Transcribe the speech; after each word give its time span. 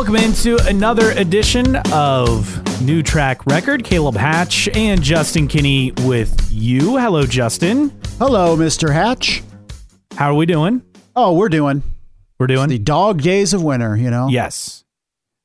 Welcome 0.00 0.16
into 0.16 0.56
another 0.66 1.10
edition 1.10 1.76
of 1.92 2.80
New 2.80 3.02
Track 3.02 3.44
Record. 3.44 3.84
Caleb 3.84 4.16
Hatch 4.16 4.66
and 4.68 5.02
Justin 5.02 5.46
Kinney 5.46 5.92
with 6.04 6.48
you. 6.50 6.96
Hello, 6.96 7.26
Justin. 7.26 7.92
Hello, 8.18 8.56
Mr. 8.56 8.94
Hatch. 8.94 9.42
How 10.16 10.30
are 10.30 10.34
we 10.34 10.46
doing? 10.46 10.80
Oh, 11.14 11.34
we're 11.34 11.50
doing. 11.50 11.82
We're 12.38 12.46
doing 12.46 12.70
the 12.70 12.78
dog 12.78 13.20
days 13.20 13.52
of 13.52 13.62
winter, 13.62 13.94
you 13.94 14.08
know? 14.08 14.28
Yes. 14.28 14.86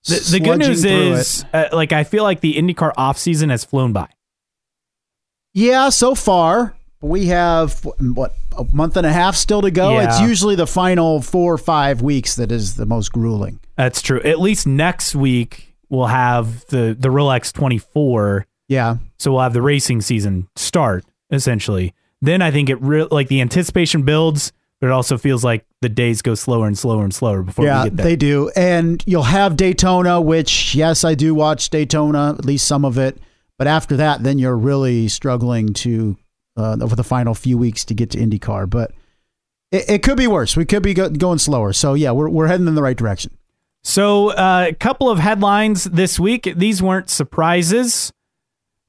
The, 0.06 0.26
the 0.32 0.40
good 0.40 0.60
news 0.60 0.86
is, 0.86 1.44
uh, 1.52 1.68
like, 1.74 1.92
I 1.92 2.06
feel 2.06 2.24
like 2.24 2.40
the 2.40 2.54
IndyCar 2.54 2.94
off 2.96 3.18
season 3.18 3.50
has 3.50 3.66
flown 3.66 3.92
by. 3.92 4.08
Yeah, 5.54 5.90
so 5.90 6.16
far. 6.16 6.75
We 7.02 7.28
have, 7.28 7.86
what, 8.00 8.36
a 8.58 8.66
month 8.74 8.98
and 8.98 9.06
a 9.06 9.12
half 9.12 9.36
still 9.36 9.62
to 9.62 9.72
go? 9.72 9.92
Yeah. 9.92 10.08
It's 10.08 10.22
usually 10.22 10.56
the 10.56 10.68
final 10.68 11.22
four 11.22 11.54
or 11.54 11.58
five 11.58 12.02
weeks 12.02 12.36
that 12.36 12.52
is 12.52 12.76
the 12.76 12.86
most 12.86 13.12
grueling. 13.12 13.60
That's 13.76 14.02
true. 14.02 14.22
At 14.22 14.40
least 14.40 14.66
next 14.66 15.16
week, 15.16 15.76
we'll 15.90 16.08
have 16.08 16.66
the, 16.68 16.96
the 16.98 17.10
Rolex 17.10 17.54
24. 17.54 18.48
Yeah. 18.68 18.98
So 19.18 19.32
we'll 19.32 19.42
have 19.42 19.54
the 19.54 19.62
racing 19.62 20.02
season 20.02 20.48
start, 20.56 21.06
essentially. 21.32 21.94
Then 22.22 22.42
I 22.42 22.50
think 22.52 22.70
it 22.70 22.82
re- 22.82 23.08
like 23.12 23.28
the 23.28 23.42
anticipation 23.42 24.04
builds, 24.04 24.52
but 24.80 24.88
it 24.88 24.92
also 24.92 25.18
feels 25.18 25.44
like 25.44 25.66
the 25.82 25.90
days 25.90 26.22
go 26.22 26.34
slower 26.34 26.66
and 26.66 26.78
slower 26.78 27.04
and 27.04 27.14
slower 27.14 27.44
before 27.44 27.66
yeah, 27.66 27.84
we 27.84 27.90
get 27.90 27.98
there. 27.98 28.06
they 28.06 28.16
do. 28.16 28.50
And 28.56 29.04
you'll 29.06 29.24
have 29.24 29.56
Daytona, 29.58 30.20
which, 30.20 30.74
yes, 30.74 31.04
I 31.04 31.14
do 31.14 31.36
watch 31.36 31.70
Daytona, 31.70 32.36
at 32.38 32.46
least 32.46 32.68
some 32.68 32.84
of 32.84 32.98
it. 32.98 33.18
But 33.58 33.68
after 33.68 33.96
that, 33.98 34.24
then 34.24 34.40
you're 34.40 34.58
really 34.58 35.08
struggling 35.08 35.74
to, 35.76 36.18
uh, 36.58 36.78
over 36.82 36.96
the 36.96 37.04
final 37.04 37.34
few 37.34 37.58
weeks 37.58 37.86
to 37.86 37.94
get 37.94 38.12
to 38.12 38.18
IndyCar. 38.18 38.70
But 38.70 38.92
it, 39.72 39.90
it 39.90 40.04
could 40.04 40.18
be 40.18 40.28
worse. 40.28 40.56
We 40.56 40.66
could 40.66 40.84
be 40.84 40.94
go- 40.94 41.10
going 41.10 41.40
slower. 41.40 41.74
So, 41.74 41.94
yeah, 41.94 42.12
we're, 42.12 42.30
we're 42.30 42.48
heading 42.48 42.68
in 42.68 42.76
the 42.76 42.84
right 42.84 42.98
direction. 42.98 43.38
So, 43.84 44.30
uh, 44.30 44.68
a 44.70 44.74
couple 44.74 45.10
of 45.10 45.20
headlines 45.20 45.84
this 45.86 46.20
week. 46.20 46.52
These 46.56 46.82
weren't 46.82 47.10
surprises. 47.10 48.12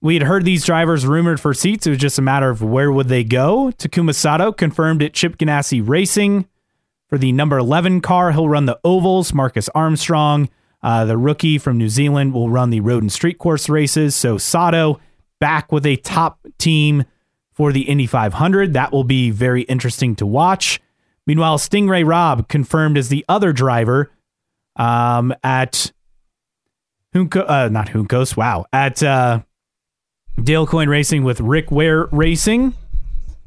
We 0.00 0.14
had 0.14 0.22
heard 0.22 0.44
these 0.44 0.64
drivers 0.64 1.06
rumored 1.06 1.40
for 1.40 1.52
seats. 1.52 1.86
It 1.86 1.90
was 1.90 1.98
just 1.98 2.18
a 2.18 2.22
matter 2.22 2.50
of 2.50 2.62
where 2.62 2.92
would 2.92 3.08
they 3.08 3.24
go. 3.24 3.72
Takuma 3.76 4.14
Sato 4.14 4.52
confirmed 4.52 5.02
at 5.02 5.14
Chip 5.14 5.36
Ganassi 5.36 5.86
Racing 5.86 6.46
for 7.08 7.18
the 7.18 7.32
number 7.32 7.58
11 7.58 8.00
car. 8.02 8.32
He'll 8.32 8.48
run 8.48 8.66
the 8.66 8.78
ovals. 8.84 9.32
Marcus 9.32 9.68
Armstrong, 9.74 10.48
uh, 10.82 11.04
the 11.04 11.16
rookie 11.16 11.58
from 11.58 11.78
New 11.78 11.88
Zealand, 11.88 12.34
will 12.34 12.50
run 12.50 12.70
the 12.70 12.80
road 12.80 13.02
and 13.02 13.10
street 13.10 13.38
course 13.38 13.68
races. 13.68 14.14
So 14.14 14.38
Sato 14.38 15.00
back 15.40 15.72
with 15.72 15.86
a 15.86 15.96
top 15.96 16.38
team 16.58 17.04
for 17.56 17.72
the 17.72 17.82
Indy 17.82 18.06
500. 18.06 18.74
That 18.74 18.92
will 18.92 19.02
be 19.02 19.30
very 19.30 19.62
interesting 19.62 20.14
to 20.16 20.26
watch. 20.26 20.78
Meanwhile, 21.26 21.58
Stingray 21.58 22.06
Robb 22.06 22.48
confirmed 22.48 22.98
as 22.98 23.08
the 23.08 23.24
other 23.28 23.52
driver 23.52 24.12
um, 24.76 25.34
at 25.42 25.90
Hunko, 27.14 27.48
uh, 27.48 27.68
not 27.70 27.88
Juncos, 27.88 28.36
wow, 28.36 28.66
at 28.72 29.02
uh, 29.02 29.40
Dale 30.40 30.66
Coyne 30.66 30.90
Racing 30.90 31.24
with 31.24 31.40
Rick 31.40 31.70
Ware 31.70 32.06
Racing 32.12 32.74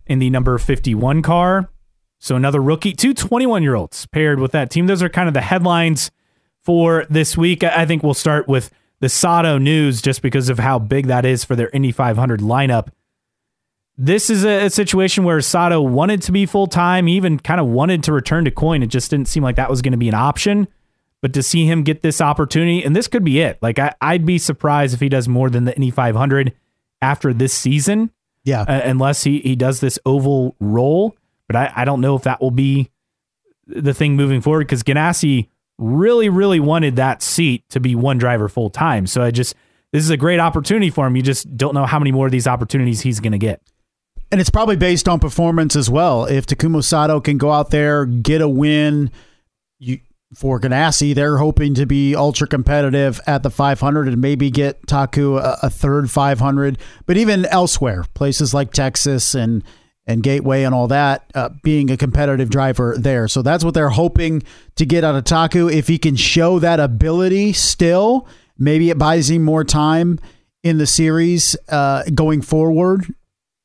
in 0.08 0.18
the 0.18 0.32
number 0.32 0.58
51 0.58 1.22
car. 1.22 1.70
So 2.18 2.36
another 2.36 2.62
rookie, 2.62 2.94
two 2.94 3.14
21 3.14 3.62
year 3.62 3.76
olds 3.76 4.08
paired 4.08 4.40
with 4.40 4.52
that 4.52 4.72
team. 4.72 4.88
Those 4.88 5.04
are 5.04 5.08
kind 5.08 5.28
of 5.28 5.36
the 5.36 5.42
headlines 5.42 6.10
for 6.64 7.06
this 7.10 7.38
week. 7.38 7.64
I 7.64 7.86
think 7.86 8.02
we'll 8.02 8.16
start 8.16 8.48
with 8.48 8.72
the 9.00 9.08
Sato 9.08 9.58
news 9.58 10.02
just 10.02 10.22
because 10.22 10.50
of 10.50 10.60
how 10.60 10.80
big 10.80 11.08
that 11.08 11.26
is 11.26 11.46
for 11.46 11.56
their 11.56 11.70
Indy 11.70 11.92
500 11.92 12.42
lineup. 12.42 12.90
This 14.02 14.30
is 14.30 14.46
a, 14.46 14.66
a 14.66 14.70
situation 14.70 15.26
where 15.26 15.42
Sato 15.42 15.82
wanted 15.82 16.22
to 16.24 16.32
be 16.32 16.46
full 16.46 16.68
time, 16.68 17.10
even 17.10 17.38
kind 17.38 17.60
of 17.60 17.68
wanted 17.68 18.02
to 18.06 18.14
return 18.14 18.46
to 18.46 18.52
Coyne. 18.52 18.82
It 18.82 18.88
just 18.88 19.12
didn't 19.12 19.28
seem 19.28 19.44
like 19.44 19.58
that 19.58 19.70
was 19.70 19.82
going 19.82 19.92
to 19.92 19.98
be 19.98 20.08
an 20.08 20.14
option. 20.16 20.70
But 21.22 21.34
to 21.34 21.44
see 21.44 21.66
him 21.66 21.84
get 21.84 22.02
this 22.02 22.22
opportunity, 22.22 22.82
and 22.82 22.96
this 22.96 23.10
could 23.10 23.26
be 23.26 23.42
it. 23.42 23.60
Like 23.62 23.78
I, 23.78 23.94
I'd 24.00 24.26
be 24.26 24.38
surprised 24.38 24.94
if 24.94 25.02
he 25.02 25.10
does 25.10 25.28
more 25.28 25.50
than 25.50 25.66
the 25.66 25.76
Indy 25.76 25.92
500 25.92 26.54
after 27.02 27.34
this 27.34 27.52
season, 27.54 28.12
Yeah. 28.46 28.62
uh, 28.62 28.82
unless 28.86 29.26
he 29.26 29.40
he 29.40 29.58
does 29.58 29.82
this 29.82 30.00
oval 30.06 30.56
role. 30.62 31.18
But 31.48 31.58
I, 31.58 31.74
I 31.76 31.84
don't 31.86 32.00
know 32.00 32.16
if 32.16 32.24
that 32.24 32.40
will 32.40 32.52
be 32.52 32.90
the 33.68 33.94
thing 33.94 34.16
moving 34.16 34.40
forward 34.40 34.66
because 34.66 34.82
Ganassi 34.82 35.50
really, 35.78 36.30
really 36.30 36.62
wanted 36.62 36.96
that 36.96 37.22
seat 37.22 37.68
to 37.70 37.82
be 37.82 37.96
one 37.96 38.18
driver 38.18 38.48
full 38.48 38.70
time. 38.70 39.06
So 39.06 39.22
I 39.22 39.32
just 39.32 39.56
this 39.92 40.04
is 40.04 40.10
a 40.10 40.18
great 40.18 40.40
opportunity 40.40 40.90
for 40.90 41.06
him. 41.06 41.18
You 41.18 41.22
just 41.22 41.58
don't 41.58 41.74
know 41.74 41.86
how 41.86 42.00
many 42.00 42.14
more 42.14 42.28
of 42.28 42.32
these 42.32 42.48
opportunities 42.48 43.02
he's 43.02 43.20
going 43.20 43.34
to 43.34 43.38
get. 43.38 43.62
And 44.32 44.40
it's 44.40 44.50
probably 44.50 44.76
based 44.76 45.08
on 45.08 45.20
performance 45.20 45.76
as 45.76 45.90
well. 45.90 46.26
If 46.26 46.46
Takuma 46.46 46.84
Sato 46.84 47.20
can 47.20 47.38
go 47.38 47.52
out 47.52 47.72
there, 47.72 48.06
get 48.06 48.42
a 48.42 48.50
win, 48.50 49.12
you, 49.80 50.00
for 50.36 50.60
Ganassi, 50.60 51.16
they're 51.16 51.38
hoping 51.38 51.74
to 51.74 51.88
be 51.88 52.16
ultra 52.16 52.48
competitive 52.48 53.20
at 53.26 53.42
the 53.42 53.50
500 53.50 54.08
and 54.08 54.22
maybe 54.22 54.52
get 54.52 54.86
Taku 54.86 55.38
a, 55.38 55.58
a 55.64 55.70
third 55.70 56.12
500. 56.12 56.78
But 57.08 57.18
even 57.18 57.46
elsewhere, 57.46 58.06
places 58.14 58.54
like 58.54 58.72
Texas 58.72 59.34
and 59.34 59.64
and 60.06 60.24
Gateway 60.24 60.64
and 60.64 60.74
all 60.74 60.88
that, 60.88 61.30
uh, 61.36 61.50
being 61.62 61.92
a 61.92 61.98
competitive 61.98 62.50
driver 62.50 62.96
there. 62.98 63.28
So 63.28 63.44
that's 63.44 63.64
what 63.64 63.76
they're 63.76 63.92
hoping 63.92 64.42
to 64.76 64.84
get 64.84 65.04
out 65.04 65.14
of 65.14 65.24
Taku. 65.24 65.70
If 65.70 65.88
he 65.88 66.00
can 66.00 66.16
show 66.16 66.58
that 66.58 66.80
ability 66.80 67.54
still, 67.54 68.28
maybe 68.58 68.90
it 68.90 68.98
buys 68.98 69.30
him 69.30 69.44
more 69.44 69.64
time 69.64 70.18
in 70.64 70.80
the 70.80 70.88
series 70.88 71.56
uh, 71.70 72.06
going 72.16 72.42
forward 72.42 73.14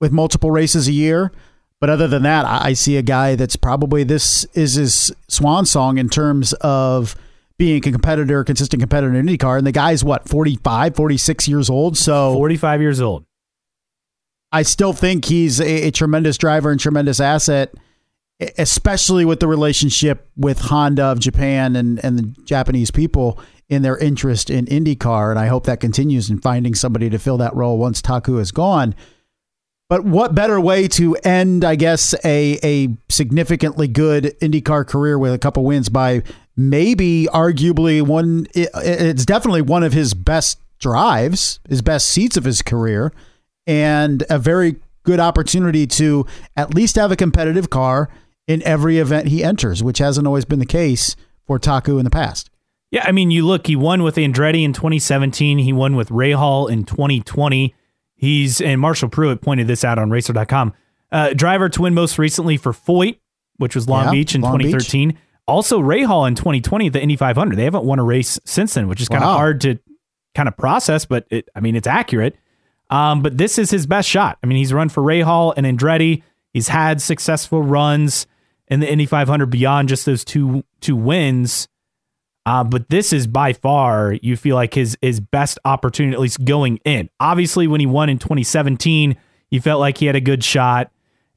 with 0.05 0.13
multiple 0.13 0.51
races 0.51 0.87
a 0.87 0.93
year. 0.93 1.33
But 1.81 1.89
other 1.89 2.07
than 2.07 2.25
that, 2.25 2.45
I 2.45 2.69
I 2.69 2.73
see 2.75 2.99
a 2.99 3.03
guy 3.03 3.37
that's 3.37 3.57
probably 3.57 4.05
this 4.05 4.45
is 4.53 4.75
his 4.75 5.13
swan 5.29 5.65
song 5.65 5.97
in 5.97 6.11
terms 6.11 6.53
of 6.61 7.17
being 7.57 7.79
a 7.79 7.81
competitor, 7.81 8.45
consistent 8.45 8.83
competitor 8.83 9.15
in 9.15 9.27
IndyCar. 9.27 9.57
And 9.57 9.67
the 9.67 9.73
guy's 9.73 10.05
what, 10.05 10.29
45, 10.29 10.95
46 10.95 11.49
years 11.49 11.71
old. 11.71 11.97
So 11.97 12.35
45 12.35 12.81
years 12.83 13.01
old. 13.01 13.25
I 14.53 14.63
still 14.63 14.93
think 14.93 15.25
he's 15.25 15.59
a, 15.59 15.89
a 15.89 15.91
tremendous 15.91 16.37
driver 16.37 16.71
and 16.71 16.79
tremendous 16.79 17.19
asset, 17.19 17.75
especially 18.59 19.25
with 19.25 19.41
the 19.41 19.49
relationship 19.49 20.29
with 20.37 20.59
Honda 20.59 21.05
of 21.05 21.19
Japan 21.19 21.77
and, 21.77 22.05
and 22.05 22.19
the 22.19 22.43
Japanese 22.45 22.91
people 22.91 23.39
in 23.69 23.83
their 23.83 23.97
interest 23.97 24.51
in 24.51 24.67
IndyCar. 24.67 25.31
And 25.31 25.39
I 25.39 25.47
hope 25.47 25.65
that 25.65 25.81
continues 25.81 26.29
in 26.29 26.41
finding 26.41 26.75
somebody 26.75 27.09
to 27.09 27.19
fill 27.19 27.39
that 27.39 27.55
role 27.55 27.79
once 27.79 28.03
Taku 28.03 28.39
is 28.39 28.53
gone. 28.53 28.95
But 29.94 30.05
what 30.05 30.34
better 30.34 30.60
way 30.60 30.88
to 30.88 31.15
end, 31.22 31.65
I 31.65 31.77
guess, 31.77 32.16
a, 32.25 32.59
a 32.65 32.88
significantly 33.09 33.87
good 33.87 34.34
IndyCar 34.43 34.88
career 34.88 35.16
with 35.16 35.32
a 35.32 35.38
couple 35.38 35.62
wins 35.62 35.88
by 35.88 36.25
maybe 36.56 37.28
arguably 37.32 38.03
one, 38.03 38.49
it's 38.55 39.25
definitely 39.25 39.62
one 39.62 39.84
of 39.84 39.93
his 39.93 40.12
best 40.12 40.59
drives, 40.81 41.60
his 41.69 41.81
best 41.81 42.09
seats 42.09 42.37
of 42.37 42.43
his 42.43 42.60
career, 42.60 43.12
and 43.69 44.25
a 44.28 44.37
very 44.37 44.75
good 45.05 45.21
opportunity 45.21 45.87
to 45.87 46.26
at 46.56 46.75
least 46.75 46.97
have 46.97 47.12
a 47.12 47.16
competitive 47.16 47.71
car 47.71 48.09
in 48.49 48.65
every 48.65 48.99
event 48.99 49.28
he 49.28 49.44
enters, 49.44 49.81
which 49.81 49.99
hasn't 49.99 50.26
always 50.26 50.44
been 50.44 50.59
the 50.59 50.66
case 50.66 51.15
for 51.47 51.61
Taku 51.61 51.99
in 51.99 52.05
the 52.05 52.11
past. 52.11 52.50
Yeah, 52.91 53.05
I 53.06 53.12
mean, 53.12 53.31
you 53.31 53.47
look, 53.47 53.69
he 53.69 53.76
won 53.76 54.03
with 54.03 54.16
Andretti 54.16 54.65
in 54.65 54.72
2017. 54.72 55.59
He 55.59 55.72
won 55.72 55.94
with 55.94 56.09
Rahal 56.09 56.69
in 56.69 56.82
2020. 56.82 57.76
He's, 58.17 58.61
and 58.61 58.81
Marshall 58.81 59.09
Pruett 59.09 59.41
pointed 59.43 59.67
this 59.67 59.85
out 59.85 59.99
on 59.99 60.11
racer.com. 60.11 60.73
Uh, 61.13 61.33
driver 61.35 61.69
to 61.69 61.83
win 61.83 61.95
most 61.95 62.19
recently 62.19 62.57
for 62.57 62.73
Foyt, 62.73 63.19
which 63.59 63.75
was 63.75 63.89
Long 63.89 64.07
Yeah, 64.07 64.11
Beach 64.13 64.35
in 64.35 64.41
Long 64.41 64.59
Beach. 64.59 64.67
2013. 64.67 65.19
Also, 65.47 65.81
Rahal 65.81 66.27
in 66.27 66.35
2020 66.35 66.87
at 66.87 66.93
the 66.95 67.03
Indy 67.03 67.17
500. 67.17 67.57
They 67.57 67.65
haven't 67.65 67.85
won 67.85 67.99
a 67.99 68.05
race 68.05 68.41
since 68.45 68.75
then, 68.75 68.89
which 68.89 69.01
is 69.01 69.09
kind 69.09 69.23
of 69.23 69.29
Wow. 69.29 69.37
hard 69.37 69.61
to 69.63 69.79
kind 70.35 70.49
of 70.49 70.57
process, 70.57 71.05
but 71.05 71.27
it, 71.31 71.49
I 71.55 71.61
mean, 71.61 71.77
it's 71.77 71.87
accurate. 71.87 72.37
Um, 72.91 73.23
but 73.23 73.37
this 73.39 73.59
is 73.59 73.71
his 73.71 73.87
best 73.87 74.09
shot. 74.09 74.39
I 74.43 74.47
mean, 74.47 74.59
he's 74.59 74.73
run 74.73 74.89
for 74.89 75.03
Rahal 75.03 75.53
and 75.57 75.67
Andretti. 75.67 76.23
He's 76.53 76.69
had 76.69 77.00
successful 77.03 77.62
runs 77.62 78.27
in 78.69 78.81
the 78.81 78.91
Indy 78.91 79.06
500 79.06 79.47
beyond 79.47 79.88
just 79.88 80.06
those 80.06 80.25
two 80.25 80.65
two 80.81 80.97
wins. 80.97 81.69
Uh, 82.46 82.62
but 82.62 82.91
this 82.91 83.12
is 83.12 83.26
by 83.26 83.52
far 83.55 84.12
you 84.23 84.37
feel 84.37 84.55
like 84.55 84.75
his 84.75 84.99
his 85.00 85.19
best 85.20 85.58
opportunity, 85.64 86.14
at 86.14 86.20
least 86.20 86.44
going 86.44 86.79
in. 86.85 87.08
Obviously, 87.20 87.67
when 87.67 87.81
he 87.81 87.87
won 87.87 88.08
in 88.08 88.19
2017, 88.19 89.17
you 89.50 89.61
felt 89.61 89.81
like 89.81 89.99
he 89.99 90.06
had 90.06 90.17
a 90.17 90.20
good 90.20 90.44
shot, 90.44 90.91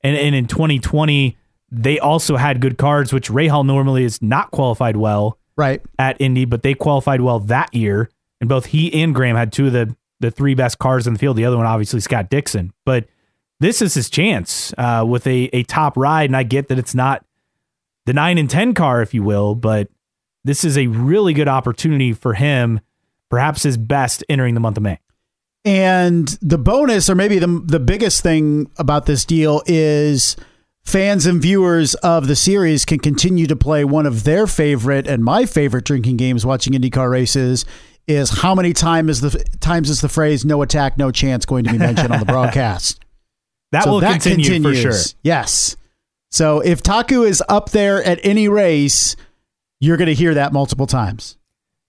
and 0.04 0.18
and 0.18 0.36
in 0.36 0.48
2020 0.48 1.38
they 1.70 2.00
also 2.00 2.38
had 2.38 2.62
good 2.62 2.78
cards, 2.78 3.12
which 3.12 3.30
Rahal 3.30 3.66
normally 3.66 4.04
is 4.06 4.22
not 4.22 4.52
qualified 4.52 4.96
well 4.96 5.38
Right. 5.58 5.82
at 6.00 6.16
Indy, 6.22 6.46
but 6.46 6.64
they 6.64 6.74
qualified 6.74 7.20
well 7.22 7.40
that 7.42 7.74
year, 7.74 8.10
and 8.40 8.48
both 8.50 8.68
he 8.68 8.94
and 9.02 9.14
Graham 9.14 9.36
had 9.36 9.52
two 9.52 9.68
of 9.68 9.74
the 9.74 9.96
the 10.20 10.32
three 10.32 10.56
best 10.56 10.80
cars 10.80 11.08
in 11.08 11.14
the 11.14 11.20
field. 11.20 11.38
The 11.38 11.46
other 11.46 11.58
one, 11.58 11.66
obviously, 11.66 12.00
Scott 12.00 12.30
Dixon, 12.30 12.74
but 12.86 13.06
this 13.60 13.82
is 13.82 13.94
his 13.94 14.10
chance 14.10 14.74
uh, 14.78 15.06
with 15.08 15.26
a 15.28 15.50
a 15.54 15.64
top 15.64 15.96
ride, 15.98 16.30
and 16.30 16.36
I 16.36 16.44
get 16.44 16.68
that 16.68 16.78
it's 16.80 16.96
not 16.96 17.24
the 18.06 18.14
nine 18.14 18.38
and 18.38 18.50
ten 18.50 18.74
car, 18.74 19.02
if 19.02 19.14
you 19.14 19.24
will, 19.24 19.56
but 19.56 19.90
this 20.48 20.64
is 20.64 20.78
a 20.78 20.88
really 20.88 21.34
good 21.34 21.48
opportunity 21.48 22.14
for 22.14 22.34
him, 22.34 22.80
perhaps 23.30 23.64
his 23.64 23.78
best 23.78 24.24
entering 24.30 24.54
the 24.54 24.60
month 24.60 24.78
of 24.78 24.84
May. 24.84 25.00
And 25.66 26.28
the 26.42 26.58
bonus, 26.58 27.10
or 27.10 27.16
maybe 27.16 27.40
the 27.40 27.62
the 27.66 27.80
biggest 27.80 28.24
thing 28.24 28.72
about 28.78 29.06
this 29.06 29.26
deal 29.26 29.62
is 29.66 30.38
fans 30.86 31.26
and 31.26 31.42
viewers 31.42 31.94
of 31.96 32.28
the 32.28 32.36
series 32.36 32.86
can 32.86 33.00
continue 33.00 33.46
to 33.48 33.56
play 33.56 33.84
one 33.84 34.06
of 34.06 34.24
their 34.24 34.48
favorite 34.48 35.06
and 35.06 35.24
my 35.24 35.46
favorite 35.46 35.84
drinking 35.84 36.16
games 36.16 36.46
watching 36.46 36.72
IndyCar 36.72 37.12
races 37.12 37.66
is 38.08 38.30
how 38.30 38.56
many 38.56 38.72
time 38.72 39.10
is 39.10 39.20
the 39.20 39.32
times 39.60 39.90
is 39.90 40.00
the 40.00 40.08
phrase 40.08 40.46
"no 40.46 40.62
attack, 40.62 40.98
no 40.98 41.12
chance" 41.12 41.46
going 41.46 41.66
to 41.66 41.72
be 41.72 41.78
mentioned 41.78 42.14
on 42.14 42.20
the 42.20 42.26
broadcast? 42.34 43.04
That 43.74 43.84
So 43.84 43.92
will 43.92 44.02
continue 44.02 44.62
for 44.62 44.74
sure. 44.74 44.94
Yes. 45.24 45.76
So 46.32 46.60
if 46.60 46.82
Taku 46.82 47.24
is 47.24 47.44
up 47.50 47.72
there 47.72 48.02
at 48.04 48.20
any 48.24 48.48
race, 48.48 49.18
you're 49.80 49.98
going 49.98 50.08
to 50.08 50.14
hear 50.14 50.34
that 50.34 50.54
multiple 50.54 50.88
times. 50.88 51.38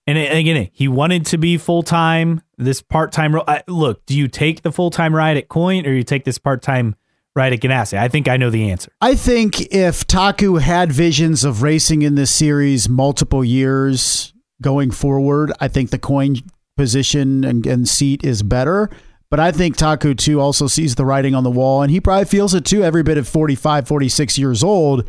And 0.07 0.17
again, 0.17 0.69
he 0.73 0.87
wanted 0.87 1.27
to 1.27 1.37
be 1.37 1.57
full 1.57 1.83
time. 1.83 2.41
This 2.57 2.81
part 2.81 3.11
time 3.11 3.35
role. 3.35 3.45
Look, 3.67 4.05
do 4.07 4.17
you 4.17 4.27
take 4.27 4.63
the 4.63 4.71
full 4.71 4.89
time 4.89 5.13
ride 5.13 5.37
at 5.37 5.49
Coyne 5.49 5.85
or 5.85 5.93
you 5.93 6.03
take 6.03 6.25
this 6.25 6.39
part 6.39 6.63
time 6.63 6.95
ride 7.35 7.53
at 7.53 7.59
Ganassi? 7.59 7.95
I 7.97 8.07
think 8.07 8.27
I 8.27 8.35
know 8.35 8.49
the 8.49 8.71
answer. 8.71 8.91
I 9.01 9.13
think 9.13 9.61
if 9.71 10.07
Taku 10.07 10.55
had 10.55 10.91
visions 10.91 11.43
of 11.43 11.61
racing 11.61 12.01
in 12.01 12.15
this 12.15 12.31
series 12.31 12.89
multiple 12.89 13.45
years 13.45 14.33
going 14.63 14.89
forward, 14.89 15.51
I 15.59 15.67
think 15.67 15.91
the 15.91 15.99
Coyne 15.99 16.37
position 16.75 17.43
and, 17.43 17.65
and 17.67 17.87
seat 17.87 18.23
is 18.23 18.41
better. 18.41 18.89
But 19.29 19.39
I 19.39 19.51
think 19.51 19.77
Taku 19.77 20.15
too 20.15 20.41
also 20.41 20.65
sees 20.65 20.95
the 20.95 21.05
writing 21.05 21.35
on 21.35 21.43
the 21.43 21.51
wall, 21.51 21.83
and 21.83 21.91
he 21.91 22.01
probably 22.01 22.25
feels 22.25 22.55
it 22.55 22.65
too 22.65 22.83
every 22.83 23.03
bit 23.03 23.19
of 23.19 23.27
45, 23.27 23.87
46 23.87 24.37
years 24.39 24.63
old. 24.63 25.07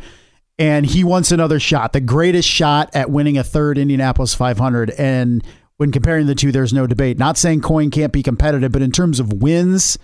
And 0.61 0.85
he 0.85 1.03
wants 1.03 1.31
another 1.31 1.59
shot, 1.59 1.91
the 1.91 1.99
greatest 1.99 2.47
shot 2.47 2.91
at 2.93 3.09
winning 3.09 3.35
a 3.35 3.43
third 3.43 3.79
Indianapolis 3.79 4.35
500. 4.35 4.91
And 4.91 5.43
when 5.77 5.91
comparing 5.91 6.27
the 6.27 6.35
two, 6.35 6.51
there's 6.51 6.71
no 6.71 6.85
debate. 6.85 7.17
Not 7.17 7.35
saying 7.35 7.61
Coyne 7.61 7.89
can't 7.89 8.13
be 8.13 8.21
competitive, 8.21 8.71
but 8.71 8.83
in 8.83 8.91
terms 8.91 9.19
of 9.19 9.33
wins, 9.33 9.97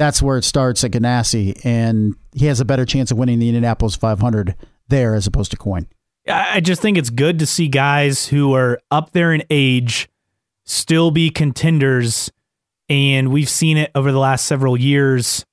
that's 0.00 0.20
where 0.20 0.36
it 0.36 0.42
starts 0.42 0.82
at 0.82 0.90
Ganassi, 0.90 1.64
and 1.64 2.16
he 2.32 2.46
has 2.46 2.58
a 2.58 2.64
better 2.64 2.84
chance 2.84 3.12
of 3.12 3.18
winning 3.18 3.38
the 3.38 3.48
Indianapolis 3.48 3.94
500 3.94 4.56
there 4.88 5.14
as 5.14 5.28
opposed 5.28 5.52
to 5.52 5.56
Coyne. 5.56 5.86
I 6.28 6.58
just 6.58 6.82
think 6.82 6.98
it's 6.98 7.10
good 7.10 7.38
to 7.38 7.46
see 7.46 7.68
guys 7.68 8.26
who 8.26 8.56
are 8.56 8.80
up 8.90 9.12
there 9.12 9.32
in 9.32 9.44
age 9.50 10.08
still 10.64 11.12
be 11.12 11.30
contenders. 11.30 12.32
And 12.88 13.30
we've 13.30 13.48
seen 13.48 13.76
it 13.76 13.92
over 13.94 14.10
the 14.10 14.18
last 14.18 14.46
several 14.46 14.76
years 14.76 15.46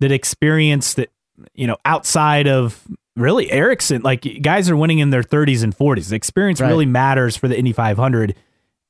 that 0.00 0.10
experience 0.10 0.94
that, 0.94 1.10
you 1.54 1.68
know, 1.68 1.76
outside 1.84 2.48
of 2.48 2.84
really 3.16 3.50
Ericsson, 3.50 4.02
like 4.02 4.26
guys 4.42 4.68
are 4.70 4.76
winning 4.76 4.98
in 4.98 5.10
their 5.10 5.22
30s 5.22 5.62
and 5.62 5.76
40s. 5.76 6.08
The 6.10 6.16
experience 6.16 6.60
Right. 6.60 6.68
really 6.68 6.86
matters 6.86 7.36
for 7.36 7.48
the 7.48 7.58
Indy 7.58 7.72
500. 7.72 8.34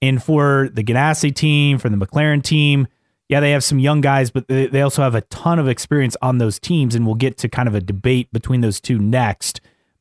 And 0.02 0.22
for 0.22 0.68
the 0.74 0.84
Ganassi 0.84 1.34
team, 1.34 1.78
for 1.78 1.88
the 1.88 1.96
McLaren 1.96 2.42
team, 2.42 2.86
yeah, 3.28 3.40
they 3.40 3.52
have 3.52 3.64
some 3.64 3.78
young 3.78 4.00
guys, 4.02 4.30
but 4.30 4.46
they, 4.46 4.66
they 4.66 4.82
also 4.82 5.02
have 5.02 5.14
a 5.14 5.22
ton 5.22 5.58
of 5.58 5.68
experience 5.68 6.16
on 6.20 6.38
those 6.38 6.58
teams. 6.58 6.94
And 6.94 7.06
we'll 7.06 7.14
get 7.14 7.38
to 7.38 7.48
kind 7.48 7.66
of 7.66 7.74
a 7.74 7.80
debate 7.80 8.30
between 8.32 8.60
those 8.60 8.80
two 8.80 8.98
next. 8.98 9.60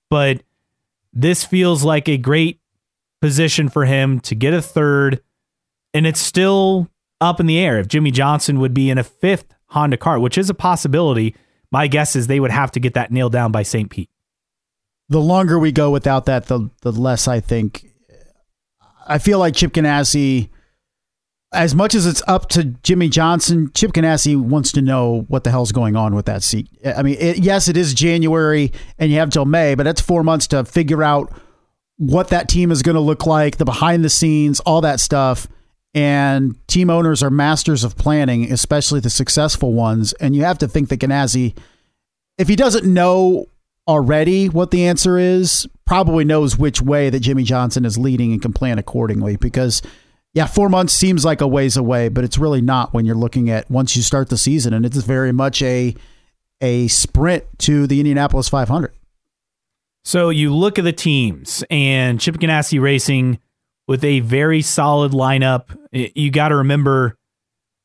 But 0.10 0.44
this 1.14 1.44
feels 1.46 1.84
like 1.84 2.10
a 2.10 2.18
great 2.18 2.60
position 3.22 3.70
for 3.70 3.86
him 3.86 4.20
to 4.22 4.36
get 4.36 4.54
a 4.54 4.62
third. 4.62 5.22
And 5.94 6.06
it's 6.06 6.20
still 6.20 6.90
up 7.22 7.40
in 7.40 7.46
the 7.46 7.58
air 7.58 7.80
if 7.80 7.88
Jimmie 7.88 8.12
Johnson 8.12 8.60
would 8.60 8.74
be 8.74 8.90
in 8.90 8.98
a 8.98 9.04
fifth 9.04 9.56
Honda 9.68 9.98
car, 9.98 10.20
which 10.20 10.38
is 10.38 10.50
a 10.50 10.54
possibility. 10.54 11.36
My 11.72 11.88
guess 11.88 12.16
is 12.16 12.28
they 12.28 12.40
would 12.42 12.52
have 12.52 12.70
to 12.72 12.80
get 12.80 12.94
that 12.96 13.12
nailed 13.12 13.32
down 13.32 13.52
by 13.52 13.64
St. 13.64 13.90
Pete. 13.90 14.10
The 15.10 15.20
longer 15.20 15.60
we 15.60 15.72
go 15.72 15.92
without 15.92 16.26
that, 16.26 16.48
the 16.48 16.70
the 16.82 16.92
less 16.92 17.28
I 17.28 17.40
think. 17.40 17.86
I 19.08 19.20
feel 19.20 19.38
like 19.38 19.56
Chip 19.56 19.72
Ganassi, 19.74 20.50
as 21.54 21.76
much 21.76 21.94
as 21.94 22.08
it's 22.08 22.24
up 22.28 22.50
to 22.50 22.64
Jimmie 22.64 23.10
Johnson, 23.10 23.72
Chip 23.76 23.94
Ganassi 23.94 24.36
wants 24.36 24.72
to 24.74 24.82
know 24.82 25.26
what 25.28 25.44
the 25.44 25.52
hell's 25.52 25.72
going 25.72 25.96
on 25.96 26.16
with 26.16 26.26
that 26.26 26.42
seat. 26.44 26.68
I 26.84 27.04
mean, 27.04 27.18
it, 27.20 27.38
yes, 27.38 27.68
it 27.68 27.78
is 27.78 27.94
January 27.94 28.72
and 28.98 29.12
you 29.12 29.20
have 29.20 29.30
till 29.30 29.46
May, 29.46 29.76
but 29.76 29.84
that's 29.84 30.02
four 30.02 30.24
months 30.24 30.48
to 30.48 30.66
figure 30.66 31.04
out 31.04 31.32
what 31.98 32.30
that 32.30 32.50
team 32.50 32.72
is 32.72 32.82
going 32.82 32.96
to 32.96 33.02
look 33.02 33.26
like, 33.26 33.58
the 33.58 33.66
behind 33.66 34.04
the 34.04 34.10
scenes, 34.10 34.60
all 34.62 34.82
that 34.82 35.00
stuff. 35.00 35.48
And 35.94 36.56
team 36.68 36.90
owners 36.90 37.24
are 37.24 37.30
masters 37.30 37.86
of 37.86 37.96
planning, 37.96 38.52
especially 38.52 39.00
the 39.00 39.10
successful 39.10 39.72
ones. 39.72 40.12
And 40.14 40.36
you 40.36 40.44
have 40.44 40.58
to 40.58 40.68
think 40.68 40.90
that 40.90 41.00
Ganassi, 41.00 41.56
if 42.38 42.50
he 42.50 42.58
doesn't 42.58 42.92
know 42.92 43.46
already 43.88 44.50
what 44.50 44.72
the 44.72 44.86
answer 44.86 45.18
is, 45.18 45.68
probably 45.86 46.26
knows 46.26 46.58
which 46.58 46.82
way 46.82 47.10
that 47.10 47.20
Jimmie 47.20 47.44
Johnson 47.44 47.86
is 47.86 47.98
leading 47.98 48.32
and 48.32 48.42
can 48.42 48.54
plan 48.54 48.80
accordingly. 48.80 49.36
Because, 49.38 49.82
yeah, 50.34 50.48
four 50.48 50.70
months 50.70 50.94
seems 50.94 51.24
like 51.24 51.42
a 51.42 51.48
ways 51.48 51.78
away, 51.78 52.10
but 52.10 52.24
it's 52.24 52.38
really 52.38 52.62
not 52.62 52.94
when 52.94 53.06
you're 53.06 53.16
looking 53.16 53.50
at 53.50 53.70
once 53.70 53.96
you 53.96 54.02
start 54.02 54.30
the 54.30 54.38
season, 54.38 54.74
and 54.74 54.86
it's 54.86 54.98
very 54.98 55.32
much 55.32 55.62
a 55.62 55.96
a 56.62 56.88
sprint 56.88 57.44
to 57.60 57.86
the 57.86 58.00
Indianapolis 58.00 58.48
500. 58.48 58.94
So 60.06 60.30
you 60.30 60.54
look 60.54 60.78
at 60.80 60.86
the 60.86 60.94
teams 60.94 61.64
and 61.70 62.20
Chip 62.20 62.36
Ganassi 62.36 62.80
Racing 62.80 63.40
with 63.88 64.04
a 64.04 64.20
very 64.22 64.62
solid 64.62 65.12
lineup. 65.12 65.78
You 65.92 66.32
got 66.32 66.50
to 66.50 66.58
remember 66.58 67.18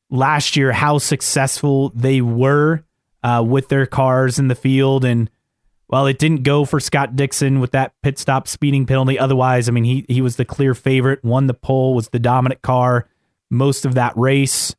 last 0.09 0.55
year 0.55 0.71
how 0.71 0.99
successful 0.99 1.89
they 1.89 2.21
were 2.21 2.83
uh, 3.23 3.43
with 3.45 3.69
their 3.69 3.85
cars 3.85 4.39
in 4.39 4.49
the 4.49 4.55
field. 4.55 5.03
And 5.03 5.29
while 5.91 6.07
it 6.07 6.19
didn't 6.19 6.43
go 6.43 6.63
for 6.63 6.79
Scott 6.79 7.17
Dixon 7.17 7.59
with 7.59 7.71
that 7.71 7.93
pit 8.01 8.17
stop 8.17 8.47
speeding 8.47 8.85
penalty, 8.85 9.19
otherwise, 9.19 9.67
I 9.67 9.73
mean, 9.73 9.83
he, 9.83 10.05
he 10.07 10.21
was 10.21 10.37
the 10.37 10.45
clear 10.45 10.73
favorite, 10.73 11.21
won 11.21 11.47
the 11.47 11.53
pole, 11.53 11.93
was 11.93 12.07
the 12.07 12.17
dominant 12.17 12.61
car 12.61 13.09
most 13.49 13.83
of 13.83 13.95
that 13.95 14.15
race. 14.15 14.73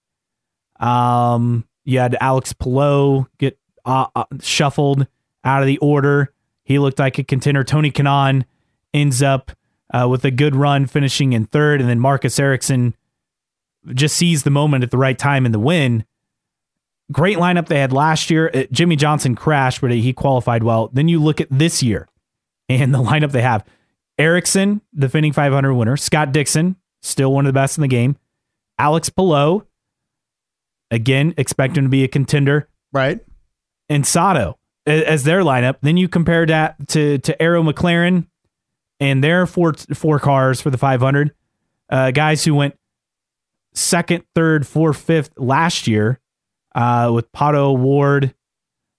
Um, 0.81 1.67
you 1.85 1.99
had 1.99 2.17
Alex 2.19 2.55
Palou 2.55 3.27
get 3.37 3.59
uh, 3.85 4.07
uh, 4.17 4.25
shuffled 4.41 5.07
out 5.45 5.61
of 5.61 5.67
the 5.67 5.77
order. 5.79 6.33
He 6.65 6.79
looked 6.79 6.99
like 6.99 7.19
a 7.19 7.25
contender. 7.25 7.63
Tony 7.63 7.91
Kanaan 7.91 8.45
ends 8.95 9.23
up 9.23 9.53
uh, 9.93 10.09
with 10.09 10.25
a 10.25 10.31
good 10.31 10.57
run, 10.57 10.87
finishing 10.87 11.35
in 11.35 11.45
third, 11.45 11.83
and 11.83 11.91
then 11.91 12.01
Marcus 12.01 12.39
Ericsson 12.39 12.95
just 13.93 14.17
seized 14.17 14.45
the 14.45 14.51
moment 14.51 14.83
at 14.83 14.91
the 14.91 14.97
right 14.97 15.19
time 15.19 15.45
in 15.45 15.53
the 15.53 15.59
win. 15.59 16.07
Great 17.13 17.37
lineup 17.37 17.67
they 17.69 17.79
had 17.79 17.93
last 17.93 18.31
year. 18.31 18.51
Uh, 18.53 18.65
Jimmie 18.73 18.97
Johnson 18.97 19.35
crashed, 19.35 19.81
but 19.81 19.91
he 19.91 20.13
qualified 20.13 20.63
well. 20.63 20.89
Then 20.93 21.09
you 21.09 21.21
look 21.23 21.41
at 21.41 21.49
this 21.51 21.83
year 21.83 22.09
and 22.69 22.95
the 22.95 22.99
lineup 23.03 23.33
they 23.33 23.43
have: 23.43 23.65
Ericsson, 24.19 24.81
defending 24.95 25.33
500 25.33 25.75
winner; 25.75 25.97
Scott 25.97 26.33
Dixon, 26.33 26.77
still 27.03 27.33
one 27.33 27.47
of 27.47 27.53
the 27.53 27.59
best 27.59 27.77
in 27.79 27.83
the 27.83 27.89
game; 27.89 28.17
Alex 28.79 29.09
Palou, 29.11 29.67
again 30.91 31.35
expect 31.37 31.77
him 31.77 31.85
to 31.85 31.91
be 31.91 32.05
a 32.05 32.09
contender 32.09 32.69
Right. 32.93 33.21
and 33.89 34.07
Sato 34.07 34.59
as 34.87 35.25
their 35.25 35.43
lineup. 35.43 35.77
Then 35.83 35.97
you 35.97 36.09
compare 36.09 36.45
that 36.47 36.89
to 36.89 37.19
to 37.19 37.41
Arrow 37.43 37.63
McLaren 37.63 38.27
and 39.01 39.23
their 39.23 39.47
four 39.47 39.75
four 39.95 40.19
cars 40.19 40.61
for 40.61 40.71
the 40.71 40.79
500. 40.79 41.33
Uh, 41.89 42.11
guys 42.11 42.45
who 42.45 42.55
went 42.55 42.79
second, 43.75 44.25
third, 44.35 44.67
fourth, 44.67 44.97
fifth 44.99 45.31
last 45.37 45.87
year 45.87 46.19
uh, 46.75 47.11
with 47.13 47.31
Pato 47.33 47.55
O'Ward, 47.55 48.35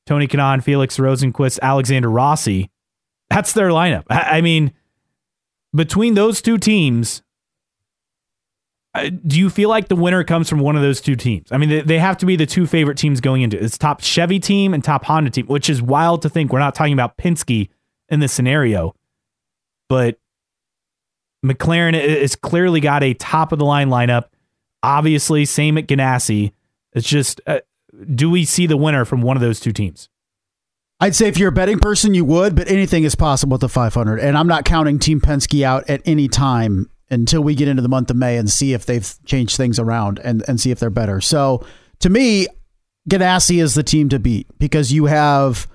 Tony 0.06 0.28
Kanaan, 0.28 0.64
Felix 0.64 0.98
Rosenqvist, 0.98 1.60
Alexander 1.62 2.10
Rossi. 2.10 2.70
That's 3.30 3.54
their 3.54 3.70
lineup. 3.70 4.04
I, 4.10 4.38
I 4.38 4.42
mean, 4.42 4.74
between 5.74 6.14
those 6.14 6.42
two 6.42 6.58
teams, 6.58 7.24
uh, 8.96 9.10
do 9.26 9.40
you 9.40 9.50
feel 9.50 9.70
like 9.70 9.88
the 9.88 9.96
winner 9.96 10.24
comes 10.24 10.48
from 10.48 10.60
one 10.60 10.76
of 10.76 10.82
those 10.82 11.02
two 11.02 11.16
teams? 11.16 11.52
I 11.52 11.58
mean, 11.58 11.70
they, 11.70 11.82
they 11.82 12.00
have 12.00 12.18
to 12.20 12.26
be 12.26 12.36
the 12.36 12.46
two 12.46 12.68
favorite 12.68 12.98
teams 12.98 13.22
going 13.22 13.42
into 13.42 13.58
it. 13.58 13.64
It's 13.64 13.78
top 13.78 14.02
Chevy 14.02 14.40
team 14.40 14.74
and 14.74 14.84
top 14.84 15.06
Honda 15.06 15.32
team, 15.32 15.48
which 15.48 15.70
is 15.70 15.82
wild 15.82 16.22
to 16.24 16.30
think. 16.30 16.54
We're 16.54 16.60
not 16.60 16.76
talking 16.76 16.94
about 16.94 17.18
Penske 17.18 17.70
in 18.10 18.20
this 18.20 18.32
scenario, 18.32 18.94
but 19.90 20.20
McLaren 21.44 21.94
has 21.94 22.36
clearly 22.36 22.80
got 22.80 23.04
a 23.04 23.16
top 23.16 23.52
of 23.52 23.60
the 23.60 23.66
line 23.66 23.90
lineup. 23.90 24.26
Obviously, 24.84 25.46
same 25.46 25.78
at 25.78 25.88
Ganassi. 25.88 26.52
It's 26.94 27.08
just, 27.08 27.42
uh, 27.48 27.60
do 28.14 28.30
we 28.30 28.46
see 28.46 28.68
the 28.68 28.78
winner 28.78 29.06
from 29.06 29.22
one 29.22 29.38
of 29.38 29.42
those 29.42 29.60
two 29.60 29.72
teams? 29.72 30.10
I'd 31.00 31.16
say 31.16 31.28
if 31.28 31.38
you're 31.38 31.50
a 31.50 31.54
betting 31.54 31.80
person, 31.80 32.14
you 32.14 32.24
would, 32.26 32.56
but 32.56 32.70
anything 32.70 33.04
is 33.04 33.16
possible 33.16 33.56
at 33.56 33.62
the 33.62 33.70
500. 33.70 34.20
And 34.20 34.38
I'm 34.38 34.48
not 34.48 34.64
counting 34.64 35.00
Team 35.00 35.20
Penske 35.20 35.64
out 35.64 35.90
at 35.90 36.02
any 36.06 36.28
time 36.28 36.90
until 37.10 37.42
we 37.42 37.56
get 37.56 37.68
into 37.68 37.82
the 37.82 37.90
month 37.90 38.10
of 38.10 38.16
May 38.16 38.38
and 38.38 38.50
see 38.50 38.74
if 38.74 38.86
they've 38.86 39.14
changed 39.26 39.58
things 39.58 39.80
around 39.80 40.20
and, 40.24 40.44
and 40.48 40.60
see 40.60 40.72
if 40.72 40.80
they're 40.80 40.90
better. 40.90 41.20
So 41.22 41.66
to 42.00 42.10
me, 42.10 42.48
Ganassi 43.10 43.62
is 43.62 43.74
the 43.74 43.84
team 43.84 44.10
to 44.10 44.20
beat 44.20 44.48
because 44.60 44.92
you 44.92 45.06
have, 45.06 45.68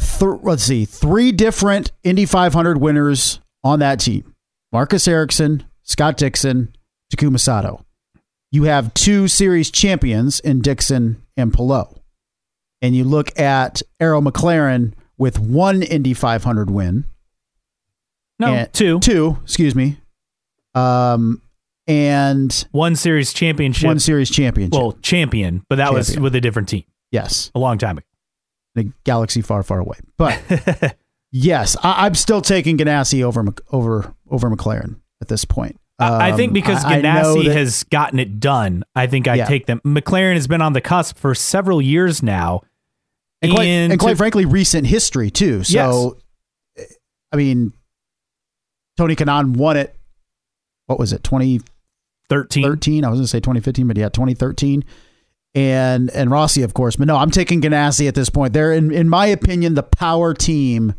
th- 0.00 0.40
let's 0.42 0.62
see, 0.62 0.84
three 0.84 1.32
different 1.32 1.92
Indy 2.02 2.24
500 2.24 2.78
winners 2.80 3.40
on 3.62 3.80
that 3.80 4.00
team 4.00 4.34
Marcus 4.72 5.06
Ericsson, 5.06 5.64
Scott 5.82 6.16
Dixon, 6.16 6.74
Takuma 7.12 7.38
Sato. 7.38 7.85
You 8.52 8.64
have 8.64 8.94
two 8.94 9.28
series 9.28 9.70
champions 9.70 10.40
in 10.40 10.60
Dixon 10.60 11.22
and 11.36 11.52
Palou 11.52 11.84
and 12.82 12.94
you 12.94 13.04
look 13.04 13.38
at 13.38 13.82
Arrow 14.00 14.20
McLaren 14.20 14.92
with 15.18 15.38
one 15.38 15.82
Indy 15.82 16.14
500 16.14 16.70
win, 16.70 17.04
No, 18.38 18.66
two. 18.72 19.00
two, 19.00 19.38
excuse 19.42 19.74
me, 19.74 19.98
um, 20.74 21.42
and 21.86 22.66
One 22.72 22.96
series 22.96 23.32
championship. 23.32 23.86
one 23.86 23.98
series 23.98 24.30
championship. 24.30 24.78
well, 24.78 24.92
champion, 25.02 25.64
but 25.68 25.76
that 25.76 25.92
was 25.92 26.18
with 26.18 26.34
a 26.34 26.40
different 26.40 26.68
team 26.68 26.84
yes, 27.12 27.50
a 27.54 27.58
long 27.58 27.78
time 27.78 27.98
ago. 27.98 28.06
in 28.74 28.88
a 28.88 28.92
galaxy 29.04 29.40
far, 29.40 29.62
far 29.62 29.78
away. 29.78 29.96
But 30.16 30.96
yes, 31.32 31.76
I, 31.82 32.06
am 32.06 32.14
still 32.14 32.42
taking 32.42 32.76
Ganassi 32.76 33.22
over 33.22 33.44
over 33.70 34.14
over 34.28 34.50
McLaren 34.50 35.00
at 35.22 35.28
this 35.28 35.44
point. 35.44 35.80
Um, 35.98 36.12
I 36.12 36.32
think 36.32 36.50
um, 36.50 36.54
because 36.54 36.84
Ganassi 36.84 37.46
that, 37.46 37.56
has 37.56 37.84
gotten 37.84 38.18
it 38.18 38.38
done, 38.38 38.84
I 38.94 39.06
think 39.06 39.28
I 39.28 39.36
yeah. 39.36 39.46
take 39.46 39.66
them. 39.66 39.80
McLaren 39.84 40.34
has 40.34 40.46
been 40.46 40.60
on 40.60 40.74
the 40.74 40.80
cusp 40.82 41.16
for 41.16 41.34
several 41.34 41.80
years 41.80 42.22
now. 42.22 42.60
And 43.40 43.52
quite, 43.52 43.64
and, 43.64 43.92
and 43.92 44.00
quite 44.00 44.12
to, 44.12 44.16
frankly, 44.16 44.44
recent 44.44 44.86
history 44.86 45.30
too. 45.30 45.64
So, 45.64 46.18
yes. 46.76 46.96
I 47.32 47.36
mean, 47.36 47.72
Tony 48.98 49.16
Kanaan 49.16 49.56
won 49.56 49.76
it. 49.78 49.96
What 50.86 50.98
was 50.98 51.12
it? 51.12 51.24
2013. 51.24 52.62
13. 52.62 53.04
I 53.04 53.08
was 53.08 53.16
going 53.16 53.24
to 53.24 53.28
say 53.28 53.40
2015, 53.40 53.88
but 53.88 53.96
yeah, 53.96 54.10
2013. 54.10 54.84
And 55.54 56.10
and 56.10 56.30
Rossi, 56.30 56.62
of 56.62 56.74
course. 56.74 56.96
But 56.96 57.06
no, 57.06 57.16
I'm 57.16 57.30
taking 57.30 57.62
Ganassi 57.62 58.06
at 58.06 58.14
this 58.14 58.28
point. 58.28 58.52
They're, 58.52 58.72
in, 58.72 58.92
in 58.92 59.08
my 59.08 59.26
opinion, 59.26 59.74
the 59.74 59.82
power 59.82 60.34
team 60.34 60.94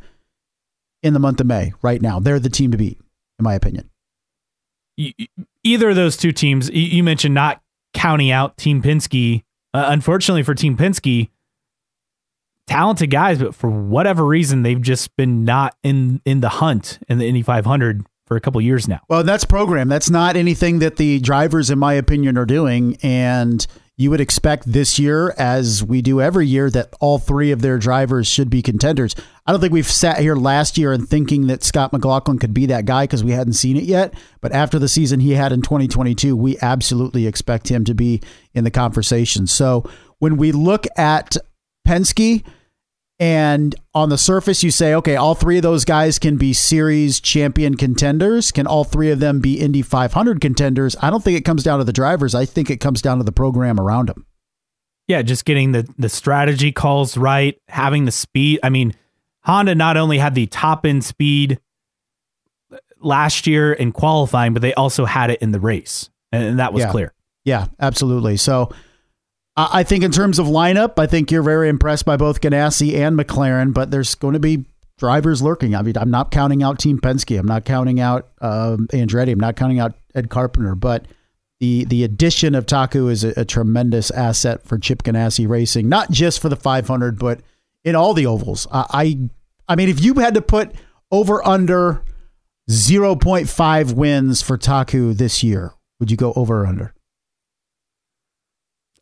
in 1.04 1.14
the 1.14 1.20
month 1.20 1.40
of 1.40 1.46
May 1.46 1.74
right 1.84 2.02
now. 2.02 2.20
They're 2.20 2.40
the 2.40 2.50
team 2.50 2.72
to 2.72 2.78
beat, 2.78 3.00
in 3.38 3.44
my 3.44 3.54
opinion 3.54 3.92
either 5.64 5.90
of 5.90 5.96
those 5.96 6.18
two 6.18 6.32
teams, 6.32 6.70
you 6.70 7.04
mentioned 7.04 7.34
not 7.34 7.62
counting 7.94 8.32
out 8.32 8.58
Team 8.58 8.82
Penske. 8.82 9.44
Uh, 9.74 9.86
unfortunately 9.90 10.44
for 10.44 10.56
Team 10.56 10.78
Penske, 10.78 11.30
talented 12.68 13.10
guys, 13.10 13.40
but 13.40 13.56
for 13.56 13.70
whatever 13.70 14.26
reason, 14.26 14.64
they've 14.64 14.82
just 14.82 15.16
been 15.16 15.46
not 15.46 15.76
in 15.84 16.22
in 16.26 16.42
the 16.42 16.50
hunt 16.50 17.00
in 17.08 17.18
the 17.18 17.28
Indy 17.28 17.42
500 17.42 18.06
for 18.28 18.36
a 18.36 18.42
couple 18.42 18.60
years 18.62 18.88
now. 18.88 19.00
Well, 19.08 19.24
that's 19.24 19.46
program. 19.46 19.88
That's 19.88 20.10
not 20.10 20.36
anything 20.36 20.80
that 20.80 20.98
the 20.98 21.20
drivers, 21.20 21.70
in 21.70 21.80
my 21.80 21.94
opinion, 21.94 22.38
are 22.38 22.46
doing. 22.46 22.98
And 23.02 23.66
you 23.96 24.12
would 24.12 24.22
expect 24.22 24.72
this 24.72 25.00
year, 25.00 25.34
as 25.38 25.84
we 25.84 26.02
do 26.02 26.22
every 26.22 26.46
year, 26.46 26.70
that 26.70 26.94
all 27.00 27.18
three 27.18 27.52
of 27.52 27.62
their 27.62 27.80
drivers 27.80 28.28
should 28.28 28.50
be 28.50 28.62
contenders. 28.62 29.16
I 29.48 29.54
don't 29.54 29.62
think 29.62 29.72
we've 29.72 29.90
sat 29.90 30.20
here 30.20 30.36
last 30.36 30.78
year 30.78 30.92
and 30.92 31.08
thinking 31.08 31.48
that 31.48 31.64
Scott 31.64 31.94
McLaughlin 31.94 32.38
could 32.38 32.54
be 32.54 32.66
that 32.66 32.86
guy 32.86 33.04
because 33.04 33.24
we 33.24 33.32
hadn't 33.32 33.54
seen 33.54 33.78
it 33.78 33.86
yet. 33.86 34.14
But 34.42 34.52
after 34.52 34.78
the 34.78 34.90
season 34.90 35.22
he 35.22 35.32
had 35.32 35.54
in 35.54 35.62
2022, 35.62 36.36
we 36.36 36.58
absolutely 36.62 37.26
expect 37.28 37.70
him 37.70 37.86
to 37.86 37.96
be 37.96 38.22
in 38.54 38.66
the 38.66 38.72
conversation. 38.72 39.48
So 39.48 39.90
when 40.20 40.36
we 40.36 40.52
look 40.52 40.86
at 40.98 41.38
Penske, 41.88 42.44
and 43.20 43.74
on 43.96 44.10
the 44.10 44.18
surface, 44.18 44.64
you 44.64 44.70
say, 44.70 44.94
okay, 44.94 45.16
all 45.16 45.34
three 45.34 45.58
of 45.58 45.64
those 45.64 45.86
guys 45.86 46.20
can 46.20 46.38
be 46.38 46.54
series 46.54 47.20
champion 47.20 47.76
contenders. 47.76 48.52
Can 48.52 48.68
all 48.68 48.84
three 48.84 49.10
of 49.10 49.20
them 49.20 49.40
be 49.40 49.60
Indy 49.60 49.82
500 49.82 50.40
contenders? 50.40 50.96
I 51.02 51.10
don't 51.10 51.24
think 51.24 51.36
it 51.36 51.46
comes 51.46 51.64
down 51.64 51.80
to 51.80 51.84
the 51.84 51.94
drivers. 51.94 52.36
I 52.36 52.46
think 52.46 52.70
it 52.70 52.78
comes 52.78 53.02
down 53.02 53.18
to 53.18 53.24
the 53.24 53.32
program 53.32 53.80
around 53.80 54.10
them. 54.10 54.28
Yeah, 55.08 55.24
just 55.24 55.46
getting 55.46 55.72
the, 55.72 55.88
the 55.98 56.10
strategy 56.10 56.72
calls 56.72 57.18
right, 57.18 57.60
having 57.70 58.06
the 58.06 58.12
speed. 58.12 58.60
I 58.62 58.70
mean, 58.70 58.94
Honda 59.48 59.74
not 59.74 59.98
only 59.98 60.18
had 60.18 60.36
the 60.36 60.46
top 60.46 60.86
end 60.86 61.04
speed 61.04 61.60
last 63.00 63.48
year 63.48 63.74
in 63.74 63.92
qualifying, 63.92 64.54
but 64.54 64.62
they 64.62 64.74
also 64.74 65.06
had 65.06 65.32
it 65.32 65.42
in 65.42 65.52
the 65.52 65.60
race. 65.60 66.10
And 66.32 66.60
that 66.60 66.74
was 66.74 66.84
yeah. 66.84 66.92
clear. 66.92 67.14
Yeah, 67.46 67.68
absolutely. 67.80 68.38
So, 68.38 68.70
I 69.60 69.82
think 69.82 70.04
in 70.04 70.12
terms 70.12 70.38
of 70.38 70.46
lineup, 70.46 71.00
I 71.00 71.08
think 71.08 71.32
you're 71.32 71.42
very 71.42 71.68
impressed 71.68 72.06
by 72.06 72.16
both 72.16 72.42
Ganassi 72.42 72.94
and 72.94 73.18
McLaren, 73.18 73.74
but 73.74 73.90
there's 73.90 74.14
going 74.14 74.34
to 74.34 74.40
be 74.40 74.66
drivers 75.00 75.42
lurking. 75.42 75.74
I 75.74 75.82
mean, 75.82 75.98
I'm 75.98 76.12
not 76.12 76.30
counting 76.30 76.62
out 76.62 76.78
Team 76.78 77.00
Penske. 77.00 77.40
I'm 77.40 77.48
not 77.48 77.66
counting 77.66 78.00
out 78.00 78.30
um, 78.40 78.88
Andretti. 78.92 79.32
I'm 79.32 79.40
not 79.40 79.56
counting 79.56 79.80
out 79.80 79.96
Ed 80.14 80.30
Carpenter. 80.30 80.76
But 80.76 81.06
the 81.60 81.86
the 81.86 82.04
addition 82.04 82.54
of 82.54 82.68
Taku 82.68 83.08
is 83.08 83.24
a, 83.24 83.34
a, 83.36 83.46
tremendous 83.46 84.12
asset 84.12 84.64
for 84.64 84.78
Chip 84.78 85.02
Ganassi 85.02 85.48
Racing, 85.48 85.90
not 85.90 86.12
just 86.12 86.40
for 86.40 86.50
the 86.50 86.56
500, 86.56 87.18
but 87.18 87.42
in 87.84 87.96
all 87.96 88.14
the 88.14 88.28
ovals. 88.28 88.68
I 88.72 88.86
I, 88.90 89.30
I 89.68 89.76
mean, 89.76 89.90
if 89.90 90.02
you 90.02 90.16
had 90.16 90.34
to 90.36 90.42
put 90.42 90.74
over 91.12 91.46
under 91.46 92.04
0.5 92.70 93.94
wins 93.94 94.42
for 94.42 94.58
Taku 94.58 95.14
this 95.14 95.44
year, 95.44 95.74
would 96.00 96.12
you 96.12 96.18
go 96.18 96.34
over 96.34 96.62
or 96.62 96.68
under? 96.68 96.94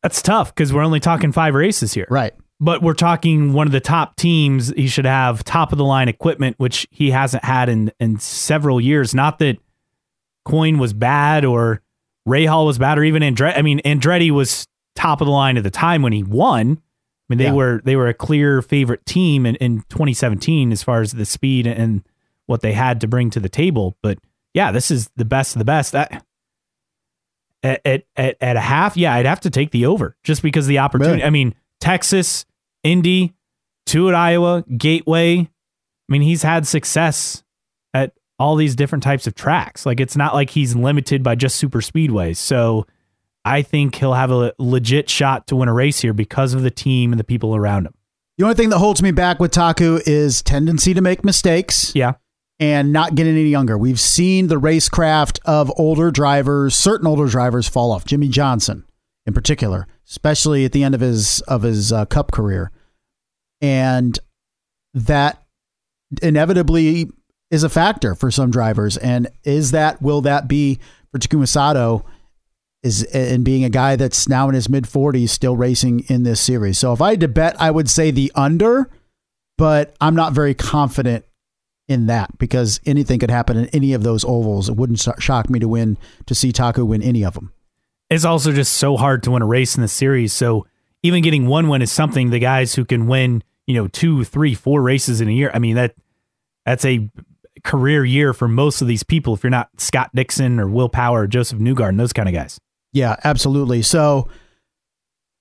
That's 0.02 0.22
tough 0.22 0.54
because 0.54 0.72
we're 0.72 0.84
only 0.84 1.00
talking 1.00 1.32
five 1.32 1.56
races 1.56 1.94
here. 1.94 2.08
Right. 2.10 2.34
But 2.60 2.82
we're 2.82 2.94
talking 2.94 3.54
one 3.54 3.68
of 3.68 3.74
the 3.74 3.80
top 3.80 4.16
teams. 4.16 4.70
He 4.70 4.88
should 4.88 5.06
have 5.06 5.44
top 5.44 5.72
of 5.72 5.78
the 5.78 5.84
line 5.84 6.08
equipment, 6.08 6.56
which 6.58 6.88
he 6.92 7.12
hasn't 7.12 7.44
had 7.44 7.70
in, 7.70 7.92
in 8.00 8.20
several 8.20 8.80
years. 8.80 9.14
Not 9.14 9.40
that 9.40 9.58
Coyne 10.46 10.78
was 10.78 10.94
bad 10.94 11.44
or 11.44 11.82
Rahal 12.28 12.66
was 12.66 12.78
bad 12.78 12.98
or 12.98 13.04
even 13.04 13.24
Andretti. 13.24 13.58
I 13.58 13.62
mean, 13.62 13.82
Andretti 13.82 14.32
was 14.32 14.68
top 14.96 15.22
of 15.22 15.26
the 15.26 15.32
line 15.32 15.58
at 15.58 15.64
the 15.64 15.72
time 15.72 16.02
when 16.02 16.14
he 16.14 16.24
won. 16.24 16.82
I 17.28 17.34
mean, 17.34 17.38
they 17.40 17.46
yeah. 17.46 17.54
were 17.54 17.82
they 17.84 17.96
were 17.96 18.08
a 18.08 18.14
clear 18.14 18.62
favorite 18.62 19.06
team 19.06 19.46
in, 19.46 19.56
in 19.56 19.82
2017 19.90 20.72
as 20.72 20.84
far 20.84 21.02
as 21.02 21.12
the 21.12 21.26
speed 21.26 21.66
and 21.66 22.04
what 22.46 22.62
they 22.62 22.74
had 22.74 23.02
to 23.02 23.08
bring 23.08 23.32
to 23.32 23.40
the 23.40 23.50
table. 23.50 23.98
But 24.04 24.20
yeah, 24.54 24.72
this 24.72 24.92
is 24.92 25.10
the 25.16 25.26
best 25.26 25.56
of 25.56 25.60
the 25.60 25.66
best. 25.66 25.94
That 25.94 26.24
at, 27.64 28.06
at, 28.16 28.38
at, 28.40 28.56
a 28.56 28.62
half, 28.62 28.96
yeah, 28.96 29.14
I'd 29.16 29.26
have 29.26 29.40
to 29.42 29.50
take 29.50 29.72
the 29.72 29.88
over 29.88 30.16
just 30.24 30.44
because 30.44 30.68
the 30.68 30.80
opportunity. 30.80 31.18
Really? 31.18 31.26
I 31.26 31.30
mean, 31.32 31.56
Texas, 31.80 32.46
Indy, 32.84 33.34
two 33.86 34.08
at 34.08 34.16
Iowa, 34.16 34.64
Gateway. 34.78 35.40
I 35.40 35.48
mean, 36.08 36.22
he's 36.22 36.44
had 36.44 36.68
success 36.68 37.44
at 37.94 38.14
all 38.38 38.56
these 38.56 38.76
different 38.76 39.04
types 39.04 39.26
of 39.26 39.34
tracks. 39.34 39.86
Like, 39.86 40.00
it's 40.00 40.16
not 40.16 40.36
like 40.36 40.52
he's 40.52 40.76
limited 40.76 41.24
by 41.24 41.34
just 41.34 41.56
super 41.56 41.82
speedways. 41.82 42.38
So 42.38 42.86
I 43.46 43.62
think 43.62 43.96
he'll 43.96 44.14
have 44.14 44.32
a 44.32 44.54
legit 44.60 45.10
shot 45.10 45.48
to 45.48 45.56
win 45.56 45.70
a 45.70 45.74
race 45.74 46.02
here 46.02 46.14
because 46.14 46.54
of 46.54 46.64
the 46.64 46.72
team 46.72 47.14
and 47.14 47.20
the 47.20 47.24
people 47.24 47.56
around 47.56 47.86
him. 47.86 47.94
The 48.38 48.44
only 48.44 48.56
thing 48.56 48.70
that 48.70 48.80
holds 48.80 49.02
me 49.02 49.12
back 49.12 49.40
with 49.40 49.52
Taku 49.52 50.02
is 50.06 50.42
tendency 50.42 50.94
to 50.94 51.02
make 51.02 51.24
mistakes. 51.24 51.94
Yeah 51.96 52.16
and 52.60 52.94
not 52.94 53.16
getting 53.16 53.34
any 53.34 53.50
younger. 53.50 53.78
We've 53.78 54.00
seen 54.00 54.48
the 54.48 54.60
racecraft 54.60 55.40
of 55.46 55.72
older 55.78 56.12
drivers, 56.12 56.76
certain 56.76 57.08
older 57.08 57.28
drivers 57.28 57.68
fall 57.68 57.92
off. 57.92 58.06
Jimmie 58.06 58.30
Johnson, 58.30 58.86
in 59.26 59.34
particular, 59.34 59.88
especially 60.08 60.66
at 60.66 60.72
the 60.72 60.84
end 60.84 60.96
of 60.96 61.02
his 61.02 61.42
of 61.42 61.64
his 61.64 61.92
uh, 61.92 62.06
Cup 62.06 62.32
career, 62.32 62.72
and 63.62 64.18
that 64.94 65.44
inevitably 66.22 67.10
is 67.52 67.64
a 67.64 67.70
factor 67.70 68.16
for 68.16 68.32
some 68.32 68.52
drivers. 68.52 68.98
And 68.98 69.28
is 69.44 69.72
that 69.72 70.02
will 70.02 70.22
that 70.22 70.48
be 70.48 70.80
for 71.12 71.20
Takuma 71.20 71.48
Sato? 71.48 72.06
Is 72.86 73.02
and 73.02 73.44
being 73.44 73.64
a 73.64 73.70
guy 73.70 73.96
that's 73.96 74.30
now 74.30 74.48
in 74.48 74.54
his 74.54 74.70
mid 74.70 74.84
40s 74.84 75.30
still 75.30 75.56
racing 75.56 76.02
in 76.02 76.22
this 76.22 76.40
series. 76.40 76.78
So 76.78 76.94
if 76.94 77.02
I 77.02 77.12
had 77.12 77.20
to 77.22 77.28
bet, 77.28 77.60
I 77.60 77.72
would 77.72 77.90
say 77.90 78.12
the 78.12 78.32
under, 78.36 78.92
but 79.58 79.96
I'm 80.00 80.14
not 80.14 80.34
very 80.34 80.54
confident 80.54 81.26
in 81.88 82.06
that 82.06 82.38
because 82.38 82.80
anything 82.86 83.18
could 83.18 83.32
happen 83.32 83.58
in 83.58 83.66
any 83.70 83.94
of 83.94 84.04
those 84.04 84.24
ovals. 84.24 84.70
It 84.70 84.76
wouldn't 84.76 85.04
shock 85.20 85.50
me 85.50 85.58
to 85.58 85.68
win 85.68 85.98
to 86.28 86.36
see 86.36 86.52
Taku 86.52 86.86
win 86.86 87.02
any 87.02 87.26
of 87.26 87.34
them. 87.34 87.52
It's 88.12 88.24
also 88.24 88.52
just 88.52 88.74
so 88.74 88.98
hard 88.98 89.24
to 89.24 89.32
win 89.32 89.42
a 89.42 89.48
race 89.48 89.76
in 89.76 89.82
the 89.82 89.88
series. 89.88 90.32
So 90.32 90.68
even 91.02 91.24
getting 91.24 91.48
one 91.48 91.68
win 91.68 91.82
is 91.82 91.92
something 91.92 92.30
the 92.30 92.38
guys 92.38 92.76
who 92.76 92.86
can 92.86 93.08
win, 93.08 93.44
you 93.66 93.74
know, 93.74 93.88
two, 93.88 94.24
three, 94.24 94.54
four 94.54 94.84
races 94.84 95.22
in 95.22 95.28
a 95.28 95.32
year. 95.32 95.50
I 95.54 95.60
mean 95.60 95.76
that 95.76 95.96
that's 96.66 96.86
a 96.86 97.10
career 97.64 98.06
year 98.06 98.32
for 98.32 98.48
most 98.48 98.82
of 98.82 98.88
these 98.88 99.02
people. 99.02 99.34
If 99.34 99.44
you're 99.44 99.50
not 99.50 99.70
Scott 99.78 100.12
Dixon 100.14 100.60
or 100.60 100.68
Will 100.68 100.90
Power 100.90 101.22
or 101.22 101.28
Josef 101.28 101.58
Newgarden, 101.58 101.98
those 101.98 102.14
kind 102.14 102.30
of 102.30 102.36
guys. 102.36 102.60
Yeah, 102.96 103.16
absolutely. 103.24 103.82
So 103.82 104.30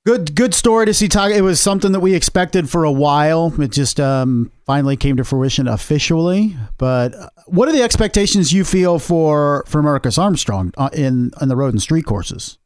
Good, 0.06 0.34
good 0.34 0.52
story 0.52 0.84
to 0.84 0.92
see. 0.92 1.08
Talk. 1.08 1.30
It 1.30 1.40
was 1.40 1.58
something 1.60 1.92
that 1.92 2.00
we 2.00 2.14
expected 2.14 2.68
for 2.68 2.84
a 2.84 2.92
while. 2.92 3.58
It 3.58 3.72
just 3.72 3.98
um, 3.98 4.52
finally 4.66 4.98
came 4.98 5.16
to 5.16 5.24
fruition 5.24 5.66
officially. 5.66 6.54
But 6.76 7.14
uh, 7.14 7.30
what 7.46 7.70
are 7.70 7.72
the 7.72 7.82
expectations 7.82 8.52
you 8.52 8.64
feel 8.64 8.98
for 8.98 9.64
for 9.66 9.82
Marcus 9.82 10.18
Armstrong 10.18 10.74
uh, 10.76 10.90
in 10.92 11.30
in 11.40 11.48
the 11.48 11.56
road 11.56 11.72
and 11.72 11.80
street 11.80 12.04
courses? 12.04 12.58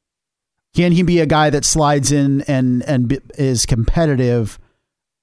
Can 0.74 0.90
he 0.90 1.04
be 1.04 1.20
a 1.20 1.26
guy 1.26 1.48
that 1.50 1.64
slides 1.64 2.10
in 2.10 2.40
and 2.42 2.82
and 2.88 3.20
is 3.36 3.66
competitive 3.66 4.58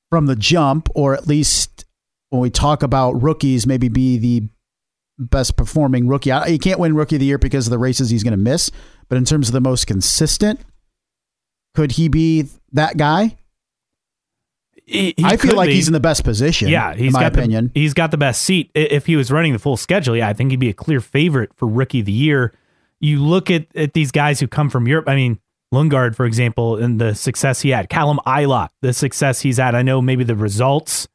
from 0.10 0.27
the 0.27 0.38
jump, 0.38 0.88
or 0.95 1.13
at 1.13 1.27
least 1.27 1.84
when 2.29 2.41
we 2.41 2.50
talk 2.50 2.81
about 2.81 3.22
rookies, 3.22 3.67
maybe 3.67 3.89
be 3.89 4.17
the 4.17 4.48
best 5.19 5.57
performing 5.57 6.07
rookie? 6.07 6.31
He 6.48 6.60
can't 6.60 6.79
win 6.79 6.95
rookie 6.95 7.17
of 7.17 7.19
the 7.19 7.25
year 7.25 7.38
because 7.38 7.67
of 7.67 7.72
the 7.72 7.77
races 7.77 8.10
he's 8.10 8.24
going 8.24 8.31
to 8.31 8.38
miss, 8.38 8.72
but 9.08 9.18
in 9.18 9.26
terms 9.26 9.50
of 9.50 9.54
the 9.54 9.62
most 9.62 9.88
consistent 9.88 10.60
could 11.76 11.92
he 11.92 12.08
be 12.08 12.48
that 12.72 12.98
guy? 12.98 13.36
He, 14.86 15.14
he 15.18 15.24
I 15.24 15.38
feel 15.38 15.56
like 15.56 15.68
be. 15.68 15.76
he's 15.76 15.88
in 15.88 15.94
the 15.94 16.00
best 16.00 16.24
position. 16.24 16.70
Yeah, 16.70 16.94
he's 16.96 17.12
my 17.12 17.22
got 17.22 17.34
opinion. 17.34 17.72
The, 17.74 17.82
he's 17.82 17.94
got 17.94 18.12
the 18.12 18.18
best 18.18 18.44
seat. 18.44 18.72
If 18.74 19.06
he 19.06 19.16
was 19.16 19.32
running 19.32 19.54
the 19.54 19.60
full 19.60 19.78
schedule, 19.78 20.16
yeah, 20.16 20.30
I 20.30 20.34
think 20.34 20.52
he'd 20.52 20.60
be 20.60 20.70
a 20.70 20.74
clear 20.74 21.02
favorite 21.02 21.52
for 21.56 21.68
rookie 21.68 22.00
of 22.00 22.06
the 22.06 22.12
year. 22.12 22.54
You 23.00 23.22
look 23.22 23.52
at, 23.52 23.68
at 23.76 23.94
these 23.94 24.12
guys 24.12 24.40
who 24.40 24.48
come 24.48 24.70
from 24.70 24.88
Europe. 24.88 25.10
I 25.10 25.16
mean, 25.16 25.40
Lundgaard, 25.74 26.16
for 26.16 26.26
example, 26.26 26.78
and 26.78 27.02
the 27.02 27.14
success 27.14 27.62
he 27.62 27.72
had. 27.72 27.90
Callum 27.90 28.20
Ilott, 28.26 28.70
the 28.82 28.94
success 28.94 29.42
he's 29.42 29.58
had. 29.58 29.76
I 29.76 29.82
know 29.82 30.02
maybe 30.02 30.24
the 30.24 30.36
results, 30.36 31.08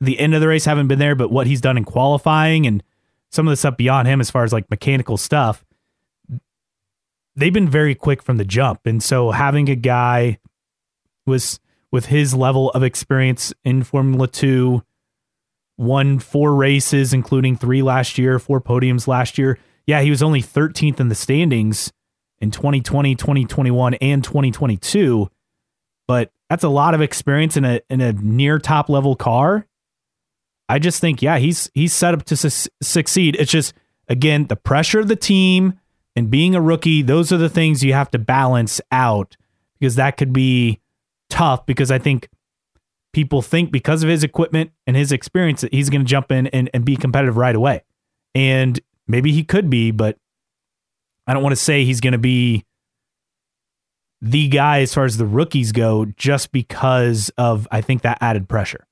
the 0.00 0.18
end 0.18 0.34
of 0.34 0.40
the 0.40 0.48
race 0.48 0.64
haven't 0.64 0.88
been 0.88 0.98
there, 0.98 1.14
but 1.14 1.30
what 1.30 1.46
he's 1.46 1.60
done 1.60 1.76
in 1.76 1.84
qualifying 1.84 2.66
and 2.66 2.82
some 3.30 3.46
of 3.46 3.52
the 3.52 3.56
stuff 3.56 3.76
beyond 3.76 4.08
him 4.08 4.20
as 4.20 4.30
far 4.30 4.44
as 4.44 4.52
like 4.52 4.68
mechanical 4.70 5.16
stuff 5.16 5.64
they've 7.36 7.52
been 7.52 7.68
very 7.68 7.94
quick 7.94 8.22
from 8.22 8.36
the 8.36 8.44
jump. 8.44 8.80
And 8.86 9.02
so 9.02 9.30
having 9.30 9.68
a 9.68 9.76
guy 9.76 10.38
was 11.26 11.60
with 11.92 12.06
his 12.06 12.34
level 12.34 12.70
of 12.70 12.82
experience 12.82 13.52
in 13.64 13.82
Formula 13.82 14.28
Two. 14.28 14.82
Won 15.76 16.18
four 16.18 16.54
races, 16.54 17.14
including 17.14 17.56
three 17.56 17.80
last 17.80 18.18
year, 18.18 18.38
four 18.38 18.60
podiums 18.60 19.08
last 19.08 19.38
year. 19.38 19.58
Yeah, 19.86 20.02
he 20.02 20.10
was 20.10 20.22
only 20.22 20.42
13th 20.42 21.00
in 21.00 21.08
the 21.08 21.14
standings 21.14 21.90
in 22.38 22.50
2020, 22.50 23.14
2021, 23.14 23.94
and 23.94 24.22
2022. 24.22 25.30
But 26.06 26.32
that's 26.50 26.64
a 26.64 26.68
lot 26.68 26.94
of 26.94 27.00
experience 27.00 27.56
in 27.56 27.64
a 27.64 27.80
in 27.88 28.00
a 28.02 28.12
near 28.12 28.58
top 28.58 28.90
level 28.90 29.16
car. 29.16 29.66
I 30.68 30.78
just 30.78 31.00
think, 31.00 31.22
yeah, 31.22 31.38
he's 31.38 31.70
he's 31.72 31.92
set 31.92 32.14
up 32.14 32.24
to 32.24 32.36
su- 32.36 32.70
succeed. 32.82 33.36
It's 33.38 33.50
just 33.50 33.72
again 34.06 34.46
the 34.48 34.56
pressure 34.56 35.00
of 35.00 35.08
the 35.08 35.16
team 35.16 35.79
and 36.16 36.30
being 36.30 36.54
a 36.54 36.60
rookie. 36.60 37.02
Those 37.02 37.32
are 37.32 37.38
the 37.38 37.48
things 37.48 37.82
you 37.82 37.92
have 37.92 38.10
to 38.10 38.18
balance 38.18 38.80
out 38.90 39.36
because 39.78 39.96
that 39.96 40.16
could 40.16 40.32
be 40.32 40.80
tough. 41.28 41.66
Because 41.66 41.90
I 41.90 41.98
think 41.98 42.28
people 43.12 43.42
think 43.42 43.72
because 43.72 44.02
of 44.02 44.08
his 44.08 44.24
equipment 44.24 44.72
and 44.86 44.96
his 44.96 45.12
experience 45.12 45.60
that 45.62 45.72
he's 45.72 45.90
going 45.90 46.02
to 46.02 46.08
jump 46.08 46.30
in 46.30 46.46
and, 46.48 46.70
and 46.72 46.84
be 46.84 46.96
competitive 46.96 47.36
right 47.36 47.54
away. 47.54 47.82
And 48.34 48.78
maybe 49.08 49.32
he 49.32 49.42
could 49.42 49.70
be, 49.70 49.90
but 49.90 50.16
I 51.26 51.34
don't 51.34 51.42
want 51.42 51.52
to 51.52 51.62
say 51.62 51.84
he's 51.84 52.00
going 52.00 52.12
to 52.12 52.18
be 52.18 52.64
the 54.20 54.48
guy 54.48 54.80
as 54.80 54.92
far 54.92 55.04
as 55.04 55.16
the 55.16 55.26
rookies 55.26 55.72
go 55.72 56.04
just 56.16 56.52
because 56.52 57.30
of, 57.38 57.66
I 57.70 57.80
think, 57.80 58.02
that 58.02 58.18
added 58.20 58.48
pressure. 58.48 58.86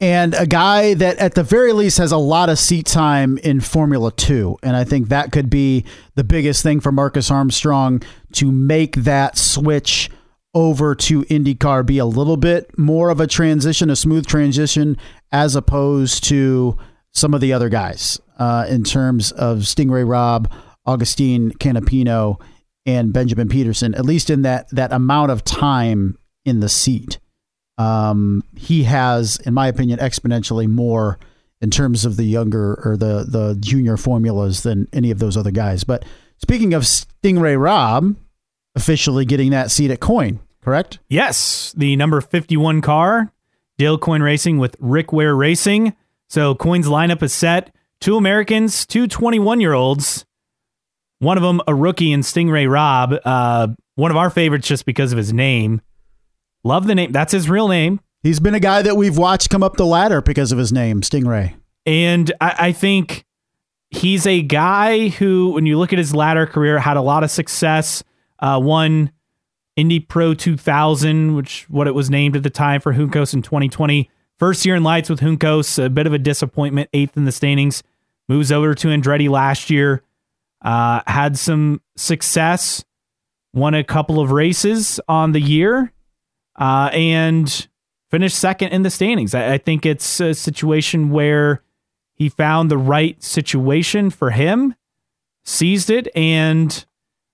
And 0.00 0.32
a 0.34 0.46
guy 0.46 0.94
that 0.94 1.18
at 1.18 1.34
the 1.34 1.42
very 1.42 1.72
least 1.72 1.98
has 1.98 2.10
a 2.10 2.16
lot 2.16 2.48
of 2.48 2.58
seat 2.58 2.86
time 2.86 3.36
in 3.38 3.60
Formula 3.60 4.10
Two. 4.10 4.56
And 4.62 4.74
I 4.74 4.84
think 4.84 5.08
that 5.08 5.30
could 5.30 5.50
be 5.50 5.84
the 6.14 6.24
biggest 6.24 6.62
thing 6.62 6.80
for 6.80 6.90
Marcus 6.90 7.30
Armstrong 7.30 8.02
to 8.32 8.50
make 8.50 8.96
that 8.96 9.36
switch 9.36 10.10
over 10.54 10.94
to 10.94 11.22
IndyCar 11.24 11.84
be 11.84 11.98
a 11.98 12.06
little 12.06 12.36
bit 12.36 12.76
more 12.78 13.10
of 13.10 13.20
a 13.20 13.26
transition, 13.26 13.90
a 13.90 13.96
smooth 13.96 14.26
transition, 14.26 14.96
as 15.30 15.54
opposed 15.54 16.24
to 16.24 16.76
some 17.12 17.34
of 17.34 17.40
the 17.40 17.52
other 17.52 17.68
guys 17.68 18.18
uh, 18.38 18.66
in 18.68 18.82
terms 18.84 19.32
of 19.32 19.58
Stingray 19.58 20.08
Robb, 20.08 20.50
Agustin 20.86 21.52
Canapino, 21.52 22.40
and 22.86 23.12
Benjamin 23.12 23.48
Pedersen 23.48 23.94
at 23.94 24.06
least 24.06 24.30
in 24.30 24.42
that 24.42 24.68
that 24.70 24.92
amount 24.92 25.30
of 25.30 25.44
time 25.44 26.16
in 26.44 26.60
the 26.60 26.68
seat. 26.68 27.18
Um, 27.80 28.42
he 28.56 28.82
has, 28.84 29.36
in 29.38 29.54
my 29.54 29.68
opinion, 29.68 29.98
exponentially 30.00 30.68
more 30.68 31.18
in 31.60 31.70
terms 31.70 32.04
of 32.04 32.16
the 32.16 32.24
younger 32.24 32.80
or 32.84 32.96
the 32.96 33.24
the 33.26 33.56
junior 33.60 33.96
formulas 33.96 34.62
than 34.62 34.88
any 34.92 35.10
of 35.10 35.18
those 35.18 35.36
other 35.36 35.50
guys. 35.50 35.84
But 35.84 36.04
speaking 36.38 36.74
of 36.74 36.82
Stingray 36.82 37.60
Robb, 37.60 38.16
officially 38.74 39.24
getting 39.24 39.50
that 39.50 39.70
seat 39.70 39.90
at 39.90 40.00
Coyne, 40.00 40.40
correct? 40.62 40.98
Yes, 41.08 41.72
the 41.76 41.96
number 41.96 42.20
51 42.20 42.80
car, 42.82 43.32
Dale 43.78 43.98
Coyne 43.98 44.22
Racing 44.22 44.58
with 44.58 44.76
Rick 44.80 45.12
Ware 45.12 45.34
Racing. 45.34 45.94
So 46.28 46.54
Coyne's 46.54 46.86
lineup 46.86 47.22
is 47.22 47.32
set. 47.32 47.74
Two 48.00 48.16
Americans, 48.16 48.86
two 48.86 49.06
21 49.06 49.60
year 49.60 49.72
olds. 49.74 50.24
One 51.18 51.36
of 51.36 51.42
them 51.42 51.60
a 51.66 51.74
rookie 51.74 52.12
in 52.12 52.20
Stingray 52.20 52.70
Robb, 52.70 53.14
Uh, 53.24 53.68
one 53.94 54.10
of 54.10 54.16
our 54.16 54.30
favorites 54.30 54.66
just 54.68 54.86
because 54.86 55.12
of 55.12 55.18
his 55.18 55.32
name. 55.32 55.82
Love 56.64 56.86
the 56.86 56.94
name. 56.94 57.12
That's 57.12 57.32
his 57.32 57.48
real 57.48 57.68
name. 57.68 58.00
He's 58.22 58.40
been 58.40 58.54
a 58.54 58.60
guy 58.60 58.82
that 58.82 58.96
we've 58.96 59.16
watched 59.16 59.48
come 59.48 59.62
up 59.62 59.76
the 59.76 59.86
ladder 59.86 60.20
because 60.20 60.52
of 60.52 60.58
his 60.58 60.72
name, 60.72 61.00
Stingray. 61.00 61.54
And 61.86 62.30
I, 62.40 62.54
I 62.58 62.72
think 62.72 63.24
he's 63.90 64.26
a 64.26 64.42
guy 64.42 65.08
who, 65.08 65.52
when 65.52 65.66
you 65.66 65.78
look 65.78 65.92
at 65.92 65.98
his 65.98 66.14
ladder 66.14 66.46
career, 66.46 66.78
had 66.78 66.96
a 66.96 67.02
lot 67.02 67.24
of 67.24 67.30
success. 67.30 68.04
Uh, 68.38 68.60
won 68.62 69.10
Indy 69.76 70.00
Pro 70.00 70.34
2000, 70.34 71.34
which 71.34 71.66
what 71.68 71.86
it 71.86 71.94
was 71.94 72.10
named 72.10 72.36
at 72.36 72.42
the 72.42 72.50
time 72.50 72.80
for 72.80 72.92
Juncos 72.92 73.32
in 73.32 73.42
2020. 73.42 74.10
First 74.38 74.64
year 74.64 74.74
in 74.74 74.82
lights 74.82 75.10
with 75.10 75.20
Juncos, 75.20 75.82
a 75.82 75.90
bit 75.90 76.06
of 76.06 76.12
a 76.12 76.18
disappointment, 76.18 76.88
eighth 76.92 77.16
in 77.16 77.24
the 77.24 77.32
standings. 77.32 77.82
Moves 78.28 78.52
over 78.52 78.74
to 78.74 78.88
Andretti 78.88 79.28
last 79.28 79.70
year. 79.70 80.02
Uh, 80.62 81.00
had 81.06 81.38
some 81.38 81.80
success, 81.96 82.84
won 83.54 83.74
a 83.74 83.82
couple 83.82 84.20
of 84.20 84.30
races 84.30 85.00
on 85.08 85.32
the 85.32 85.40
year, 85.40 85.92
uh, 86.60 86.90
and 86.92 87.68
finished 88.10 88.38
second 88.38 88.68
in 88.68 88.82
the 88.82 88.90
standings. 88.90 89.34
I, 89.34 89.54
I 89.54 89.58
think 89.58 89.84
it's 89.84 90.20
a 90.20 90.34
situation 90.34 91.10
where 91.10 91.62
he 92.14 92.28
found 92.28 92.70
the 92.70 92.78
right 92.78 93.20
situation 93.22 94.10
for 94.10 94.30
him, 94.30 94.74
seized 95.44 95.90
it, 95.90 96.06
and 96.14 96.84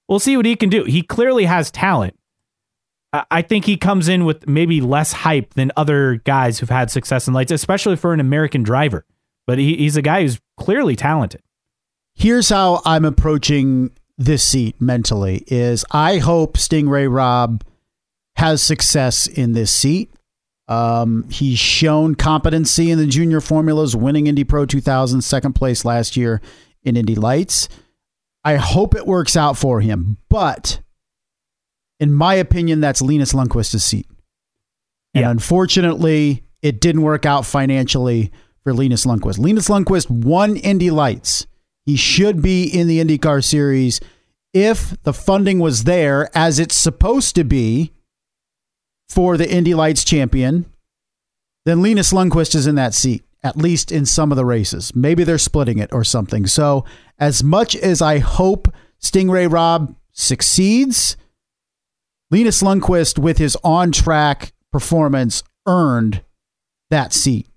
we'll 0.08 0.20
see 0.20 0.36
what 0.36 0.46
he 0.46 0.56
can 0.56 0.70
do. 0.70 0.84
He 0.84 1.02
clearly 1.02 1.44
has 1.44 1.70
talent. 1.70 2.18
I 3.12 3.40
think 3.42 3.64
he 3.64 3.76
comes 3.76 4.08
in 4.08 4.24
with 4.24 4.46
maybe 4.46 4.80
less 4.80 5.12
hype 5.12 5.54
than 5.54 5.72
other 5.76 6.16
guys 6.24 6.58
who've 6.58 6.68
had 6.68 6.90
success 6.90 7.26
in 7.26 7.34
lights, 7.34 7.50
especially 7.50 7.96
for 7.96 8.12
an 8.12 8.20
American 8.20 8.62
driver. 8.62 9.06
But 9.46 9.58
he, 9.58 9.76
he's 9.76 9.96
a 9.96 10.02
guy 10.02 10.22
who's 10.22 10.40
clearly 10.58 10.96
talented 10.96 11.42
here's 12.16 12.48
how 12.48 12.80
I'm 12.84 13.04
approaching 13.04 13.90
this 14.18 14.42
seat 14.42 14.80
mentally 14.80 15.44
is 15.46 15.84
I 15.90 16.18
hope 16.18 16.56
Stingray 16.56 17.12
Robb 17.14 17.62
has 18.36 18.62
success 18.62 19.26
in 19.26 19.52
this 19.52 19.72
seat. 19.72 20.10
Um, 20.68 21.28
he's 21.30 21.58
shown 21.58 22.14
competency 22.14 22.90
in 22.90 22.98
the 22.98 23.06
junior 23.06 23.40
formulas, 23.40 23.94
winning 23.94 24.26
Indy 24.26 24.44
Pro 24.44 24.66
2000, 24.66 25.22
second 25.22 25.52
place 25.54 25.84
last 25.84 26.16
year 26.16 26.40
in 26.82 26.96
Indy 26.96 27.14
Lights. 27.14 27.68
I 28.44 28.56
hope 28.56 28.94
it 28.94 29.06
works 29.06 29.36
out 29.36 29.56
for 29.56 29.80
him, 29.80 30.18
but 30.28 30.80
in 31.98 32.12
my 32.12 32.34
opinion, 32.34 32.80
that's 32.80 33.02
Linus 33.02 33.32
Lundqvist's 33.32 33.84
seat. 33.84 34.06
And 35.14 35.22
yeah. 35.22 35.30
unfortunately, 35.30 36.44
it 36.62 36.80
didn't 36.80 37.02
work 37.02 37.26
out 37.26 37.46
financially 37.46 38.32
for 38.62 38.72
Linus 38.72 39.06
Lundqvist. 39.06 39.38
Linus 39.38 39.68
Lundqvist 39.68 40.10
won 40.10 40.56
Indy 40.56 40.90
Lights 40.90 41.46
he 41.86 41.96
should 41.96 42.42
be 42.42 42.64
in 42.64 42.88
the 42.88 43.02
IndyCar 43.02 43.42
series 43.42 44.00
if 44.52 45.00
the 45.04 45.12
funding 45.12 45.60
was 45.60 45.84
there 45.84 46.28
as 46.36 46.58
it's 46.58 46.76
supposed 46.76 47.36
to 47.36 47.44
be 47.44 47.92
for 49.08 49.36
the 49.36 49.50
Indy 49.50 49.74
Lights 49.74 50.04
champion. 50.04 50.66
Then 51.64 51.82
Linus 51.82 52.12
Lundqvist 52.12 52.54
is 52.54 52.66
in 52.66 52.76
that 52.76 52.94
seat, 52.94 53.24
at 53.42 53.56
least 53.56 53.90
in 53.90 54.06
some 54.06 54.30
of 54.30 54.36
the 54.36 54.44
races. 54.44 54.94
Maybe 54.94 55.24
they're 55.24 55.38
splitting 55.38 55.78
it 55.78 55.92
or 55.92 56.04
something. 56.04 56.46
So, 56.46 56.84
as 57.18 57.42
much 57.42 57.74
as 57.76 58.02
I 58.02 58.18
hope 58.18 58.68
Stingray 59.00 59.50
Robb 59.50 59.96
succeeds, 60.12 61.16
Linus 62.30 62.62
Lundqvist, 62.62 63.18
with 63.18 63.38
his 63.38 63.56
on 63.64 63.92
track 63.92 64.52
performance, 64.72 65.42
earned 65.66 66.22
that 66.90 67.12
seat. 67.12 67.48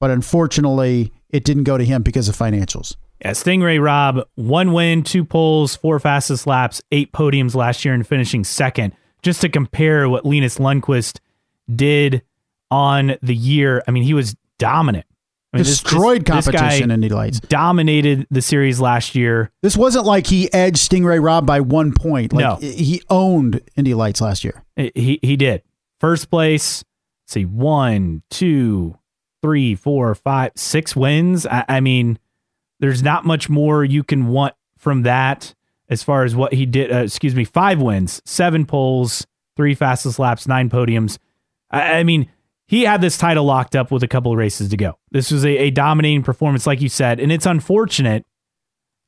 But 0.00 0.10
unfortunately, 0.10 1.12
it 1.30 1.44
didn't 1.44 1.64
go 1.64 1.78
to 1.78 1.84
him 1.84 2.02
because 2.02 2.28
of 2.28 2.36
financials. 2.36 2.96
Yeah, 3.20 3.30
Stingray 3.30 3.82
Robb, 3.82 4.26
one 4.34 4.72
win, 4.72 5.02
two 5.02 5.24
poles, 5.24 5.74
four 5.74 5.98
fastest 5.98 6.46
laps, 6.46 6.82
eight 6.92 7.12
podiums 7.12 7.54
last 7.54 7.84
year, 7.84 7.94
and 7.94 8.06
finishing 8.06 8.44
second. 8.44 8.92
Just 9.22 9.40
to 9.40 9.48
compare 9.48 10.08
what 10.08 10.24
Linus 10.24 10.58
Lundqvist 10.58 11.18
did 11.74 12.22
on 12.70 13.16
the 13.22 13.34
year, 13.34 13.82
I 13.86 13.90
mean, 13.90 14.02
he 14.02 14.14
was 14.14 14.36
dominant. 14.58 15.06
I 15.52 15.58
mean, 15.58 15.64
Destroyed 15.64 16.24
this, 16.26 16.44
this, 16.44 16.54
competition 16.54 16.90
in 16.90 17.00
the 17.00 17.08
lights. 17.08 17.40
Dominated 17.40 18.26
the 18.30 18.42
series 18.42 18.80
last 18.80 19.14
year. 19.14 19.50
This 19.62 19.76
wasn't 19.76 20.04
like 20.04 20.26
he 20.26 20.52
edged 20.52 20.78
Stingray 20.78 21.22
Robb 21.22 21.46
by 21.46 21.60
one 21.60 21.92
point. 21.92 22.32
Like 22.32 22.60
no. 22.60 22.68
he 22.68 23.02
owned 23.08 23.60
Indy 23.76 23.94
Lights 23.94 24.20
last 24.20 24.44
year. 24.44 24.64
He 24.76 25.18
he 25.22 25.36
did. 25.36 25.62
First 25.98 26.30
place. 26.30 26.84
see, 27.26 27.44
one, 27.44 28.22
two, 28.28 28.98
three, 29.42 29.74
four, 29.74 30.14
five, 30.14 30.52
six 30.56 30.94
wins. 30.94 31.46
I, 31.46 31.64
I 31.68 31.80
mean, 31.80 32.18
there's 32.80 33.02
not 33.02 33.24
much 33.24 33.48
more 33.48 33.84
you 33.84 34.04
can 34.04 34.28
want 34.28 34.54
from 34.76 35.02
that 35.02 35.54
as 35.88 36.02
far 36.02 36.24
as 36.24 36.34
what 36.34 36.52
he 36.52 36.66
did. 36.66 36.92
Uh, 36.92 36.98
excuse 36.98 37.34
me, 37.34 37.44
five 37.44 37.80
wins, 37.80 38.20
seven 38.24 38.66
poles, 38.66 39.26
three 39.56 39.74
fastest 39.74 40.18
laps, 40.18 40.46
nine 40.46 40.68
podiums. 40.68 41.18
I, 41.70 41.98
I, 41.98 42.04
mean, 42.04 42.30
he 42.66 42.84
had 42.84 43.00
this 43.00 43.18
title 43.18 43.44
locked 43.44 43.76
up 43.76 43.90
with 43.90 44.02
a 44.02 44.08
couple 44.08 44.32
of 44.32 44.38
races 44.38 44.68
to 44.70 44.76
go. 44.76 44.98
This 45.10 45.30
was 45.30 45.44
a, 45.44 45.56
a 45.56 45.70
dominating 45.70 46.22
performance, 46.22 46.66
like 46.66 46.80
you 46.80 46.88
said, 46.88 47.20
and 47.20 47.32
it's 47.32 47.46
unfortunate 47.46 48.24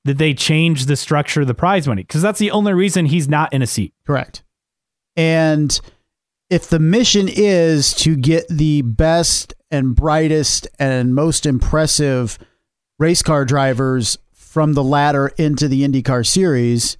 that 0.04 0.18
they 0.18 0.32
changed 0.32 0.88
the 0.88 0.96
structure 0.96 1.42
of 1.42 1.46
the 1.46 1.54
prize 1.54 1.86
money 1.86 2.02
because 2.02 2.22
that's 2.22 2.38
the 2.38 2.50
only 2.50 2.72
reason 2.72 3.06
he's 3.06 3.28
not 3.28 3.52
in 3.52 3.62
a 3.62 3.66
seat. 3.66 3.92
Correct. 4.06 4.42
And 5.16 5.78
if 6.48 6.68
the 6.68 6.78
mission 6.78 7.28
is 7.28 7.92
to 7.94 8.16
get 8.16 8.48
the 8.48 8.82
best 8.82 9.54
and 9.70 9.94
brightest 9.94 10.66
and 10.78 11.14
most 11.14 11.44
impressive 11.44 12.38
race 12.98 13.22
car 13.22 13.44
drivers 13.44 14.16
from 14.48 14.72
the 14.72 14.82
ladder 14.82 15.28
into 15.36 15.68
the 15.68 15.86
IndyCar 15.86 16.26
series. 16.26 16.96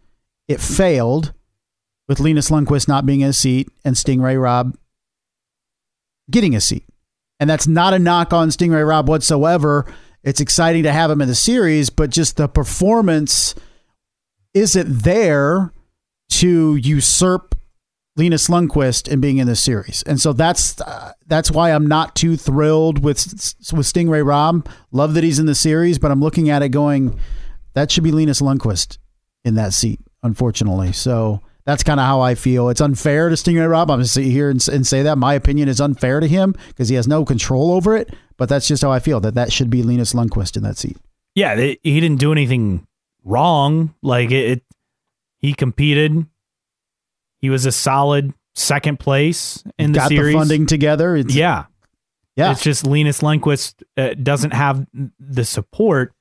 It 0.48 0.61
failed 0.61 1.32
with 2.06 2.20
Linus 2.20 2.50
Lundqvist 2.50 2.88
not 2.88 3.06
being 3.06 3.22
in 3.22 3.30
a 3.30 3.32
seat 3.32 3.68
and 3.84 3.96
Stingray 3.96 4.40
Robb 4.40 4.76
getting 6.30 6.54
a 6.54 6.61
seat. 6.61 6.84
And 7.40 7.48
that's 7.48 7.66
not 7.66 7.94
a 7.94 7.98
knock 7.98 8.34
on 8.34 8.50
Stingray 8.50 8.87
Robb 8.87 9.08
whatsoever. 9.08 9.87
It's 10.22 10.40
exciting 10.40 10.82
to 10.82 10.92
have 10.92 11.11
him 11.11 11.22
in 11.22 11.28
the 11.28 11.34
series, 11.34 11.88
but 11.88 12.11
just 12.11 12.37
the 12.37 12.48
performance 12.48 13.54
isn't 14.52 15.02
there 15.02 15.72
to 16.30 16.76
usurp 16.76 17.54
Linus 18.18 18.48
Lundqvist 18.48 19.11
and 19.11 19.22
being 19.22 19.38
in 19.38 19.46
this 19.46 19.62
series. 19.62 20.02
And 20.02 20.20
so 20.20 20.33
that's 20.33 20.81
uh, 20.81 21.12
that's 21.26 21.50
why 21.50 21.70
I'm 21.70 21.87
not 21.87 22.16
too 22.16 22.37
thrilled 22.37 23.02
with 23.04 23.18
with 23.72 23.87
Stingray 23.87 24.26
Robb. 24.26 24.68
Love 24.90 25.14
that 25.14 25.24
he's 25.24 25.38
in 25.38 25.46
the 25.46 25.54
series, 25.54 25.98
but 25.98 26.11
I'm 26.11 26.20
looking 26.20 26.50
at 26.50 26.62
it 26.62 26.70
going, 26.70 27.18
that 27.74 27.90
should 27.90 28.04
be 28.04 28.12
Linus 28.12 28.42
Lundqvist 28.42 28.98
in 29.44 29.54
that 29.54 29.72
seat, 29.72 30.00
unfortunately. 30.22 30.92
So 30.92 31.40
that's 31.64 31.83
kind 31.83 32.00
of 32.00 32.07
how 32.07 32.20
I 32.20 32.35
feel. 32.35 32.70
It's 32.70 32.81
unfair 32.81 33.28
to 33.28 33.37
Stingray 33.37 33.70
Robb. 33.70 33.90
I'm 33.90 33.98
going 33.98 34.04
to 34.04 34.11
sit 34.11 34.24
here 34.24 34.50
and, 34.50 34.66
and 34.68 34.87
say 34.87 35.02
that. 35.02 35.16
My 35.16 35.35
opinion 35.35 35.68
is 35.68 35.81
unfair 35.81 36.18
to 36.18 36.26
him 36.26 36.54
because 36.68 36.88
he 36.88 36.96
has 36.96 37.07
no 37.07 37.24
control 37.24 37.72
over 37.72 37.96
it. 37.96 38.12
But 38.37 38.48
that's 38.48 38.66
just 38.66 38.83
how 38.83 38.90
I 38.90 38.98
feel 38.98 39.20
that 39.20 39.35
that 39.35 39.52
should 39.52 39.70
be 39.70 39.83
Linus 39.83 40.12
Lundqvist 40.12 40.57
in 40.57 40.62
that 40.64 40.78
seat. 40.78 40.96
Yeah, 41.35 41.54
they, 41.54 41.78
he 41.83 42.00
didn't 42.00 42.20
do 42.20 42.33
anything 42.33 42.87
wrong. 43.22 43.94
Like 44.02 44.31
it, 44.31 44.50
it, 44.50 44.62
he 45.38 45.52
competed. 45.52 46.26
He 47.40 47.51
was 47.51 47.66
a 47.66 47.72
solid 47.72 48.35
second 48.55 48.98
place 48.98 49.62
in 49.79 49.92
the 49.92 50.01
Got 50.01 50.09
series. 50.09 50.35
the 50.35 50.38
funding 50.38 50.66
together. 50.66 51.16
It's, 51.16 51.35
yeah, 51.35 51.66
yeah. 52.37 52.53
It's 52.53 52.62
just 52.62 52.87
Linus 52.87 53.20
Lundqvist 53.20 53.83
uh, 53.96 54.14
doesn't 54.14 54.53
have 54.53 54.87
the 55.18 55.44
support. 55.44 56.12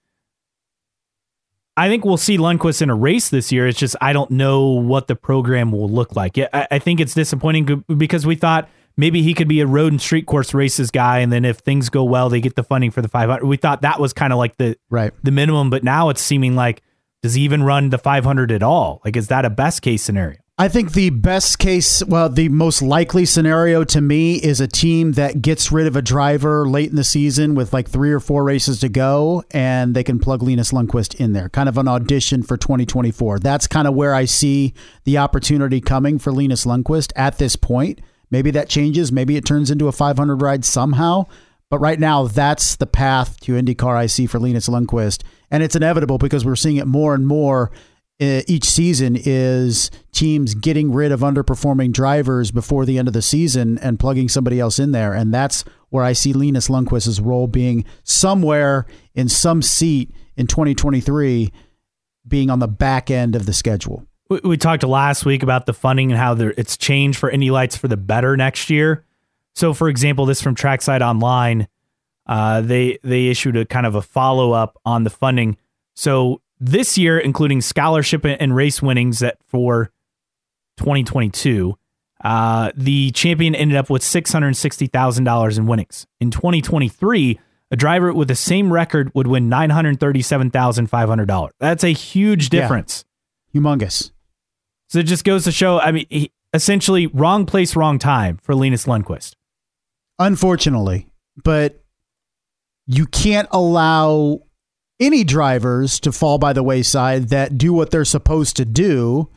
I 1.75 1.89
think 1.89 2.05
we'll 2.05 2.17
see 2.17 2.37
Lundqvist 2.37 2.81
in 2.81 2.89
a 2.89 2.95
race 2.95 3.29
this 3.29 3.51
year. 3.51 3.67
It's 3.67 3.77
just 3.77 3.95
I 4.01 4.13
don't 4.13 4.31
know 4.31 4.69
what 4.69 5.07
the 5.07 5.15
program 5.15 5.71
will 5.71 5.89
look 5.89 6.15
like. 6.15 6.37
I, 6.37 6.67
I 6.71 6.79
think 6.79 6.99
it's 6.99 7.13
disappointing 7.13 7.83
because 7.95 8.25
we 8.25 8.35
thought 8.35 8.67
maybe 8.95 9.21
he 9.21 9.35
could 9.35 9.47
be 9.47 9.61
a 9.61 9.67
road 9.67 9.91
and 9.91 10.01
street 10.01 10.25
course 10.25 10.53
races 10.53 10.89
guy, 10.89 11.19
and 11.19 11.31
then 11.31 11.45
if 11.45 11.57
things 11.57 11.89
go 11.89 12.03
well, 12.03 12.29
they 12.29 12.41
get 12.41 12.55
the 12.55 12.63
funding 12.63 12.89
for 12.89 13.03
the 13.03 13.07
500. 13.07 13.45
We 13.45 13.57
thought 13.57 13.83
that 13.83 13.99
was 13.99 14.13
kind 14.13 14.33
of 14.33 14.39
like 14.39 14.57
the 14.57 14.75
right 14.89 15.13
the 15.23 15.31
minimum, 15.31 15.69
but 15.69 15.83
now 15.83 16.09
it's 16.09 16.21
seeming 16.21 16.55
like 16.55 16.81
does 17.21 17.33
he 17.33 17.41
even 17.43 17.63
run 17.63 17.89
the 17.89 17.97
500 17.97 18.51
at 18.51 18.63
all? 18.63 19.01
Like, 19.03 19.15
is 19.17 19.27
that 19.27 19.43
a 19.45 19.49
best 19.49 19.81
case 19.81 20.03
scenario? 20.03 20.37
I 20.59 20.69
think 20.69 20.93
the 20.93 21.11
best 21.11 21.59
case, 21.59 22.03
well, 22.03 22.29
the 22.29 22.49
most 22.49 22.81
likely 22.81 23.25
scenario 23.25 23.83
to 23.83 24.01
me 24.01 24.37
is 24.37 24.59
a 24.59 24.67
team 24.67 25.11
that 25.11 25.39
gets 25.39 25.71
rid 25.71 25.85
of 25.85 25.95
a 25.95 26.01
driver 26.01 26.67
late 26.67 26.89
in 26.89 26.95
the 26.95 27.03
season 27.03 27.53
with 27.53 27.73
like 27.73 27.87
three 27.87 28.11
or 28.11 28.19
four 28.19 28.43
races 28.43 28.79
to 28.79 28.89
go, 28.89 29.43
and 29.51 29.93
they 29.93 30.03
can 30.03 30.17
plug 30.17 30.41
Linus 30.41 30.71
Lundqvist 30.71 31.13
in 31.19 31.33
there, 31.33 31.47
kind 31.47 31.69
of 31.69 31.77
an 31.77 31.87
audition 31.87 32.41
for 32.41 32.57
2024. 32.57 33.37
That's 33.37 33.67
kind 33.67 33.87
of 33.87 33.93
where 33.93 34.15
I 34.15 34.25
see 34.25 34.73
the 35.03 35.19
opportunity 35.19 35.79
coming 35.79 36.17
for 36.17 36.31
Linus 36.31 36.65
Lundqvist 36.65 37.13
at 37.15 37.37
this 37.37 37.55
point. 37.55 38.01
Maybe 38.31 38.49
that 38.49 38.67
changes. 38.67 39.11
Maybe 39.11 39.37
it 39.37 39.45
turns 39.45 39.69
into 39.69 39.87
a 39.87 39.91
500 39.91 40.41
ride 40.41 40.65
somehow. 40.65 41.27
But 41.69 41.79
right 41.79 41.99
now, 41.99 42.25
that's 42.25 42.77
the 42.77 42.87
path 42.87 43.39
to 43.41 43.53
IndyCar 43.53 43.95
I 43.95 44.07
see 44.07 44.25
for 44.25 44.39
Linus 44.39 44.67
Lundqvist, 44.67 45.21
And 45.51 45.61
it's 45.61 45.75
inevitable 45.75 46.17
because 46.17 46.43
we're 46.43 46.55
seeing 46.55 46.77
it 46.77 46.87
more 46.87 47.13
and 47.13 47.27
more 47.27 47.71
each 48.19 48.65
season 48.65 49.15
is 49.15 49.91
teams 50.11 50.55
getting 50.55 50.91
rid 50.91 51.11
of 51.11 51.19
underperforming 51.19 51.91
drivers 51.91 52.51
before 52.51 52.85
the 52.85 52.97
end 52.97 53.07
of 53.07 53.13
the 53.13 53.21
season 53.21 53.77
and 53.79 53.99
plugging 53.99 54.27
somebody 54.27 54.59
else 54.59 54.79
in 54.79 54.91
there. 54.91 55.13
And 55.13 55.33
that's 55.33 55.63
where 55.89 56.03
I 56.03 56.13
see 56.13 56.33
Linus 56.33 56.67
Lundqvist's 56.67 57.19
role 57.19 57.47
being 57.47 57.85
somewhere 58.03 58.85
in 59.13 59.29
some 59.29 59.61
seat 59.61 60.11
in 60.35 60.47
2023 60.47 61.51
being 62.27 62.49
on 62.49 62.59
the 62.59 62.67
back 62.67 63.09
end 63.09 63.35
of 63.35 63.45
the 63.45 63.53
schedule. 63.53 64.05
We, 64.29 64.39
we 64.43 64.57
talked 64.57 64.83
last 64.83 65.25
week 65.25 65.43
about 65.43 65.65
the 65.65 65.73
funding 65.73 66.11
and 66.11 66.19
how 66.19 66.33
there, 66.33 66.53
it's 66.57 66.77
changed 66.77 67.17
for 67.19 67.29
Indy 67.29 67.51
Lights 67.51 67.77
for 67.77 67.87
the 67.87 67.97
better 67.97 68.35
next 68.35 68.69
year. 68.69 69.05
So, 69.55 69.73
for 69.73 69.89
example, 69.89 70.25
this 70.25 70.41
from 70.41 70.55
Trackside 70.55 71.01
Online, 71.01 71.67
uh, 72.27 72.61
they 72.61 72.99
they 73.03 73.27
issued 73.27 73.55
a 73.55 73.65
kind 73.65 73.85
of 73.85 73.95
a 73.95 74.01
follow 74.01 74.51
up 74.51 74.77
on 74.85 75.03
the 75.03 75.09
funding. 75.09 75.57
So 75.95 76.41
this 76.59 76.97
year, 76.97 77.19
including 77.19 77.61
scholarship 77.61 78.25
and 78.25 78.55
race 78.55 78.81
winnings 78.81 79.19
that 79.19 79.37
for 79.45 79.91
2022, 80.77 81.77
uh, 82.23 82.71
the 82.75 83.11
champion 83.11 83.53
ended 83.55 83.77
up 83.77 83.89
with 83.89 84.01
$660,000 84.01 85.57
in 85.57 85.67
winnings. 85.67 86.05
In 86.19 86.31
2023, 86.31 87.39
a 87.69 87.75
driver 87.75 88.13
with 88.13 88.27
the 88.27 88.35
same 88.35 88.73
record 88.73 89.11
would 89.13 89.27
win 89.27 89.49
$937,500. 89.49 91.49
That's 91.59 91.83
a 91.83 91.89
huge 91.89 92.49
difference. 92.49 93.05
Yeah. 93.51 93.61
Humongous. 93.61 94.11
So 94.89 94.99
it 94.99 95.03
just 95.03 95.25
goes 95.25 95.43
to 95.43 95.51
show, 95.51 95.79
I 95.79 95.91
mean, 95.91 96.05
he, 96.09 96.31
essentially 96.53 97.07
wrong 97.07 97.45
place, 97.45 97.75
wrong 97.75 97.99
time 97.99 98.37
for 98.41 98.55
Linus 98.55 98.85
Lundqvist. 98.85 99.33
Unfortunately, 100.17 101.09
but 101.43 101.83
you 102.87 103.05
can't 103.05 103.49
allow 103.51 104.39
any 104.99 105.23
drivers 105.23 105.99
to 106.01 106.11
fall 106.11 106.37
by 106.37 106.53
the 106.53 106.63
wayside 106.63 107.29
that 107.29 107.57
do 107.57 107.73
what 107.73 107.91
they're 107.91 108.05
supposed 108.05 108.55
to 108.57 108.65
do 108.65 109.29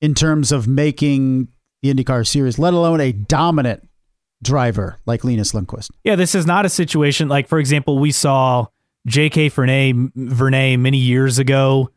in 0.00 0.14
terms 0.14 0.52
of 0.52 0.66
making 0.68 1.48
the 1.82 1.92
IndyCar 1.92 2.26
series, 2.26 2.58
let 2.58 2.74
alone 2.74 3.00
a 3.00 3.12
dominant 3.12 3.88
driver 4.42 4.98
like 5.06 5.24
Linus 5.24 5.52
Lundqvist. 5.52 5.90
Yeah, 6.04 6.16
this 6.16 6.34
is 6.34 6.46
not 6.46 6.66
a 6.66 6.68
situation 6.68 7.28
like, 7.28 7.48
for 7.48 7.58
example, 7.58 7.98
we 7.98 8.12
saw 8.12 8.66
J.K. 9.06 9.50
Vernay, 9.50 10.12
Vernet 10.14 10.78
many 10.78 10.98
years 10.98 11.38
ago, 11.38 11.90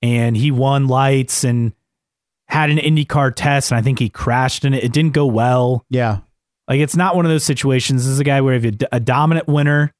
and 0.00 0.36
he 0.36 0.50
won 0.50 0.88
lights 0.88 1.44
and 1.44 1.72
had 2.46 2.70
an 2.70 2.78
IndyCar 2.78 3.34
test, 3.34 3.70
and 3.70 3.78
I 3.78 3.82
think 3.82 3.98
he 3.98 4.08
crashed 4.08 4.64
in 4.64 4.74
it. 4.74 4.84
It 4.84 4.92
didn't 4.92 5.12
go 5.14 5.26
well. 5.26 5.84
Yeah. 5.90 6.18
Like, 6.68 6.80
it's 6.80 6.96
not 6.96 7.16
one 7.16 7.24
of 7.24 7.30
those 7.30 7.44
situations. 7.44 8.04
This 8.04 8.12
is 8.12 8.20
a 8.20 8.24
guy 8.24 8.40
where 8.40 8.54
if 8.54 8.64
you're 8.64 8.88
a 8.92 9.00
dominant 9.00 9.48
winner, 9.48 9.92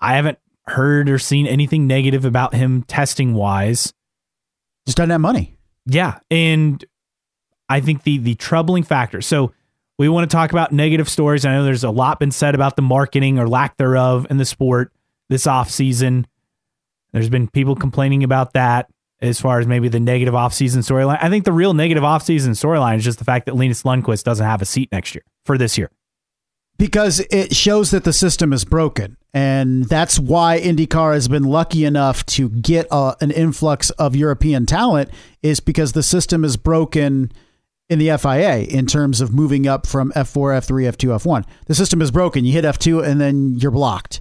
I 0.00 0.16
haven't 0.16 0.38
heard 0.70 1.08
or 1.08 1.18
seen 1.18 1.46
anything 1.46 1.86
negative 1.86 2.24
about 2.24 2.54
him 2.54 2.82
testing 2.82 3.34
wise. 3.34 3.92
Just 4.86 4.96
doesn't 4.96 5.10
have 5.10 5.20
money. 5.20 5.56
Yeah. 5.86 6.18
And 6.30 6.84
I 7.68 7.80
think 7.80 8.02
the 8.02 8.18
the 8.18 8.34
troubling 8.34 8.82
factor. 8.82 9.20
So 9.20 9.52
we 9.98 10.08
want 10.08 10.30
to 10.30 10.34
talk 10.34 10.52
about 10.52 10.72
negative 10.72 11.08
stories. 11.08 11.44
I 11.44 11.52
know 11.52 11.64
there's 11.64 11.84
a 11.84 11.90
lot 11.90 12.20
been 12.20 12.30
said 12.30 12.54
about 12.54 12.76
the 12.76 12.82
marketing 12.82 13.38
or 13.38 13.48
lack 13.48 13.76
thereof 13.76 14.26
in 14.30 14.36
the 14.38 14.44
sport 14.44 14.92
this 15.28 15.46
offseason. 15.46 16.24
There's 17.12 17.28
been 17.28 17.48
people 17.48 17.74
complaining 17.74 18.22
about 18.22 18.52
that 18.52 18.88
as 19.20 19.40
far 19.40 19.58
as 19.58 19.66
maybe 19.66 19.88
the 19.88 20.00
negative 20.00 20.34
offseason 20.34 20.78
storyline. 20.78 21.18
I 21.20 21.28
think 21.28 21.44
the 21.44 21.52
real 21.52 21.74
negative 21.74 22.04
offseason 22.04 22.50
storyline 22.50 22.96
is 22.96 23.04
just 23.04 23.18
the 23.18 23.24
fact 23.24 23.46
that 23.46 23.56
Linus 23.56 23.82
Lundqvist 23.82 24.22
doesn't 24.22 24.46
have 24.46 24.62
a 24.62 24.66
seat 24.66 24.90
next 24.92 25.14
year 25.14 25.24
for 25.44 25.58
this 25.58 25.76
year. 25.76 25.90
Because 26.78 27.20
it 27.30 27.54
shows 27.54 27.90
that 27.90 28.04
the 28.04 28.12
system 28.12 28.52
is 28.52 28.64
broken. 28.64 29.16
And 29.34 29.84
that's 29.84 30.18
why 30.18 30.60
IndyCar 30.60 31.14
has 31.14 31.28
been 31.28 31.42
lucky 31.42 31.84
enough 31.84 32.24
to 32.26 32.48
get 32.48 32.86
a, 32.90 33.16
an 33.20 33.30
influx 33.32 33.90
of 33.90 34.14
European 34.14 34.64
talent, 34.64 35.10
is 35.42 35.60
because 35.60 35.92
the 35.92 36.02
system 36.02 36.44
is 36.44 36.56
broken 36.56 37.32
in 37.88 37.98
the 37.98 38.16
FIA 38.18 38.58
in 38.60 38.86
terms 38.86 39.20
of 39.20 39.32
moving 39.32 39.66
up 39.66 39.86
from 39.86 40.12
F4, 40.12 40.58
F3, 40.58 40.92
F2, 40.92 41.22
F1. 41.22 41.44
The 41.66 41.74
system 41.74 42.02
is 42.02 42.10
broken. 42.10 42.44
You 42.44 42.52
hit 42.52 42.64
F2 42.64 43.04
and 43.04 43.20
then 43.20 43.54
you're 43.54 43.70
blocked. 43.70 44.20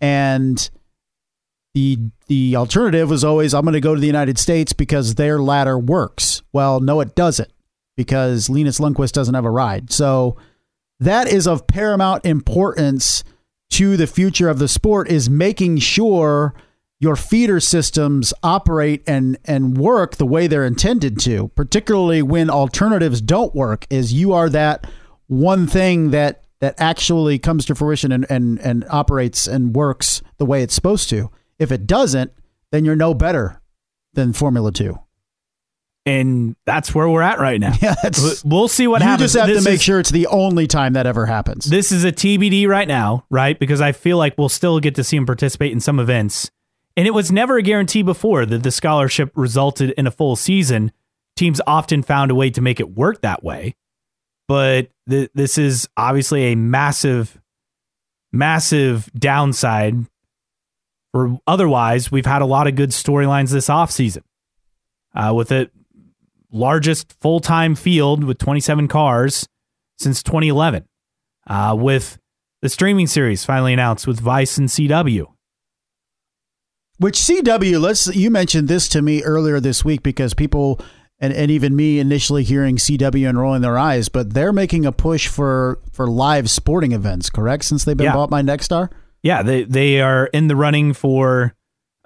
And 0.00 0.68
the 1.74 1.98
the 2.26 2.56
alternative 2.56 3.10
was 3.10 3.24
always 3.24 3.54
I'm 3.54 3.62
going 3.62 3.72
to 3.72 3.80
go 3.80 3.94
to 3.94 4.00
the 4.00 4.06
United 4.06 4.38
States 4.38 4.72
because 4.72 5.14
their 5.14 5.40
ladder 5.40 5.78
works. 5.78 6.42
Well, 6.52 6.80
no 6.80 7.00
it 7.00 7.14
doesn't 7.14 7.52
because 7.96 8.48
Linus 8.48 8.78
Lundqvist 8.78 9.12
doesn't 9.12 9.34
have 9.34 9.44
a 9.44 9.50
ride. 9.50 9.90
So 9.90 10.36
that 11.00 11.28
is 11.28 11.46
of 11.46 11.66
paramount 11.66 12.24
importance 12.24 13.24
to 13.70 13.96
the 13.96 14.06
future 14.06 14.48
of 14.48 14.58
the 14.58 14.68
sport 14.68 15.08
is 15.08 15.28
making 15.28 15.78
sure 15.78 16.54
your 17.00 17.16
feeder 17.16 17.60
systems 17.60 18.32
operate 18.42 19.02
and 19.06 19.38
and 19.44 19.78
work 19.78 20.16
the 20.16 20.26
way 20.26 20.46
they're 20.46 20.64
intended 20.64 21.18
to 21.20 21.48
particularly 21.48 22.22
when 22.22 22.50
alternatives 22.50 23.20
don't 23.20 23.54
work 23.54 23.86
is 23.90 24.12
you 24.12 24.32
are 24.32 24.48
that 24.48 24.86
one 25.28 25.66
thing 25.66 26.10
that 26.10 26.44
that 26.60 26.74
actually 26.78 27.38
comes 27.38 27.64
to 27.64 27.74
fruition 27.74 28.10
and 28.10 28.26
and 28.28 28.58
and 28.60 28.84
operates 28.90 29.46
and 29.46 29.76
works 29.76 30.22
the 30.38 30.46
way 30.46 30.62
it's 30.62 30.74
supposed 30.74 31.08
to. 31.10 31.30
If 31.58 31.70
it 31.70 31.86
doesn't 31.86 32.32
then 32.72 32.84
you're 32.84 32.96
no 32.96 33.14
better 33.14 33.60
than 34.14 34.32
formula 34.32 34.72
2 34.72 34.98
and 36.08 36.56
that's 36.64 36.94
where 36.94 37.06
we're 37.06 37.20
at 37.20 37.38
right 37.38 37.60
now. 37.60 37.74
Yeah, 37.82 37.94
we'll 38.44 38.66
see 38.66 38.86
what 38.86 39.02
you 39.02 39.06
happens. 39.06 39.34
You 39.34 39.40
just 39.40 39.46
have 39.46 39.46
this 39.46 39.64
to 39.64 39.70
make 39.70 39.76
is, 39.76 39.82
sure 39.82 40.00
it's 40.00 40.10
the 40.10 40.26
only 40.28 40.66
time 40.66 40.94
that 40.94 41.06
ever 41.06 41.26
happens. 41.26 41.66
This 41.66 41.92
is 41.92 42.02
a 42.04 42.10
TBD 42.10 42.66
right 42.66 42.88
now, 42.88 43.24
right? 43.30 43.58
Because 43.58 43.80
I 43.80 43.92
feel 43.92 44.16
like 44.16 44.36
we'll 44.38 44.48
still 44.48 44.80
get 44.80 44.94
to 44.94 45.04
see 45.04 45.16
him 45.16 45.26
participate 45.26 45.70
in 45.70 45.80
some 45.80 46.00
events. 46.00 46.50
And 46.96 47.06
it 47.06 47.12
was 47.12 47.30
never 47.30 47.58
a 47.58 47.62
guarantee 47.62 48.02
before 48.02 48.46
that 48.46 48.62
the 48.62 48.70
scholarship 48.70 49.30
resulted 49.34 49.90
in 49.92 50.06
a 50.06 50.10
full 50.10 50.34
season. 50.34 50.92
Teams 51.36 51.60
often 51.66 52.02
found 52.02 52.30
a 52.30 52.34
way 52.34 52.50
to 52.50 52.60
make 52.60 52.80
it 52.80 52.90
work 52.96 53.20
that 53.20 53.44
way. 53.44 53.76
But 54.48 54.88
th- 55.08 55.30
this 55.34 55.58
is 55.58 55.88
obviously 55.96 56.52
a 56.52 56.56
massive, 56.56 57.38
massive 58.32 59.10
downside. 59.14 60.06
For 61.12 61.38
otherwise, 61.46 62.10
we've 62.10 62.26
had 62.26 62.42
a 62.42 62.46
lot 62.46 62.66
of 62.66 62.74
good 62.74 62.90
storylines 62.90 63.52
this 63.52 63.68
offseason. 63.68 64.22
Uh, 65.14 65.32
with 65.34 65.52
it 65.52 65.70
largest 66.50 67.14
full 67.20 67.40
time 67.40 67.74
field 67.74 68.24
with 68.24 68.38
27 68.38 68.88
cars 68.88 69.48
since 69.98 70.22
2011, 70.22 70.86
uh, 71.46 71.76
with 71.78 72.18
the 72.62 72.68
streaming 72.68 73.06
series 73.06 73.44
finally 73.44 73.72
announced 73.72 74.06
with 74.06 74.20
Vice 74.20 74.58
and 74.58 74.68
CW. 74.68 75.26
Which 76.98 77.16
CW? 77.18 77.80
Let's 77.80 78.06
you 78.14 78.30
mentioned 78.30 78.66
this 78.68 78.88
to 78.88 79.02
me 79.02 79.22
earlier 79.22 79.60
this 79.60 79.84
week 79.84 80.02
because 80.02 80.34
people 80.34 80.80
and, 81.20 81.32
and 81.32 81.50
even 81.50 81.74
me 81.76 81.98
initially 82.00 82.42
hearing 82.44 82.76
CW 82.76 83.28
and 83.28 83.38
rolling 83.38 83.62
their 83.62 83.78
eyes, 83.78 84.08
but 84.08 84.34
they're 84.34 84.52
making 84.52 84.84
a 84.84 84.92
push 84.92 85.28
for 85.28 85.78
for 85.92 86.08
live 86.08 86.50
sporting 86.50 86.92
events, 86.92 87.30
correct? 87.30 87.64
Since 87.64 87.84
they've 87.84 87.96
been 87.96 88.06
Yeah. 88.06 88.14
bought 88.14 88.30
by 88.30 88.42
Nexstar. 88.42 88.90
Yeah, 89.22 89.42
they 89.42 89.62
they 89.64 90.00
are 90.00 90.26
in 90.26 90.48
the 90.48 90.56
running 90.56 90.92
for 90.92 91.54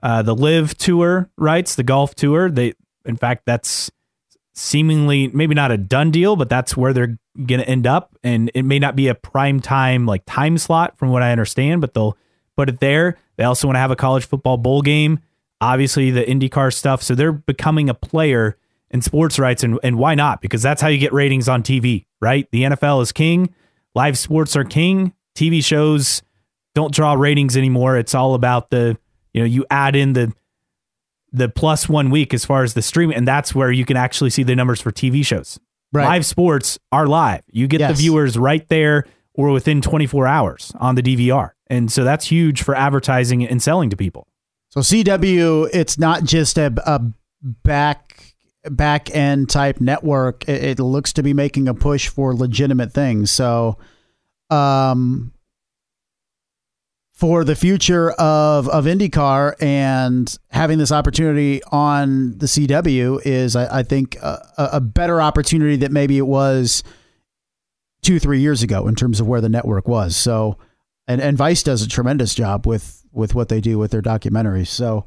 uh, 0.03 0.21
the 0.23 0.35
LIV 0.35 0.77
Tour 0.77 1.31
rights, 1.39 1.75
the 1.75 1.83
golf 1.85 2.15
tour. 2.15 2.51
They, 2.51 2.75
in 3.07 3.17
fact, 3.17 3.45
that's 3.47 3.91
seemingly 4.55 5.29
maybe 5.29 5.55
not 5.55 5.71
a 5.71 5.79
done 5.79 6.11
deal, 6.11 6.37
but 6.37 6.49
that's 6.49 6.77
where 6.77 6.93
they're 6.93 7.19
going 7.47 7.61
to 7.61 7.69
end 7.69 7.87
up. 7.87 8.17
And 8.23 8.51
it 8.55 8.63
may 8.63 8.79
not 8.79 8.97
be 8.97 9.09
a 9.09 9.15
prime 9.15 9.61
time 9.61 10.07
like 10.07 10.23
time 10.27 10.59
slot, 10.59 10.99
from 10.99 11.11
what 11.11 11.23
I 11.23 11.33
understand, 11.33 11.81
but 11.81 11.95
they'll 11.95 12.17
put 12.57 12.69
it 12.69 12.81
there. 12.81 13.17
They 13.37 13.45
also 13.45 13.67
want 13.67 13.77
to 13.77 13.81
have 13.81 13.91
a 13.91 13.97
college 13.97 14.27
football 14.27 14.57
bowl 14.57 14.83
game. 14.83 15.21
Obviously, 15.61 16.11
the 16.11 16.25
IndyCar 16.25 16.73
stuff. 16.73 17.03
So 17.03 17.15
they're 17.15 17.33
becoming 17.33 17.89
a 17.89 17.95
player 17.95 18.57
in 18.91 19.01
sports 19.01 19.39
rights, 19.39 19.63
and 19.63 19.79
and 19.83 19.97
why 19.97 20.15
not? 20.15 20.41
Because 20.43 20.61
that's 20.61 20.83
how 20.83 20.89
you 20.89 20.99
get 20.99 21.13
ratings 21.13 21.49
on 21.49 21.63
TV, 21.63 22.05
right? 22.21 22.47
The 22.51 22.65
NFL 22.65 23.03
is 23.03 23.13
king. 23.13 23.55
Live 23.95 24.19
sports 24.19 24.55
are 24.57 24.65
king. 24.65 25.15
TV 25.35 25.65
shows 25.65 26.23
don't 26.75 26.93
draw 26.93 27.15
ratings 27.15 27.57
anymore. 27.57 27.97
It's 27.97 28.15
all 28.15 28.35
about 28.35 28.71
the, 28.71 28.99
you 29.33 29.41
know, 29.41 29.47
you 29.47 29.65
add 29.71 29.97
in 29.97 30.13
the 30.15 30.33
the 31.33 31.49
plus 31.49 31.89
one 31.89 32.11
week 32.11 32.35
as 32.35 32.45
far 32.45 32.63
as 32.63 32.75
the 32.75 32.83
streaming, 32.83 33.17
and 33.17 33.27
that's 33.27 33.55
where 33.55 33.73
you 33.73 33.85
can 33.85 33.97
actually 33.97 34.31
see 34.31 34.43
the 34.43 34.55
numbers 34.55 34.81
for 34.81 34.91
TV 34.93 35.25
shows. 35.25 35.59
Right. 35.93 36.05
Live 36.07 36.27
sports 36.27 36.79
are 36.91 37.07
live. 37.07 37.43
You 37.51 37.67
get 37.67 37.81
Yes. 37.81 37.91
the 37.97 38.03
viewers 38.03 38.39
right 38.39 38.67
there 38.69 39.07
or 39.35 39.51
within 39.51 39.81
24 39.81 40.27
hours 40.27 40.73
on 40.79 40.95
the 40.95 41.03
DVR. 41.03 41.51
And 41.69 41.91
so 41.91 42.05
that's 42.05 42.27
huge 42.27 42.63
for 42.63 42.75
advertising 42.75 43.47
and 43.47 43.63
selling 43.63 43.91
to 43.91 43.97
people. 43.97 44.27
So 44.71 44.81
CW, 44.81 45.69
it's 45.73 45.99
not 45.99 46.25
just 46.25 46.57
a, 46.59 46.73
a 46.87 47.01
back 47.43 48.35
back 48.71 49.15
end 49.15 49.51
type 49.51 49.81
network. 49.81 50.49
It, 50.49 50.79
it 50.79 50.83
looks 50.83 51.13
to 51.15 51.23
be 51.23 51.35
making 51.35 51.69
a 51.69 51.75
push 51.75 52.09
for 52.09 52.35
legitimate 52.35 52.93
things. 52.93 53.31
So, 53.31 53.77
um, 54.51 55.33
for 57.13 57.45
the 57.45 57.55
future 57.55 58.11
of 58.13 58.69
of 58.69 58.85
IndyCar 58.87 59.55
and 59.63 60.37
having 60.51 60.79
this 60.79 60.91
opportunity 60.91 61.63
on 61.65 62.39
the 62.39 62.47
CW 62.47 63.21
is, 63.25 63.55
I, 63.55 63.81
I 63.81 63.83
think, 63.83 64.17
a, 64.17 64.41
a 64.57 64.81
better 64.81 65.21
opportunity 65.21 65.77
that 65.77 65.93
maybe 65.93 66.19
it 66.19 66.27
was 66.27 66.83
two 68.03 68.19
three 68.19 68.41
years 68.41 68.63
ago 68.63 68.89
in 68.89 68.95
terms 68.95 69.21
of 69.21 69.29
where 69.29 69.41
the 69.41 69.49
network 69.49 69.87
was. 69.87 70.17
So, 70.17 70.59
and 71.07 71.21
and 71.21 71.37
Vice 71.37 71.63
does 71.63 71.83
a 71.83 71.89
tremendous 71.89 72.35
job 72.35 72.67
with 72.67 73.05
with 73.13 73.35
what 73.35 73.49
they 73.49 73.61
do 73.61 73.79
with 73.79 73.91
their 73.91 74.03
documentaries. 74.03 74.69
So. 74.69 75.07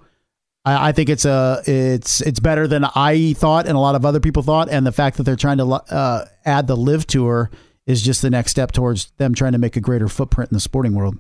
I, 0.64 0.90
I 0.90 0.92
think 0.94 1.10
it's 1.10 1.26
a 1.26 1.62
it's 1.68 2.22
it's 2.22 2.40
better 2.40 2.68
than 2.68 2.86
I 2.96 3.34
thought 3.34 3.68
and 3.68 3.76
a 3.76 3.80
lot 3.80 3.94
of 3.94 4.04
other 4.04 4.20
people 4.20 4.42
thought, 4.42 4.68
and 4.68 4.84
the 4.84 4.92
fact 4.92 5.18
that 5.18 5.24
they're 5.24 5.36
trying 5.36 5.60
to 5.60 5.66
uh, 5.66 6.26
add 6.44 6.66
the 6.66 6.76
LIV 6.76 7.06
tour 7.06 7.52
is 7.86 8.02
just 8.02 8.24
the 8.24 8.32
next 8.32 8.50
step 8.50 8.72
towards 8.72 9.12
them 9.18 9.36
trying 9.36 9.52
to 9.52 9.60
make 9.60 9.76
a 9.76 9.80
greater 9.80 10.08
footprint 10.08 10.50
in 10.52 10.56
the 10.56 10.60
sporting 10.60 10.96
world. 10.96 11.18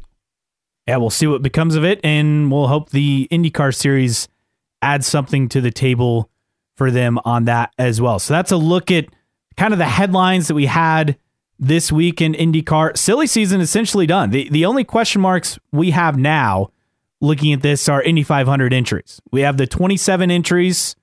Yeah, 0.88 0.98
we'll 0.98 1.10
see 1.10 1.26
what 1.28 1.41
becomes 1.41 1.76
of 1.76 1.84
it, 1.84 2.00
and 2.04 2.52
we'll 2.52 2.67
hope 2.67 2.91
the 2.91 3.28
IndyCar 3.32 3.74
series 3.74 4.28
adds 4.82 5.08
something 5.08 5.50
to 5.50 5.62
the 5.62 5.71
table 5.71 6.30
for 6.76 6.91
them 6.91 7.17
on 7.26 7.45
that 7.45 7.74
as 7.80 8.00
well. 8.00 8.19
So 8.19 8.34
that's 8.34 8.52
a 8.52 8.58
look 8.58 8.91
at 8.91 9.06
kind 9.58 9.74
of 9.74 9.80
the 9.80 9.86
headlines 9.86 10.48
that 10.48 10.54
we 10.56 10.67
had 10.67 11.17
this 11.58 11.91
week 11.91 12.21
in 12.21 12.34
IndyCar. 12.34 12.95
Silly 12.98 13.26
season 13.28 13.62
essentially 13.62 14.06
done. 14.06 14.30
The 14.30 14.48
the 14.50 14.65
only 14.65 14.84
question 14.84 15.21
marks 15.21 15.58
we 15.71 15.91
have 15.91 16.17
now 16.17 16.69
looking 17.21 17.54
at 17.54 17.62
this 17.62 17.88
are 17.89 18.02
Indy 18.04 18.21
500 18.24 18.74
entries. 18.74 19.21
We 19.32 19.41
have 19.41 19.58
the 19.58 19.65
27 19.65 20.30
entries 20.30 20.95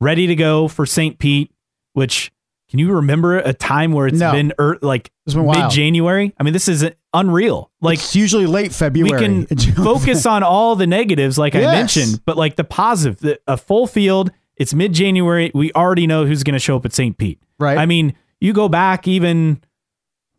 ready 0.00 0.26
to 0.26 0.34
go 0.34 0.66
for 0.66 0.84
St. 0.86 1.18
Pete, 1.18 1.52
which 1.92 2.32
can 2.70 2.78
you 2.80 2.90
remember 2.92 3.38
a 3.38 3.52
time 3.52 3.92
where 3.92 4.06
it's 4.08 4.18
No. 4.18 4.32
been 4.32 4.52
er, 4.58 4.78
like 4.82 5.10
It's 5.26 5.34
been 5.34 5.44
wild. 5.44 5.64
mid 5.64 5.70
January? 5.70 6.34
I 6.40 6.42
mean, 6.42 6.52
this 6.54 6.68
is 6.68 6.84
unreal. 7.16 7.70
Like 7.80 7.98
it's 7.98 8.16
usually 8.16 8.46
late 8.46 8.72
February. 8.72 9.10
we 9.10 9.46
can 9.46 9.46
focus 9.74 10.26
on 10.26 10.42
all 10.42 10.76
the 10.76 10.86
negatives, 10.86 11.38
like 11.38 11.54
I 11.54 11.60
mentioned, 11.60 12.22
but 12.24 12.36
like 12.36 12.56
the 12.56 12.64
positive, 12.64 13.18
the, 13.20 13.40
a 13.46 13.56
full 13.56 13.86
field. 13.86 14.30
It's 14.56 14.72
mid 14.72 14.92
January. 14.92 15.50
We 15.54 15.72
already 15.72 16.06
know 16.06 16.24
who's 16.24 16.42
going 16.42 16.54
to 16.54 16.58
show 16.58 16.76
up 16.76 16.86
at 16.86 16.92
St. 16.92 17.16
Pete. 17.18 17.42
Right. 17.58 17.76
I 17.76 17.86
mean, 17.86 18.14
you 18.40 18.52
go 18.52 18.68
back 18.68 19.06
even, 19.06 19.60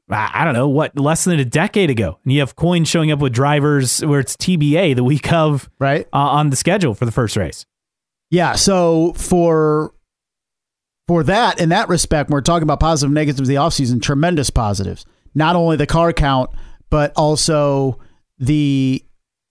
I 0.09 0.43
don't 0.43 0.53
know 0.53 0.69
what, 0.69 0.97
less 0.97 1.23
than 1.23 1.39
a 1.39 1.45
decade 1.45 1.89
ago, 1.89 2.17
and 2.23 2.33
you 2.33 2.39
have 2.39 2.55
coins 2.55 2.87
showing 2.87 3.11
up 3.11 3.19
with 3.19 3.33
drivers 3.33 4.03
where 4.03 4.19
it's 4.19 4.35
TBA 4.35 4.95
the 4.95 5.03
week 5.03 5.31
of 5.31 5.69
right. 5.79 6.07
uh, 6.13 6.17
on 6.17 6.49
the 6.49 6.55
schedule 6.55 6.93
for 6.95 7.05
the 7.05 7.11
first 7.11 7.35
race. 7.35 7.65
Yeah. 8.29 8.53
So 8.53 9.13
for 9.13 9.93
for 11.07 11.23
that, 11.23 11.61
in 11.61 11.69
that 11.69 11.87
respect, 11.87 12.29
we're 12.29 12.41
talking 12.41 12.63
about 12.63 12.79
positive 12.79 13.07
positive 13.07 13.13
negatives 13.13 13.39
of 13.41 13.47
the 13.47 13.55
offseason, 13.55 14.01
tremendous 14.01 14.49
positives. 14.49 15.05
Not 15.33 15.55
only 15.55 15.77
the 15.77 15.85
car 15.85 16.11
count, 16.11 16.49
but 16.89 17.12
also 17.15 18.00
the 18.38 19.04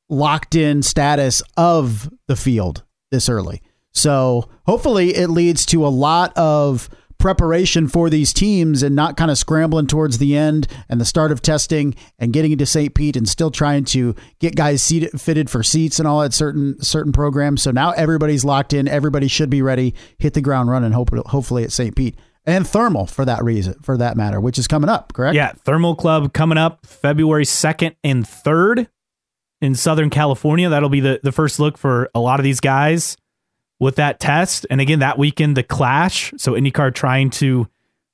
locked 0.08 0.54
in 0.54 0.82
status 0.82 1.42
of 1.56 2.10
the 2.28 2.36
field 2.36 2.84
this 3.10 3.28
early. 3.28 3.62
So 3.92 4.48
hopefully 4.66 5.14
it 5.16 5.28
leads 5.28 5.64
to 5.66 5.86
a 5.86 5.88
lot 5.88 6.36
of 6.36 6.88
preparation 7.18 7.88
for 7.88 8.10
these 8.10 8.32
teams 8.32 8.82
and 8.82 8.94
not 8.94 9.16
kind 9.16 9.30
of 9.30 9.38
scrambling 9.38 9.86
towards 9.86 10.18
the 10.18 10.36
end 10.36 10.66
and 10.88 11.00
the 11.00 11.04
start 11.04 11.32
of 11.32 11.40
testing 11.40 11.94
and 12.18 12.32
getting 12.32 12.52
into 12.52 12.66
St. 12.66 12.94
Pete 12.94 13.16
and 13.16 13.28
still 13.28 13.50
trying 13.50 13.84
to 13.86 14.14
get 14.38 14.54
guys 14.54 14.82
seated, 14.82 15.18
fitted 15.18 15.48
for 15.48 15.62
seats 15.62 15.98
and 15.98 16.06
all 16.06 16.22
at 16.22 16.34
certain 16.34 16.80
certain 16.82 17.12
programs. 17.12 17.62
So 17.62 17.70
now 17.70 17.92
everybody's 17.92 18.44
locked 18.44 18.74
in. 18.74 18.86
Everybody 18.86 19.28
should 19.28 19.50
be 19.50 19.62
ready. 19.62 19.94
Hit 20.18 20.34
the 20.34 20.42
ground 20.42 20.70
running. 20.70 20.92
Hope, 20.92 21.10
hopefully 21.26 21.64
at 21.64 21.72
St. 21.72 21.96
Pete 21.96 22.16
and 22.46 22.66
thermal 22.66 23.06
for 23.06 23.24
that 23.24 23.42
reason, 23.42 23.74
for 23.82 23.96
that 23.96 24.16
matter, 24.16 24.40
which 24.40 24.58
is 24.58 24.68
coming 24.68 24.88
up. 24.88 25.12
Correct? 25.12 25.34
Yeah, 25.34 25.52
Thermal 25.52 25.96
Club 25.96 26.32
coming 26.32 26.58
up 26.58 26.86
February 26.86 27.44
2nd 27.44 27.96
and 28.04 28.24
3rd 28.24 28.86
in 29.60 29.74
Southern 29.74 30.10
California. 30.10 30.68
That'll 30.68 30.88
be 30.88 31.00
the, 31.00 31.20
the 31.22 31.32
first 31.32 31.58
look 31.58 31.76
for 31.76 32.08
a 32.14 32.20
lot 32.20 32.38
of 32.38 32.44
these 32.44 32.60
guys 32.60 33.16
with 33.80 33.96
that 33.96 34.20
test. 34.20 34.66
And 34.70 34.80
again, 34.80 35.00
that 35.00 35.18
weekend, 35.18 35.56
the 35.56 35.62
Clash. 35.62 36.32
So 36.36 36.52
IndyCar 36.52 36.94
trying 36.94 37.30
to 37.30 37.68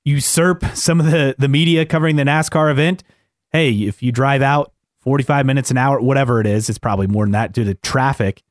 usurp 0.05 0.65
some 0.75 0.99
of 0.99 1.07
the, 1.07 1.35
the 1.39 1.49
media 1.49 1.85
covering 1.85 2.17
the 2.17 2.25
NASCAR 2.25 2.71
event. 2.71 3.05
Hey, 3.51 3.73
if 3.73 4.03
you 4.03 4.13
drive 4.13 4.43
out 4.43 4.73
45 5.01 5.47
minutes 5.47 5.71
an 5.71 5.77
hour, 5.77 6.01
whatever 6.01 6.41
it 6.41 6.47
is, 6.47 6.69
it's 6.69 6.79
probably 6.79 7.07
more 7.07 7.25
than 7.25 7.33
that 7.33 7.53
due 7.53 7.65
to 7.65 7.75
traffic 7.75 8.43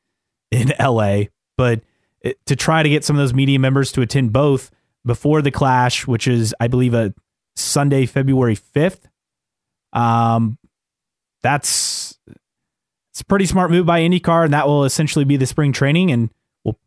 in 0.52 0.74
LA. 0.80 1.24
But 1.58 1.82
it, 2.22 2.46
to 2.46 2.56
try 2.56 2.84
to 2.84 2.90
get 2.90 3.04
some 3.04 3.16
of 3.16 3.20
those 3.20 3.34
media 3.34 3.58
members 3.58 3.92
to 3.94 4.02
attend 4.02 4.32
both 4.32 4.70
before 5.06 5.42
the 5.42 5.52
Clash, 5.52 6.06
which 6.08 6.28
is, 6.28 6.54
I 6.60 6.68
believe, 6.68 6.94
a 6.94 7.14
Sunday, 7.56 8.06
February 8.06 8.56
5th. 8.56 9.02
Um, 9.94 10.58
that's 11.44 12.18
it's 13.12 13.22
a 13.22 13.26
pretty 13.26 13.46
smart 13.46 13.72
move 13.72 13.86
by 13.86 14.02
IndyCar, 14.02 14.46
and 14.46 14.54
that 14.54 14.68
will 14.68 14.86
essentially 14.86 15.26
be 15.26 15.38
the 15.38 15.46
spring 15.46 15.74
training, 15.74 16.12
and 16.12 16.30
we'll 16.64 16.78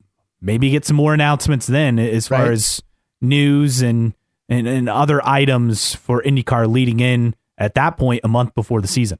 maybe 0.40 0.70
get 0.70 0.85
some 0.85 0.96
more 0.96 1.12
announcements 1.12 1.66
then 1.66 1.98
as 1.98 2.29
far 2.29 2.44
Right. 2.44 2.53
as 2.53 2.83
news 3.20 3.83
and, 3.83 4.14
and 4.48 4.66
and 4.66 4.88
other 4.88 5.20
items 5.27 5.94
for 5.94 6.22
IndyCar 6.22 6.70
leading 6.72 7.00
in 7.00 7.35
at 7.59 7.74
that 7.74 7.96
point 7.98 8.20
a 8.24 8.29
month 8.29 8.55
before 8.55 8.81
the 8.81 8.88
season. 8.88 9.18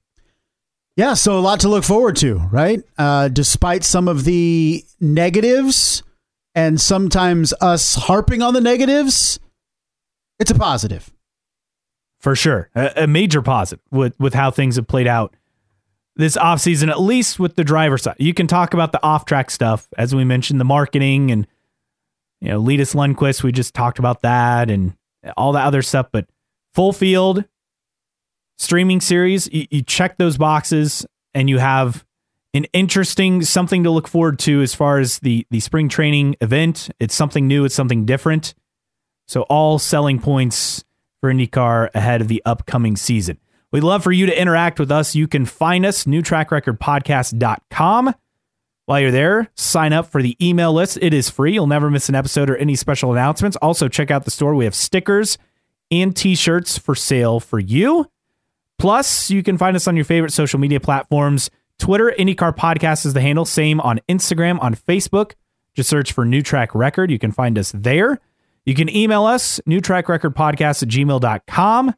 Yeah, 0.97 1.15
so 1.15 1.37
a 1.37 1.41
lot 1.41 1.59
to 1.61 1.69
look 1.69 1.83
forward 1.83 2.15
to, 2.17 2.37
right? 2.53 2.81
Uh, 2.97 3.27
despite 3.27 3.83
some 3.83 4.07
of 4.07 4.23
the 4.25 4.85
negatives 5.01 6.04
and 6.55 6.81
sometimes 6.81 7.53
us 7.61 7.95
harping 7.95 8.43
on 8.43 8.55
the 8.55 8.61
negatives, 8.61 9.39
it's 10.39 10.51
a 10.51 10.55
positive. 10.55 11.13
for 12.21 12.35
sure 12.35 12.71
a, 12.75 13.05
a 13.05 13.07
major 13.07 13.43
positive 13.43 13.85
with 13.91 14.19
with 14.19 14.35
how 14.35 14.51
things 14.51 14.77
have 14.77 14.87
played 14.87 15.07
out 15.07 15.35
this 16.17 16.37
offseason 16.37 16.89
at 16.89 17.01
least 17.01 17.39
with 17.39 17.57
the 17.57 17.65
driver 17.65 17.99
side 17.99 18.17
you 18.19 18.33
can 18.33 18.47
talk 18.47 18.73
about 18.73 18.93
the 18.93 19.03
off-track 19.05 19.51
stuff 19.51 19.89
as 19.99 20.15
we 20.15 20.25
mentioned 20.25 20.59
the 20.61 20.65
marketing 20.65 21.31
and 21.31 21.47
you 22.41 22.49
know 22.49 22.59
Linus 22.61 22.95
Lundqvist 22.95 23.43
we 23.43 23.53
just 23.53 23.75
talked 23.75 23.99
about 23.99 24.23
that 24.23 24.71
and 24.71 24.97
all 25.37 25.53
the 25.53 25.59
other 25.61 25.83
stuff 25.83 26.07
but 26.13 26.27
full 26.73 26.93
field 26.93 27.45
streaming 28.59 29.01
series 29.01 29.49
you, 29.53 29.67
you 29.71 29.83
check 29.83 30.17
those 30.17 30.37
boxes 30.39 31.07
and 31.35 31.51
you 31.51 31.59
have 31.59 32.05
an 32.55 32.65
interesting 32.73 33.43
something 33.43 33.85
to 33.85 33.91
look 33.91 34.09
forward 34.09 34.39
to 34.39 34.63
as 34.63 34.75
far 34.75 34.99
as 34.99 35.19
the 35.19 35.47
the 35.51 35.61
spring 35.61 35.89
training 35.89 36.37
event 36.41 36.89
it's 37.01 37.15
something 37.15 37.47
new 37.47 37.65
it's 37.65 37.75
something 37.75 38.07
different 38.07 38.55
so 39.27 39.43
all 39.43 39.79
selling 39.79 40.19
points 40.19 40.85
for 41.21 41.33
IndyCar 41.33 41.91
ahead 41.95 42.21
of 42.21 42.27
the 42.29 42.43
upcoming 42.45 42.97
season. 42.97 43.39
We'd 43.73 43.83
love 43.83 44.05
for 44.05 44.13
you 44.13 44.27
to 44.27 44.39
interact 44.39 44.79
with 44.79 44.93
us. 44.93 45.15
You 45.15 45.27
can 45.27 45.47
find 45.47 45.87
us, 45.87 46.05
newtrackrecordpodcast.com. 46.05 48.15
While 48.85 49.01
you're 49.01 49.11
there, 49.11 49.49
sign 49.55 49.95
up 49.95 50.13
for 50.13 50.21
the 50.23 50.37
email 50.47 50.75
list. 50.75 50.99
It 51.01 51.15
is 51.15 51.31
free. 51.31 51.55
You'll 51.55 51.67
never 51.67 51.91
miss 51.91 52.11
an 52.11 52.15
episode 52.15 52.51
or 52.51 52.59
any 52.59 52.77
special 52.77 53.11
announcements. 53.11 53.57
Also, 53.63 53.89
check 53.89 54.11
out 54.11 54.27
the 54.27 54.31
store. 54.31 54.55
We 54.55 54.67
have 54.67 54.75
stickers 54.75 55.39
and 55.91 56.15
t-shirts 56.15 56.77
for 56.77 56.95
sale 56.95 57.41
for 57.41 57.59
you. 57.59 58.05
Plus, 58.79 59.31
you 59.31 59.43
can 59.43 59.57
find 59.57 59.75
us 59.77 59.89
on 59.89 59.97
your 59.97 60.05
favorite 60.05 60.35
social 60.35 60.61
media 60.61 60.81
platforms. 60.81 61.49
Twitter, 61.79 62.15
IndyCar 62.19 62.57
Podcast 62.57 63.05
is 63.05 63.15
the 63.15 63.21
handle. 63.21 63.45
Same 63.45 63.81
on 63.81 64.01
Instagram, 64.09 64.61
on 64.63 64.75
Facebook. 64.75 65.33
Just 65.75 65.89
search 65.89 66.13
for 66.13 66.25
New 66.25 66.43
Track 66.43 66.75
Record. 66.75 67.11
You 67.11 67.19
can 67.19 67.33
find 67.33 67.59
us 67.59 67.73
there. 67.75 68.21
You 68.65 68.75
can 68.75 68.95
email 68.95 69.27
us, 69.27 69.61
newtrackrecordpodcast 69.69 70.83
at 70.83 70.89
gmail.com. 70.89 71.95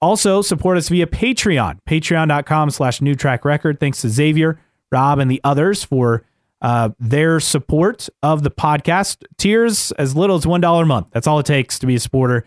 Also, 0.00 0.42
support 0.42 0.76
us 0.76 0.88
via 0.88 1.06
Patreon, 1.06 1.78
patreon.com 1.88 2.70
slash 2.70 3.00
newtrackrecord. 3.00 3.80
Thanks 3.80 4.00
to 4.02 4.08
Xavier, 4.08 4.60
Rob, 4.92 5.18
and 5.18 5.30
the 5.30 5.40
others 5.42 5.82
for 5.82 6.24
uh, 6.60 6.90
their 7.00 7.40
support 7.40 8.08
of 8.22 8.42
the 8.42 8.50
podcast. 8.50 9.24
Tiers 9.38 9.92
as 9.92 10.14
little 10.14 10.36
as 10.36 10.44
$1 10.44 10.82
a 10.82 10.86
month. 10.86 11.08
That's 11.12 11.26
all 11.26 11.38
it 11.38 11.46
takes 11.46 11.78
to 11.80 11.86
be 11.86 11.94
a 11.94 12.00
supporter 12.00 12.44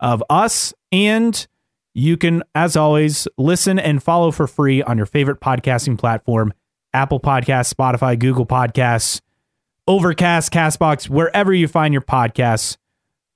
of 0.00 0.22
us. 0.30 0.74
And 0.90 1.46
you 1.94 2.16
can, 2.16 2.42
as 2.54 2.76
always, 2.76 3.28
listen 3.36 3.78
and 3.78 4.02
follow 4.02 4.30
for 4.30 4.46
free 4.46 4.82
on 4.82 4.96
your 4.96 5.06
favorite 5.06 5.40
podcasting 5.40 5.98
platform 5.98 6.52
Apple 6.94 7.20
Podcasts, 7.20 7.72
Spotify, 7.72 8.18
Google 8.18 8.46
Podcasts, 8.46 9.20
Overcast, 9.86 10.52
Castbox, 10.52 11.08
wherever 11.08 11.52
you 11.52 11.66
find 11.66 11.92
your 11.92 12.02
podcasts, 12.02 12.76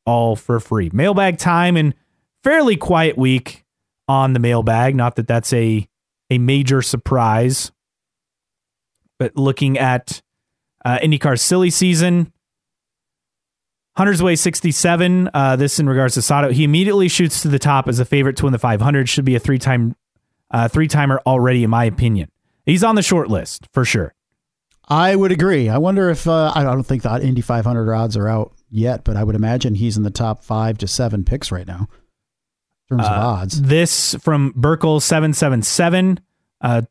all 0.04 0.36
for 0.36 0.60
free. 0.60 0.90
Mailbag 0.92 1.38
time 1.38 1.76
and 1.76 1.94
fairly 2.44 2.76
quiet 2.76 3.18
week 3.18 3.64
on 4.08 4.32
the 4.32 4.38
mailbag. 4.38 4.94
Not 4.94 5.16
that 5.16 5.26
that's 5.26 5.52
a, 5.52 5.88
a 6.30 6.38
major 6.38 6.82
surprise, 6.82 7.72
but 9.18 9.36
looking 9.36 9.78
at 9.78 10.22
uh, 10.84 10.98
IndyCar 10.98 11.38
silly 11.38 11.70
season, 11.70 12.32
Hunter's 13.96 14.22
Way 14.22 14.36
67. 14.36 15.30
Uh, 15.32 15.56
this 15.56 15.78
in 15.78 15.88
regards 15.88 16.14
to 16.14 16.22
Sato. 16.22 16.50
He 16.50 16.64
immediately 16.64 17.08
shoots 17.08 17.42
to 17.42 17.48
the 17.48 17.58
top 17.58 17.88
as 17.88 17.98
a 17.98 18.04
favorite 18.04 18.36
to 18.36 18.44
win 18.44 18.52
the 18.52 18.58
500. 18.58 19.08
Should 19.08 19.24
be 19.24 19.34
a 19.34 19.40
three 19.40 19.58
time 19.58 19.96
uh, 20.50 20.68
three 20.68 20.88
timer 20.88 21.20
already, 21.26 21.64
in 21.64 21.70
my 21.70 21.84
opinion. 21.84 22.30
He's 22.64 22.84
on 22.84 22.94
the 22.94 23.02
short 23.02 23.28
list 23.28 23.66
for 23.72 23.84
sure. 23.84 24.12
I 24.88 25.16
would 25.16 25.32
agree. 25.32 25.68
I 25.68 25.78
wonder 25.78 26.10
if 26.10 26.28
uh, 26.28 26.52
I 26.54 26.62
don't 26.62 26.84
think 26.84 27.02
the 27.02 27.20
Indy 27.20 27.40
500 27.40 27.92
odds 27.92 28.16
are 28.16 28.28
out 28.28 28.52
yet, 28.70 29.02
but 29.04 29.16
I 29.16 29.24
would 29.24 29.34
imagine 29.34 29.74
he's 29.74 29.96
in 29.96 30.02
the 30.04 30.10
top 30.10 30.44
five 30.44 30.78
to 30.78 30.86
seven 30.86 31.24
picks 31.24 31.50
right 31.50 31.66
now 31.66 31.88
in 32.90 32.96
terms 32.98 33.06
of 33.08 33.12
Uh, 33.12 33.26
odds. 33.26 33.62
This 33.62 34.14
from 34.16 34.52
Burkle 34.52 35.00
seven 35.02 35.32
seven 35.32 35.62
seven. 35.62 36.20
Uh, 36.60 36.82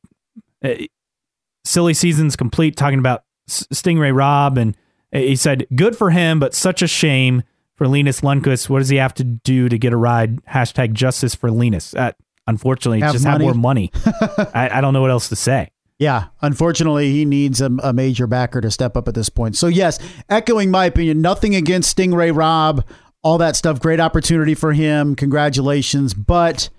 silly 1.63 1.93
season's 1.93 2.35
complete. 2.35 2.75
Talking 2.75 2.99
about 2.99 3.23
Stingray 3.49 4.13
Robb, 4.15 4.57
and 4.57 4.75
he 5.21 5.35
said, 5.35 5.67
"Good 5.75 5.97
for 5.97 6.09
him, 6.11 6.39
but 6.39 6.53
such 6.53 6.81
a 6.81 6.87
shame 6.87 7.43
for 7.75 7.87
Linus 7.87 8.21
Lundqvist. 8.21 8.69
What 8.69 8.79
does 8.79 8.89
he 8.89 8.97
have 8.97 9.13
to 9.15 9.23
do 9.23 9.69
to 9.69 9.77
get 9.77 9.93
a 9.93 9.97
ride? 9.97 10.43
Hashtag 10.45 10.93
justice 10.93 11.35
for 11.35 11.51
Linus. 11.51 11.93
Uh, 11.93 12.11
unfortunately, 12.47 13.01
Have 13.01 13.13
just 13.13 13.25
money. 13.25 13.45
have 13.45 13.55
more 13.55 13.61
money. 13.61 13.91
I, 14.53 14.69
I 14.73 14.81
don't 14.81 14.93
know 14.93 15.01
what 15.01 15.11
else 15.11 15.29
to 15.29 15.35
say. 15.35 15.71
Yeah, 15.97 16.25
unfortunately, 16.41 17.11
he 17.11 17.23
needs 17.23 17.61
a, 17.61 17.69
a 17.81 17.93
major 17.93 18.27
backer 18.27 18.59
to 18.59 18.69
step 18.69 18.97
up 18.97 19.07
at 19.07 19.13
this 19.13 19.29
point. 19.29 19.55
So, 19.55 19.67
yes, 19.67 19.97
echoing 20.29 20.69
my 20.69 20.85
opinion, 20.85 21.21
nothing 21.21 21.55
against 21.55 21.95
Stingray 21.95 22.35
Robb, 22.35 22.85
all 23.23 23.37
that 23.37 23.55
stuff. 23.55 23.79
Great 23.79 24.01
opportunity 24.01 24.55
for 24.55 24.73
him. 24.73 25.15
Congratulations. 25.15 26.13
But 26.13 26.69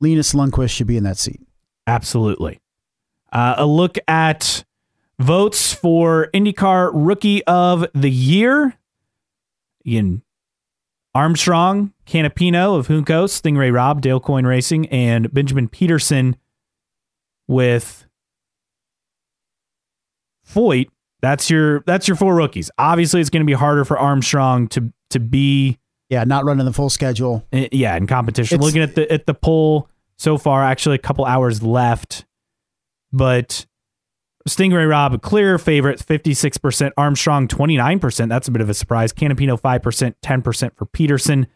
Linus 0.00 0.34
Lundqvist 0.34 0.70
should 0.70 0.86
be 0.86 0.98
in 0.98 1.04
that 1.04 1.16
seat. 1.16 1.40
Absolutely. 1.86 2.60
Uh, 3.32 3.54
a 3.56 3.66
look 3.66 3.96
at 4.06 4.64
votes 5.18 5.72
for 5.72 6.28
IndyCar 6.34 6.90
Rookie 6.94 7.44
of 7.44 7.86
the 7.94 8.10
Year. 8.10 8.74
Ian 9.86 10.22
Armstrong, 11.14 11.92
Canapino 12.06 12.78
of 12.78 12.88
Juncos, 12.88 13.40
Stingray 13.40 13.72
Robb, 13.72 14.00
Dale 14.02 14.20
Coyne 14.20 14.46
Racing, 14.46 14.86
and 14.88 15.32
Benjamin 15.32 15.68
Pedersen 15.68 16.36
with 17.46 18.06
Foyt. 20.46 20.88
That's 21.20 21.50
your 21.50 21.80
that's 21.80 22.06
your 22.06 22.16
four 22.16 22.34
rookies. 22.36 22.70
Obviously, 22.78 23.20
it's 23.20 23.30
going 23.30 23.42
to 23.42 23.46
be 23.46 23.54
harder 23.54 23.84
for 23.84 23.98
Armstrong 23.98 24.68
to 24.68 24.92
to 25.10 25.18
be 25.18 25.78
Yeah, 26.10 26.24
not 26.24 26.44
running 26.44 26.64
the 26.64 26.72
full 26.72 26.90
schedule. 26.90 27.44
uh, 27.52 27.66
yeah, 27.72 27.96
in 27.96 28.06
competition. 28.06 28.56
It's- 28.56 28.64
Looking 28.66 28.82
at 28.82 28.94
the 28.94 29.10
at 29.12 29.26
the 29.26 29.34
poll 29.34 29.88
so 30.16 30.38
far, 30.38 30.62
actually 30.62 30.94
a 30.96 30.98
couple 30.98 31.24
hours 31.24 31.62
left, 31.62 32.24
but 33.12 33.66
Stingray 34.48 34.88
Robb 34.88 35.14
a 35.14 35.18
clear 35.18 35.58
favorite, 35.58 36.00
fifty 36.00 36.34
six 36.34 36.58
percent. 36.58 36.94
Armstrong 36.96 37.48
twenty 37.48 37.76
nine 37.76 37.98
percent. 37.98 38.28
That's 38.28 38.48
a 38.48 38.50
bit 38.50 38.62
of 38.62 38.68
a 38.68 38.74
surprise. 38.74 39.12
Canapino 39.12 39.58
five 39.58 39.82
percent, 39.82 40.16
ten 40.22 40.42
percent 40.42 40.76
for 40.76 40.86
Pedersen. 40.86 41.46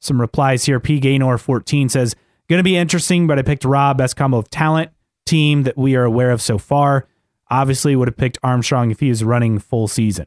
Some 0.00 0.20
replies 0.20 0.64
here. 0.64 0.80
P 0.80 0.98
Gaynor 1.00 1.38
fourteen 1.38 1.88
says 1.88 2.14
going 2.48 2.58
to 2.58 2.64
be 2.64 2.76
interesting, 2.76 3.26
but 3.26 3.38
I 3.38 3.42
picked 3.42 3.64
Robb 3.64 3.98
best 3.98 4.16
combo 4.16 4.38
of 4.38 4.50
talent 4.50 4.90
team 5.24 5.62
that 5.62 5.76
we 5.78 5.94
are 5.96 6.04
aware 6.04 6.30
of 6.30 6.42
so 6.42 6.58
far. 6.58 7.06
Obviously, 7.50 7.96
would 7.96 8.08
have 8.08 8.16
picked 8.16 8.38
Armstrong 8.42 8.90
if 8.90 9.00
he 9.00 9.08
was 9.08 9.24
running 9.24 9.58
full 9.58 9.88
season. 9.88 10.26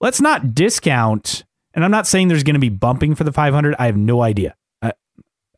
Let's 0.00 0.20
not 0.20 0.54
discount, 0.54 1.44
and 1.74 1.84
I'm 1.84 1.90
not 1.90 2.06
saying 2.06 2.28
there's 2.28 2.42
going 2.42 2.54
to 2.54 2.60
be 2.60 2.70
bumping 2.70 3.14
for 3.14 3.24
the 3.24 3.32
500. 3.32 3.74
I 3.78 3.86
have 3.86 3.96
no 3.96 4.22
idea. 4.22 4.54
Uh, 4.80 4.92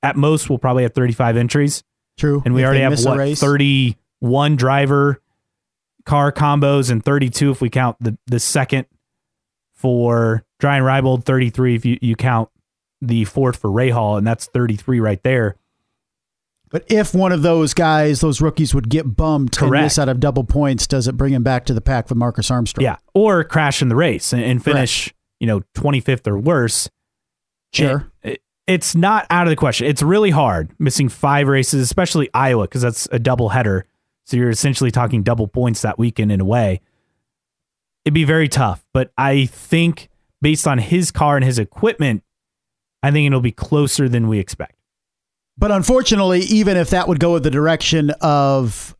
at 0.03 0.17
most, 0.17 0.51
we'll 0.51 0.59
probably 0.59 0.83
have 0.83 0.93
35 0.93 1.37
entries, 1.37 1.85
True. 2.19 2.43
and 2.45 2.53
we 2.55 2.63
If 2.63 2.67
already 2.67 2.81
have 2.81 3.05
what 3.05 3.19
race. 3.19 3.41
31 3.41 4.57
driver 4.57 5.22
car 6.05 6.33
combos 6.33 6.91
and 6.91 7.05
32 7.05 7.51
if 7.51 7.61
we 7.61 7.71
count 7.71 7.97
the 8.01 8.17
the 8.27 8.41
second 8.41 8.87
for 9.75 10.45
Dreyer 10.61 10.83
Reinbold, 10.83 11.25
33 11.25 11.75
if 11.75 11.85
you, 11.85 11.99
you 12.01 12.17
count 12.17 12.49
the 13.01 13.25
fourth 13.25 13.57
for 13.57 13.69
Rahal, 13.71 14.17
and 14.19 14.27
that's 14.27 14.47
33 14.47 15.01
right 15.01 15.23
there. 15.23 15.57
But 16.71 16.85
if 16.91 17.15
one 17.15 17.33
of 17.33 17.43
those 17.43 17.75
guys, 17.75 18.21
those 18.21 18.41
rookies, 18.41 18.75
would 18.75 18.89
get 18.89 19.17
bumped 19.17 19.61
and 19.61 19.69
Correct. 19.69 19.83
miss 19.83 19.99
out 19.99 20.09
of 20.09 20.21
double 20.21 20.45
points, 20.45 20.87
does 20.87 21.07
it 21.09 21.17
bring 21.17 21.35
him 21.35 21.43
back 21.43 21.67
to 21.67 21.75
the 21.75 21.81
pack 21.83 22.09
with 22.09 22.17
Marcus 22.17 22.51
Armstrong? 22.51 22.85
Yeah, 22.85 22.97
or 23.13 23.45
crash 23.45 23.83
in 23.83 23.89
the 23.89 23.97
race 23.97 24.33
and, 24.33 24.43
and 24.43 24.65
finish, 24.65 25.13
you 25.41 25.47
know, 25.47 25.61
25th 25.75 26.27
or 26.27 26.39
worse. 26.39 26.89
Sure. 27.73 28.11
It- 28.23 28.41
it's 28.69 28.95
not 28.95 29.27
out 29.29 29.49
of 29.49 29.51
the 29.51 29.57
question. 29.57 29.89
It's 29.89 30.03
really 30.05 30.31
hard 30.31 30.71
missing 30.79 31.09
five 31.09 31.49
races, 31.49 31.83
especially 31.83 32.31
Iowa, 32.33 32.63
because 32.65 32.83
that's 32.83 33.09
a 33.11 33.19
double 33.19 33.49
header. 33.49 33.87
So 34.33 34.39
you're 34.39 34.49
essentially 34.49 34.91
talking 34.91 35.23
double 35.23 35.47
points 35.47 35.83
that 35.83 35.99
weekend 35.99 36.33
in 36.33 36.41
a 36.41 36.45
way. 36.47 36.81
It'd 38.07 38.15
be 38.15 38.25
very 38.25 38.49
tough, 38.49 38.83
but 38.95 39.13
I 39.19 39.45
think 39.45 40.09
based 40.41 40.67
on 40.67 40.79
his 40.79 41.11
car 41.11 41.37
and 41.37 41.45
his 41.45 41.59
equipment, 41.59 42.23
I 43.03 43.11
think 43.11 43.27
it'll 43.27 43.43
be 43.43 43.53
closer 43.53 44.09
than 44.09 44.29
we 44.29 44.39
expect. 44.39 44.77
But 45.59 45.71
unfortunately, 45.71 46.41
even 46.41 46.79
if 46.79 46.89
that 46.89 47.09
would 47.09 47.21
go 47.21 47.37
in 47.37 47.43
the 47.43 47.51
direction 47.51 48.09
of 48.23 48.97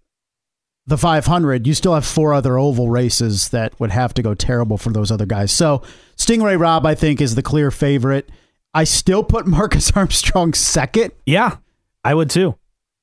the 0.87 0.99
500, 0.99 1.67
you 1.67 1.73
still 1.73 1.95
have 1.95 2.05
four 2.05 2.35
other 2.35 2.59
oval 2.59 2.91
races 2.91 3.49
that 3.49 3.81
would 3.81 3.91
have 3.91 4.13
to 4.13 4.23
go 4.23 4.35
terrible 4.35 4.77
for 4.77 4.91
those 4.91 5.11
other 5.11 5.25
guys. 5.25 5.51
So 5.51 5.81
Stingray 6.19 6.61
Robb, 6.61 6.85
I 6.85 6.95
think, 6.95 7.23
is 7.23 7.37
the 7.37 7.43
clear 7.43 7.71
favorite. 7.71 8.31
I 8.75 8.85
still 8.85 9.25
put 9.25 9.47
Marcus 9.47 9.93
Armstrong 9.93 10.53
second. 10.53 11.13
Yeah, 11.25 11.57
I 12.05 12.13
would 12.13 12.29
too. 12.29 12.55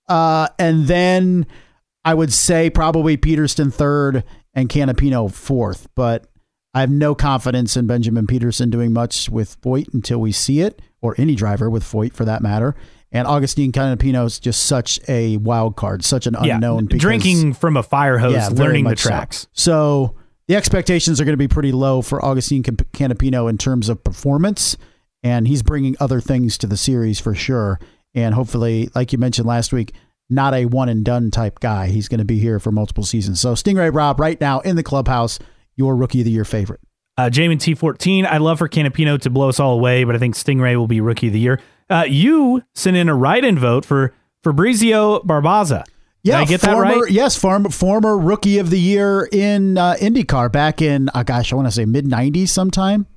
Uh, 0.08 0.50
and 0.60 0.86
then 0.86 1.48
I 2.06 2.14
would 2.14 2.32
say 2.34 2.70
probably 2.70 3.18
Pedersen 3.18 3.72
third 3.72 4.24
and 4.54 4.70
Canapino 4.70 5.32
fourth. 5.32 5.88
But 5.96 6.28
I 6.74 6.82
have 6.82 6.92
no 6.92 7.16
confidence 7.16 7.76
in 7.76 7.88
Benjamin 7.88 8.28
Pedersen 8.28 8.70
doing 8.70 8.94
much 8.94 9.30
with 9.30 9.60
Foyt 9.62 9.94
until 9.94 10.20
we 10.20 10.32
see 10.32 10.62
it, 10.62 10.82
or 11.02 11.16
any 11.18 11.36
driver 11.36 11.70
with 11.70 11.84
Foyt 11.84 12.14
for 12.14 12.26
that 12.26 12.42
matter. 12.42 12.76
And 13.12 13.28
Augustine 13.28 13.72
Canapino 13.72 14.26
is 14.28 14.40
just 14.40 14.64
such 14.64 15.00
a 15.08 15.38
wild 15.38 15.76
card, 15.76 16.04
such 16.04 16.28
an 16.28 16.36
Yeah, 16.44 16.56
unknown. 16.56 16.86
because- 16.86 17.02
drinking 17.02 17.54
from 17.54 17.76
a 17.76 17.82
fire 17.84 18.20
hose, 18.20 18.34
Yeah, 18.34 18.50
learning 18.50 18.84
the 18.84 18.92
much 18.92 19.00
so. 19.02 19.10
tracks. 19.10 19.48
So 19.52 20.14
the 20.48 20.56
expectations 20.56 21.20
are 21.20 21.26
going 21.26 21.34
to 21.34 21.38
be 21.38 21.48
pretty 21.48 21.72
low 21.72 22.04
for 22.04 22.24
Augustine 22.24 22.62
Canapino 22.62 23.50
in 23.50 23.58
terms 23.58 23.90
of 23.90 24.04
performance, 24.04 24.78
and 25.24 25.48
he's 25.48 25.64
bringing 25.64 25.96
other 26.00 26.22
things 26.22 26.58
to 26.60 26.68
the 26.68 26.78
series 26.78 27.20
for 27.20 27.34
sure. 27.34 27.80
And 28.14 28.36
hopefully, 28.36 28.90
like 28.94 29.12
you 29.12 29.18
mentioned 29.18 29.48
last 29.48 29.74
week, 29.74 29.94
not 30.30 30.54
a 30.54 30.66
one 30.66 30.90
and 30.90 31.04
done 31.04 31.32
type 31.32 31.60
guy. 31.60 31.88
He's 31.88 32.08
going 32.08 32.20
to 32.20 32.26
be 32.26 32.40
here 32.40 32.60
for 32.60 32.72
multiple 32.72 33.04
seasons. 33.04 33.40
So 33.40 33.54
Stingray 33.54 33.94
Robb, 33.94 34.20
right 34.20 34.40
now 34.40 34.60
in 34.62 34.76
the 34.76 34.84
clubhouse, 34.84 35.40
your 35.76 35.96
rookie 35.96 36.22
of 36.22 36.26
the 36.26 36.32
year 36.32 36.46
favorite. 36.46 36.82
Uh, 37.18 37.30
Jamin 37.30 37.58
T14, 37.58 38.26
I'd 38.26 38.42
love 38.42 38.60
for 38.60 38.70
Canapino 38.70 39.20
to 39.22 39.30
blow 39.30 39.50
us 39.50 39.60
all 39.60 39.74
away, 39.74 40.04
but 40.04 40.16
I 40.16 40.20
think 40.20 40.36
Stingray 40.36 40.76
will 40.78 40.88
be 40.88 41.02
rookie 41.02 41.28
of 41.28 41.34
the 41.34 41.40
year. 41.40 41.60
Uh, 41.90 42.06
you 42.08 42.64
sent 42.76 42.96
in 42.96 43.10
a 43.10 43.16
write-in 43.16 43.58
vote 43.58 43.84
for 43.84 44.14
Fabrizio 44.44 45.20
Barbazza. 45.20 45.84
Did 46.24 46.36
I 46.36 46.46
get 46.46 46.62
that 46.62 46.78
right? 46.78 47.10
Yes, 47.10 47.36
former, 47.36 47.70
former 47.70 48.18
rookie 48.18 48.60
of 48.60 48.70
the 48.70 48.80
year 48.80 49.28
in 49.32 49.78
uh, 49.78 49.96
IndyCar 50.00 50.52
back 50.52 50.82
in, 50.82 51.10
uh, 51.14 51.24
gosh, 51.24 51.52
I 51.52 51.56
want 51.56 51.68
to 51.68 51.72
say 51.72 51.86
mid 51.86 52.06
90s 52.06 52.50
sometime. 52.50 53.08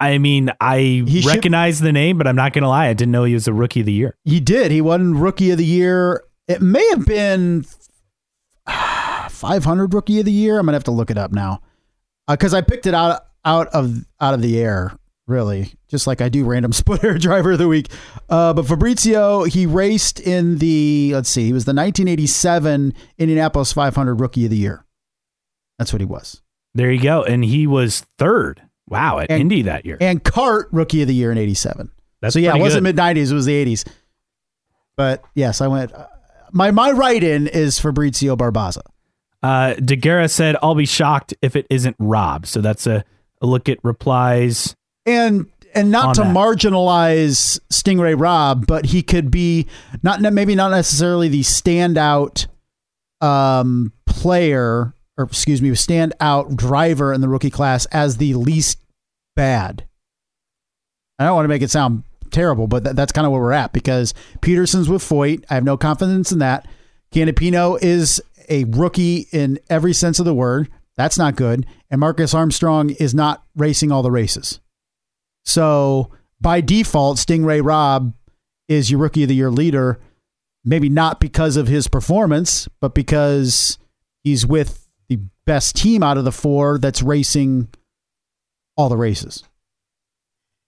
I 0.00 0.18
mean, 0.18 0.50
I 0.60 1.04
He 1.06 1.20
should- 1.22 1.28
recognize 1.34 1.80
the 1.80 1.92
name, 1.92 2.18
but 2.18 2.26
I'm 2.26 2.36
not 2.36 2.52
going 2.52 2.62
to 2.62 2.68
lie. 2.68 2.88
I 2.88 2.92
didn't 2.94 3.12
know 3.12 3.24
he 3.24 3.34
was 3.34 3.46
a 3.48 3.52
rookie 3.54 3.80
of 3.80 3.86
the 3.86 3.92
year. 3.92 4.16
He 4.24 4.40
did. 4.40 4.70
He 4.72 4.80
won 4.80 5.18
Rookie 5.18 5.50
of 5.50 5.58
the 5.58 5.64
Year. 5.64 6.22
It 6.48 6.60
may 6.60 6.86
have 6.90 7.06
been 7.06 7.64
500 9.28 9.92
Rookie 9.94 10.18
of 10.20 10.24
the 10.26 10.32
Year. 10.32 10.58
I'm 10.58 10.66
gonna 10.66 10.76
have 10.76 10.84
to 10.84 10.90
look 10.90 11.10
it 11.10 11.18
up 11.18 11.32
now 11.32 11.60
because 12.28 12.54
I 12.54 12.60
picked 12.60 12.86
it 12.86 12.94
out 12.94 13.22
out 13.44 13.68
of 13.68 14.04
out 14.20 14.34
of 14.34 14.42
the 14.42 14.60
air. 14.60 14.96
Really, 15.26 15.72
just 15.88 16.06
like 16.06 16.20
I 16.20 16.28
do 16.28 16.44
random 16.44 16.72
split 16.74 17.02
era 17.02 17.18
driver 17.18 17.52
of 17.52 17.58
the 17.58 17.68
week. 17.68 17.88
Uh, 18.28 18.52
but 18.52 18.66
Fabrizio, 18.66 19.44
he 19.44 19.64
raced 19.64 20.20
in 20.20 20.58
the 20.58 21.12
let's 21.14 21.30
see, 21.30 21.46
he 21.46 21.52
was 21.54 21.64
the 21.64 21.70
1987 21.70 22.92
Indianapolis 23.18 23.72
500 23.72 24.20
Rookie 24.20 24.44
of 24.44 24.50
the 24.50 24.58
Year. 24.58 24.84
That's 25.78 25.92
what 25.94 26.00
he 26.02 26.06
was. 26.06 26.42
There 26.74 26.90
you 26.92 27.02
go. 27.02 27.22
And 27.22 27.42
he 27.44 27.66
was 27.66 28.04
third 28.18 28.60
Wow, 28.88 29.18
at 29.20 29.30
And- 29.30 29.40
Indy 29.40 29.62
that 29.62 29.86
year. 29.86 29.96
and 30.00 30.22
Cart 30.22 30.68
rookie 30.72 31.02
of 31.02 31.08
the 31.08 31.14
year 31.14 31.32
in 31.32 31.38
'87. 31.38 31.90
That's 32.20 32.34
so 32.34 32.38
yeah, 32.40 32.54
it 32.56 32.60
wasn't 32.60 32.82
mid 32.84 32.96
'90s; 32.96 33.30
it 33.30 33.34
was 33.34 33.46
the 33.46 33.64
'80s. 33.64 33.84
But 34.96 35.22
yes, 35.34 35.60
I 35.60 35.66
went. 35.68 35.92
Uh, 35.92 36.06
my 36.52 36.70
my 36.70 36.90
write 36.92 37.22
in 37.24 37.46
is 37.46 37.78
Fabrizio 37.78 38.36
Barbazza. 38.36 38.82
Uh, 39.42 39.74
DeGuerra 39.74 40.30
said, 40.30 40.56
"I'll 40.62 40.74
be 40.74 40.86
shocked 40.86 41.34
if 41.42 41.56
it 41.56 41.66
isn't 41.68 41.96
Robb." 41.98 42.46
So 42.46 42.60
that's 42.60 42.86
a, 42.86 43.04
a 43.42 43.46
look 43.46 43.68
at 43.68 43.78
replies. 43.82 44.74
and 45.04 45.46
and 45.74 45.90
not 45.90 46.14
to 46.14 46.22
that. 46.22 46.34
marginalize 46.34 47.58
Stingray 47.70 48.18
Robb, 48.18 48.66
but 48.66 48.86
he 48.86 49.02
could 49.02 49.30
be 49.30 49.66
not 50.02 50.20
maybe 50.20 50.54
not 50.54 50.70
necessarily 50.70 51.28
the 51.28 51.40
standout 51.40 52.46
um, 53.20 53.92
player 54.06 54.93
or 55.16 55.24
excuse 55.24 55.62
me, 55.62 55.70
standout 55.70 56.56
driver 56.56 57.12
in 57.12 57.20
the 57.20 57.28
rookie 57.28 57.50
class 57.50 57.86
as 57.86 58.16
the 58.16 58.34
least 58.34 58.78
bad. 59.36 59.84
I 61.18 61.24
don't 61.24 61.34
want 61.34 61.44
to 61.44 61.48
make 61.48 61.62
it 61.62 61.70
sound 61.70 62.02
terrible, 62.30 62.66
but 62.66 62.84
that, 62.84 62.96
that's 62.96 63.12
kind 63.12 63.26
of 63.26 63.32
where 63.32 63.40
we're 63.40 63.52
at 63.52 63.72
because 63.72 64.12
Pedersen's 64.40 64.88
with 64.88 65.02
Foyt. 65.02 65.44
I 65.48 65.54
have 65.54 65.64
no 65.64 65.76
confidence 65.76 66.32
in 66.32 66.40
that. 66.40 66.66
Canapino 67.12 67.80
is 67.80 68.20
a 68.48 68.64
rookie 68.64 69.28
in 69.30 69.58
every 69.70 69.92
sense 69.92 70.18
of 70.18 70.24
the 70.24 70.34
word. 70.34 70.68
That's 70.96 71.18
not 71.18 71.36
good. 71.36 71.66
And 71.90 72.00
Marcus 72.00 72.34
Armstrong 72.34 72.90
is 72.90 73.14
not 73.14 73.44
racing 73.54 73.92
all 73.92 74.02
the 74.02 74.10
races. 74.10 74.60
So 75.44 76.10
by 76.40 76.60
default, 76.60 77.18
Stingray 77.18 77.64
Robb 77.64 78.14
is 78.68 78.90
your 78.90 79.00
rookie 79.00 79.22
of 79.22 79.28
the 79.28 79.34
year 79.34 79.50
leader. 79.50 80.00
Maybe 80.64 80.88
not 80.88 81.20
because 81.20 81.56
of 81.56 81.68
his 81.68 81.88
performance, 81.88 82.68
but 82.80 82.94
because 82.94 83.78
he's 84.22 84.46
with 84.46 84.83
the 85.16 85.22
best 85.46 85.76
team 85.76 86.02
out 86.02 86.18
of 86.18 86.24
the 86.24 86.32
four 86.32 86.78
that's 86.78 87.02
racing 87.02 87.68
all 88.76 88.88
the 88.88 88.96
races. 88.96 89.44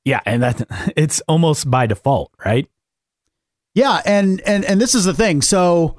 Yeah, 0.04 0.20
and 0.24 0.42
that 0.42 0.92
it's 0.96 1.20
almost 1.22 1.70
by 1.70 1.86
default, 1.86 2.32
right? 2.44 2.68
Yeah, 3.74 4.00
and 4.06 4.40
and 4.42 4.64
and 4.64 4.80
this 4.80 4.94
is 4.94 5.04
the 5.04 5.14
thing. 5.14 5.42
So, 5.42 5.96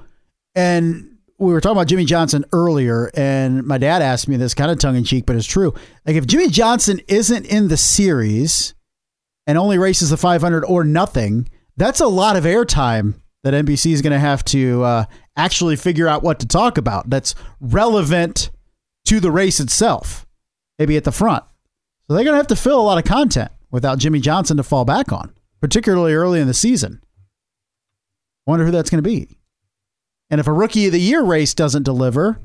and 0.56 1.18
we 1.38 1.54
were 1.54 1.62
talking 1.62 1.78
about 1.78 1.88
Jimmie 1.88 2.06
Johnson 2.06 2.46
earlier, 2.54 3.12
and 3.14 3.64
my 3.66 3.78
dad 3.78 4.02
asked 4.02 4.28
me 4.28 4.38
this 4.38 4.54
kind 4.54 4.72
of 4.72 4.80
tongue 4.80 4.96
in 4.96 5.04
cheek, 5.04 5.26
but 5.26 5.36
it's 5.36 5.46
true. 5.46 5.74
Like 6.06 6.16
if 6.16 6.26
Jimmie 6.26 6.50
Johnson 6.50 7.02
isn't 7.08 7.46
in 7.46 7.68
the 7.68 7.78
series 7.78 8.74
and 9.46 9.58
only 9.58 9.78
races 9.78 10.10
the 10.10 10.18
500 10.18 10.66
or 10.66 10.84
nothing, 10.84 11.50
that's 11.76 12.00
a 12.00 12.08
lot 12.08 12.36
of 12.36 12.46
airtime 12.46 13.16
that 13.44 13.54
NBC 13.54 13.92
is 13.92 14.02
going 14.02 14.14
to 14.14 14.20
have 14.20 14.44
to 14.46 14.84
uh, 14.84 15.06
actually 15.36 15.76
figure 15.76 16.08
out 16.08 16.24
what 16.24 16.40
to 16.40 16.48
talk 16.48 16.78
about. 16.78 17.10
That's 17.10 17.36
relevant 17.60 18.50
to 19.06 19.20
the 19.20 19.32
race 19.32 19.60
itself, 19.60 20.26
maybe 20.80 20.98
at 20.98 21.04
the 21.04 21.12
front. 21.12 21.44
So 22.08 22.14
they're 22.14 22.24
going 22.24 22.34
to 22.34 22.40
have 22.40 22.48
to 22.48 22.56
fill 22.56 22.80
a 22.80 22.84
lot 22.84 22.98
of 22.98 23.04
content 23.04 23.52
without 23.72 24.00
Jimmie 24.00 24.20
Johnson 24.20 24.58
to 24.58 24.64
fall 24.64 24.86
back 24.86 25.12
on, 25.12 25.34
particularly 25.62 26.14
early 26.14 26.40
in 26.40 26.48
the 26.48 26.54
season. 26.54 27.02
Wonder 28.46 28.66
who 28.66 28.72
that's 28.72 28.90
going 28.90 29.04
to 29.04 29.10
be. 29.10 29.38
And 30.30 30.40
if 30.40 30.48
a 30.48 30.54
rookie 30.54 30.88
of 30.88 30.92
the 30.92 31.00
year 31.00 31.24
race 31.24 31.54
doesn't 31.54 31.84
deliver, 31.84 32.40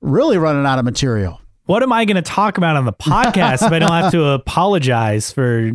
really 0.00 0.38
running 0.38 0.66
out 0.66 0.78
of 0.78 0.84
material. 0.84 1.40
What 1.66 1.82
am 1.82 1.92
I 1.92 2.04
going 2.04 2.16
to 2.16 2.22
talk 2.22 2.56
about 2.56 2.76
on 2.76 2.86
the 2.86 2.92
podcast 2.92 3.66
if 3.66 3.72
I 3.72 3.78
don't 3.78 3.90
have 3.90 4.12
to 4.12 4.24
apologize 4.30 5.32
for 5.32 5.72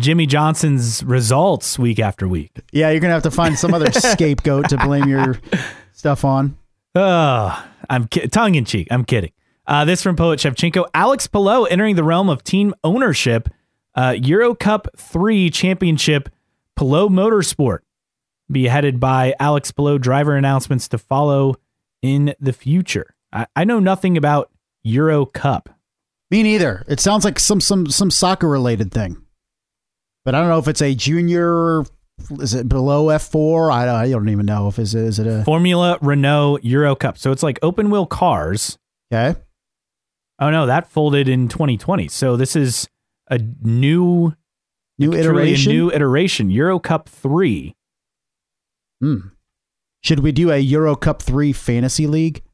Jimmie 0.00 0.26
Johnson's 0.26 1.04
results 1.04 1.78
week 1.78 1.98
after 1.98 2.26
week? 2.26 2.50
Yeah, 2.72 2.90
you're 2.90 3.00
going 3.00 3.10
to 3.10 3.14
have 3.14 3.22
to 3.24 3.30
find 3.30 3.58
some 3.58 3.74
other 3.74 3.90
scapegoat 3.92 4.68
to 4.70 4.76
blame 4.78 5.08
your 5.08 5.38
stuff 5.92 6.24
on. 6.24 6.56
Oh, 6.94 7.66
I'm 7.88 8.06
ki- 8.08 8.28
tongue 8.28 8.54
in 8.56 8.64
cheek. 8.64 8.88
I'm 8.90 9.04
kidding. 9.04 9.32
Uh, 9.66 9.84
this 9.84 10.02
from 10.02 10.16
Poet 10.16 10.40
Shevchenko. 10.40 10.86
Alex 10.94 11.26
Palou 11.26 11.64
entering 11.66 11.96
the 11.96 12.02
realm 12.04 12.28
of 12.28 12.42
team 12.42 12.74
ownership. 12.82 13.48
Uh, 13.94 14.16
Euro 14.22 14.54
Cup 14.54 14.88
3 14.96 15.50
championship, 15.50 16.28
Palou 16.76 17.08
Motorsport. 17.08 17.80
Be 18.50 18.66
headed 18.66 18.98
by 18.98 19.34
Alex 19.38 19.70
Palou. 19.70 19.98
Driver 19.98 20.34
announcements 20.34 20.88
to 20.88 20.98
follow 20.98 21.54
in 22.02 22.34
the 22.40 22.52
future. 22.52 23.14
I, 23.32 23.46
I 23.54 23.64
know 23.64 23.78
nothing 23.78 24.16
about 24.16 24.50
Euro 24.82 25.26
Cup. 25.26 25.68
Me 26.30 26.42
neither. 26.42 26.84
It 26.88 27.00
sounds 27.00 27.24
like 27.24 27.38
some 27.38 27.60
some 27.60 27.86
some 27.88 28.10
soccer 28.10 28.48
related 28.48 28.92
thing. 28.92 29.22
But 30.30 30.36
I 30.36 30.42
don't 30.42 30.48
know 30.48 30.60
if 30.60 30.68
it's 30.68 30.80
a 30.80 30.94
junior 30.94 31.82
is 32.38 32.54
it 32.54 32.68
below 32.68 33.06
F4? 33.06 33.72
I 33.72 33.84
don't, 33.84 33.94
I 33.96 34.08
don't 34.10 34.28
even 34.28 34.46
know 34.46 34.68
if 34.68 34.78
is 34.78 34.94
it 34.94 35.02
is 35.02 35.18
it 35.18 35.26
a 35.26 35.42
Formula 35.42 35.98
Renault 36.00 36.60
Euro 36.62 36.94
Cup. 36.94 37.18
So 37.18 37.32
it's 37.32 37.42
like 37.42 37.58
open 37.62 37.90
wheel 37.90 38.06
cars. 38.06 38.78
Okay. 39.12 39.36
Oh 40.38 40.50
no, 40.50 40.66
that 40.66 40.88
folded 40.88 41.28
in 41.28 41.48
2020. 41.48 42.06
So 42.06 42.36
this 42.36 42.54
is 42.54 42.88
a 43.28 43.38
new 43.38 44.32
New 45.00 45.12
iteration. 45.14 45.72
new 45.72 45.90
iteration. 45.90 46.48
Euro 46.48 46.78
Cup 46.78 47.08
3. 47.08 47.74
Hmm. 49.00 49.16
Should 50.04 50.20
we 50.20 50.30
do 50.30 50.52
a 50.52 50.58
Euro 50.58 50.94
Cup 50.94 51.22
3 51.22 51.52
fantasy 51.52 52.06
league? 52.06 52.44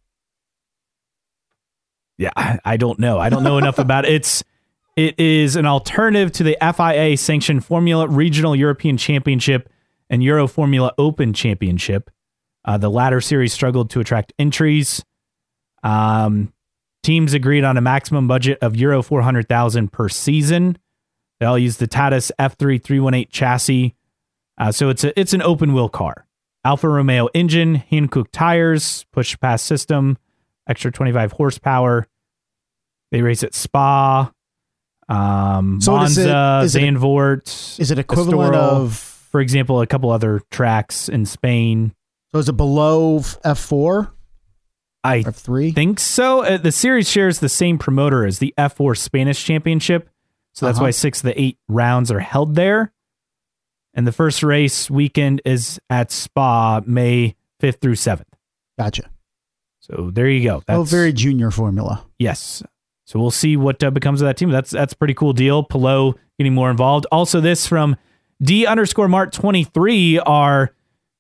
Yeah, 2.17 2.31
I, 2.37 2.59
I 2.65 2.77
don't 2.79 2.99
know. 2.99 3.19
I 3.19 3.29
don't 3.29 3.43
know 3.43 3.59
enough 3.59 3.79
about 3.79 4.07
it. 4.07 4.15
It's 4.15 4.43
it 4.97 5.19
is 5.21 5.57
an 5.57 5.67
alternative 5.67 6.33
to 6.33 6.43
the 6.43 6.57
FIA 6.61 7.17
sanctioned 7.17 7.65
Formula 7.65 8.09
Regional 8.09 8.57
European 8.57 8.97
Championship 8.97 9.69
and 10.09 10.23
Euro 10.23 10.49
Formula 10.49 10.93
Open 10.97 11.33
Championship. 11.35 12.11
Uh, 12.65 12.79
the 12.79 12.91
latter 12.91 13.21
series 13.21 13.53
struggled 13.53 13.91
to 13.91 14.01
attract 14.01 14.33
entries. 14.39 15.05
Um, 15.83 16.53
teams 17.03 17.35
agreed 17.35 17.63
on 17.63 17.77
a 17.77 17.81
maximum 17.81 18.27
budget 18.27 18.59
of 18.63 18.75
Euro 18.77 19.03
400,000 19.03 19.93
per 19.93 20.09
season. 20.09 20.79
They 21.39 21.47
all 21.47 21.59
use 21.59 21.77
the 21.77 21.87
Tatuus 21.87 22.31
F3 22.39 22.83
318 22.83 23.31
chassis. 23.31 23.95
Uh, 24.59 24.73
so 24.73 24.89
it's 24.89 25.05
a, 25.05 25.19
it's 25.21 25.35
an 25.35 25.43
open 25.43 25.75
wheel 25.75 25.91
car. 25.91 26.27
Alfa 26.65 26.89
Romeo 26.89 27.29
engine, 27.35 27.85
Hankook 27.93 28.29
tires, 28.33 29.05
push 29.13 29.39
pass 29.39 29.63
system, 29.63 30.17
extra 30.67 30.91
25 30.91 31.33
horsepower. 31.33 32.09
They 33.13 33.23
race 33.23 33.45
at 33.45 33.55
Spa, 33.55 34.33
um, 35.09 35.81
So 35.81 35.95
is 36.03 36.17
Monza, 36.19 36.61
is 36.65 36.75
it 36.75 36.83
a- 36.83 36.87
Zandvoort. 36.87 37.79
Is 37.81 37.91
it 37.91 37.99
equivalent 37.99 38.55
Estoril, 38.55 38.57
of 38.57 38.95
for 38.97 39.41
example, 39.41 39.81
a 39.81 39.87
couple 39.87 40.11
other 40.11 40.41
tracks 40.51 41.09
in 41.09 41.27
Spain. 41.27 41.95
so 42.33 42.39
is 42.39 42.49
it 42.49 42.57
below 42.57 43.19
F4 43.21 44.11
I 45.05 45.19
or 45.19 45.23
F3? 45.23 45.75
think 45.75 46.01
so. 46.01 46.43
Uh, 46.43 46.57
the 46.59 46.73
series 46.73 47.09
shares 47.09 47.39
the 47.41 47.49
same 47.49 47.79
promoter 47.79 48.25
as 48.27 48.39
the 48.39 48.53
F4 48.59 48.97
Spanish 48.97 49.45
Championship. 49.45 50.09
So 50.55 50.67
that's 50.67 50.79
Uh-huh. 50.79 50.87
why 50.87 50.91
six 50.91 51.19
of 51.19 51.25
the 51.25 51.41
eight 51.41 51.59
rounds 51.69 52.11
are 52.11 52.21
held 52.21 52.55
there. 52.55 52.93
And 53.95 54.07
the 54.07 54.13
first 54.13 54.43
race 54.43 54.91
weekend 54.91 55.41
is 55.45 55.79
at 55.91 56.11
Spa, 56.11 56.81
May 56.85 57.35
5th 57.63 57.81
through 57.81 57.95
7th. 57.97 58.25
Gotcha. 58.79 59.09
So 59.81 60.11
there 60.13 60.29
you 60.29 60.43
go. 60.45 60.63
That's 60.67 60.79
oh, 60.79 60.83
very 60.85 61.13
junior 61.13 61.51
formula. 61.51 62.05
Yes. 62.19 62.63
So 63.07 63.19
we'll 63.21 63.31
see 63.31 63.57
what 63.57 63.83
uh, 63.83 63.91
becomes 63.91 64.21
of 64.21 64.27
that 64.27 64.37
team. 64.37 64.51
That's 64.51 64.71
that's 64.71 64.93
a 64.93 64.97
pretty 64.97 65.15
cool 65.15 65.33
deal. 65.33 65.63
Palou 65.63 66.15
getting 66.39 66.53
more 66.55 66.71
involved. 66.71 67.07
Also, 67.11 67.41
this 67.41 67.67
from 67.67 67.97
D 68.43 68.67
underscore 68.67 69.09
Mart 69.09 69.33
twenty 69.33 69.65
three, 69.65 70.19
our 70.19 70.75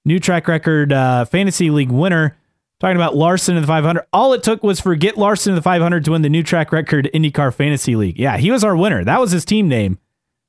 new 0.04 0.18
track 0.18 0.48
record 0.48 0.92
uh, 0.92 1.24
fantasy 1.24 1.70
league 1.70 1.90
winner, 1.92 2.36
talking 2.80 2.96
about 2.96 3.14
Larson 3.16 3.54
in 3.56 3.62
the 3.62 3.66
five 3.68 3.84
hundred. 3.84 4.04
All 4.12 4.32
it 4.32 4.42
took 4.42 4.62
was 4.64 4.80
for 4.80 4.94
Get 4.96 5.16
Larson 5.16 5.52
in 5.52 5.54
the 5.54 5.62
five 5.62 5.80
hundred 5.80 6.04
to 6.06 6.10
win 6.10 6.22
the 6.22 6.28
new 6.28 6.42
track 6.42 6.72
record 6.72 7.08
IndyCar 7.14 7.54
Fantasy 7.54 7.94
League. 7.94 8.18
Yeah, 8.18 8.36
he 8.36 8.50
was 8.50 8.64
our 8.64 8.76
winner. 8.76 9.04
That 9.04 9.20
was 9.20 9.30
his 9.30 9.44
team 9.44 9.68
name. 9.68 9.98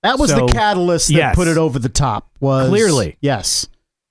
That 0.04 0.18
was 0.20 0.32
So, 0.32 0.48
the 0.48 0.54
catalyst 0.54 1.08
that 1.08 1.14
yes. 1.14 1.36
put 1.36 1.48
it 1.48 1.58
over 1.58 1.78
the 1.80 1.90
top. 1.90 2.30
Was 2.40 2.70
Clearly. 2.70 3.18
yes. 3.22 3.68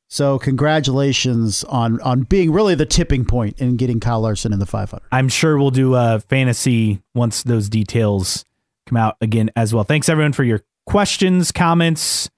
So 0.08 0.38
congratulations 0.38 1.64
on 1.64 2.00
on 2.00 2.22
being 2.22 2.52
really 2.52 2.74
the 2.74 2.86
tipping 2.86 3.24
point 3.24 3.58
in 3.60 3.76
getting 3.76 3.98
Kyle 4.00 4.20
Larson 4.20 4.52
in 4.52 4.58
the 4.60 4.66
500. 4.66 5.02
I'm 5.10 5.28
sure 5.28 5.58
we'll 5.58 5.70
do 5.72 5.94
a 5.96 6.20
fantasy 6.20 7.02
once 7.14 7.42
those 7.42 7.68
details 7.68 8.44
come 8.86 8.96
out 8.96 9.16
again 9.20 9.50
as 9.56 9.74
well. 9.74 9.82
Thanks 9.84 10.08
everyone 10.08 10.32
for 10.32 10.44
your 10.44 10.62
questions, 10.86 11.50
comments. 11.50 12.30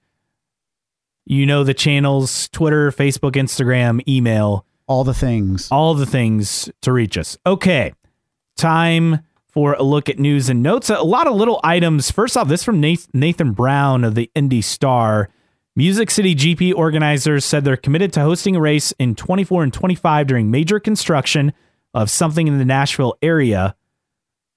You 1.25 1.45
know 1.45 1.63
the 1.63 1.75
channels 1.75 2.49
Twitter, 2.49 2.91
Facebook, 2.91 3.33
Instagram, 3.33 4.01
email, 4.07 4.65
All 4.87 5.03
the 5.03 5.13
things. 5.13 5.67
all 5.71 5.93
the 5.93 6.07
things 6.07 6.69
to 6.81 6.91
reach 6.91 7.19
us. 7.19 7.37
Okay, 7.45 7.93
time 8.57 9.19
for 9.47 9.73
a 9.73 9.83
look 9.83 10.09
at 10.09 10.17
news 10.17 10.49
and 10.49 10.63
notes. 10.63 10.89
A 10.89 11.01
lot 11.03 11.27
of 11.27 11.35
little 11.35 11.59
items. 11.63 12.09
First 12.09 12.35
off, 12.35 12.47
this 12.47 12.63
from 12.63 12.79
Nathan 12.81 13.51
Brown 13.51 14.03
of 14.03 14.15
the 14.15 14.31
Indy 14.33 14.61
Star. 14.63 15.29
Music 15.75 16.11
City 16.11 16.35
GP 16.35 16.73
organizers 16.75 17.45
said 17.45 17.63
they're 17.63 17.77
committed 17.77 18.11
to 18.13 18.21
hosting 18.21 18.55
a 18.55 18.59
race 18.61 18.91
in 18.99 19.15
24 19.15 19.63
and 19.63 19.73
25 19.73 20.27
during 20.27 20.51
major 20.51 20.79
construction 20.79 21.53
of 21.93 22.09
something 22.09 22.47
in 22.47 22.57
the 22.57 22.65
Nashville 22.65 23.15
area. 23.21 23.75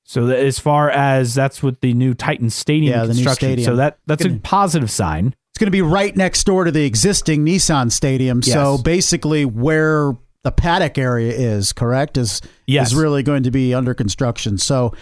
So 0.05 0.27
that 0.27 0.39
as 0.41 0.59
far 0.59 0.91
as 0.91 1.35
that's 1.35 1.63
what 1.63 1.81
the 1.81 1.95
new 1.95 2.13
Titan 2.15 2.51
Stadium 2.51 2.93
Yeah, 2.93 3.03
the 3.03 3.09
new 3.09 3.25
construction. 3.25 3.49
stadium. 3.51 3.67
So 3.67 3.77
that 3.77 3.99
that's 4.07 4.25
a 4.25 4.29
Gonna- 4.29 4.41
positive 4.41 4.91
sign. 4.91 5.35
It's 5.53 5.59
going 5.59 5.67
to 5.69 5.71
be 5.71 5.83
right 5.83 6.17
next 6.17 6.45
door 6.45 6.65
to 6.65 6.71
the 6.73 6.85
existing 6.85 7.45
Nissan 7.45 7.93
Stadium. 7.93 8.43
So 8.43 8.79
basically, 8.79 9.45
where 9.45 10.17
the 10.45 10.51
paddock 10.51 10.97
area 10.99 11.31
is, 11.33 11.73
correct, 11.73 12.17
is 12.17 12.41
Yes. 12.67 12.89
is 12.89 12.95
really 12.97 13.23
going 13.23 13.43
to 13.45 13.51
be 13.51 13.75
under 13.75 13.95
construction. 13.95 14.57
So 14.59 14.93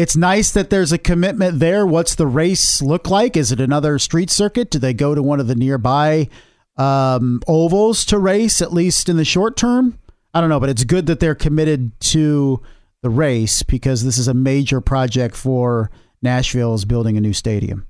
it's 0.00 0.16
nice 0.16 0.50
that 0.52 0.70
there's 0.70 0.92
a 0.92 0.98
commitment 0.98 1.58
there. 1.58 1.86
What's 1.86 2.14
the 2.14 2.26
race 2.26 2.80
look 2.80 3.10
like? 3.10 3.36
Is 3.36 3.52
it 3.52 3.60
another 3.60 3.98
street 3.98 4.30
circuit? 4.30 4.70
Do 4.70 4.78
they 4.78 4.94
go 4.94 5.14
to 5.14 5.22
one 5.22 5.40
of 5.40 5.46
the 5.46 5.54
nearby 5.54 6.30
um, 6.78 7.42
ovals 7.46 8.06
to 8.06 8.18
race, 8.18 8.62
at 8.62 8.72
least 8.72 9.10
in 9.10 9.18
the 9.18 9.26
short 9.26 9.58
term? 9.58 9.98
I 10.32 10.40
don't 10.40 10.48
know, 10.48 10.58
but 10.58 10.70
it's 10.70 10.84
good 10.84 11.04
that 11.04 11.20
they're 11.20 11.34
committed 11.34 11.92
to 12.00 12.62
the 13.02 13.10
race 13.10 13.62
because 13.62 14.02
this 14.02 14.16
is 14.16 14.26
a 14.26 14.32
major 14.32 14.80
project 14.80 15.36
for 15.36 15.90
Nashville 16.22 16.72
is 16.72 16.86
building 16.86 17.18
a 17.18 17.20
new 17.20 17.34
stadium. 17.34 17.86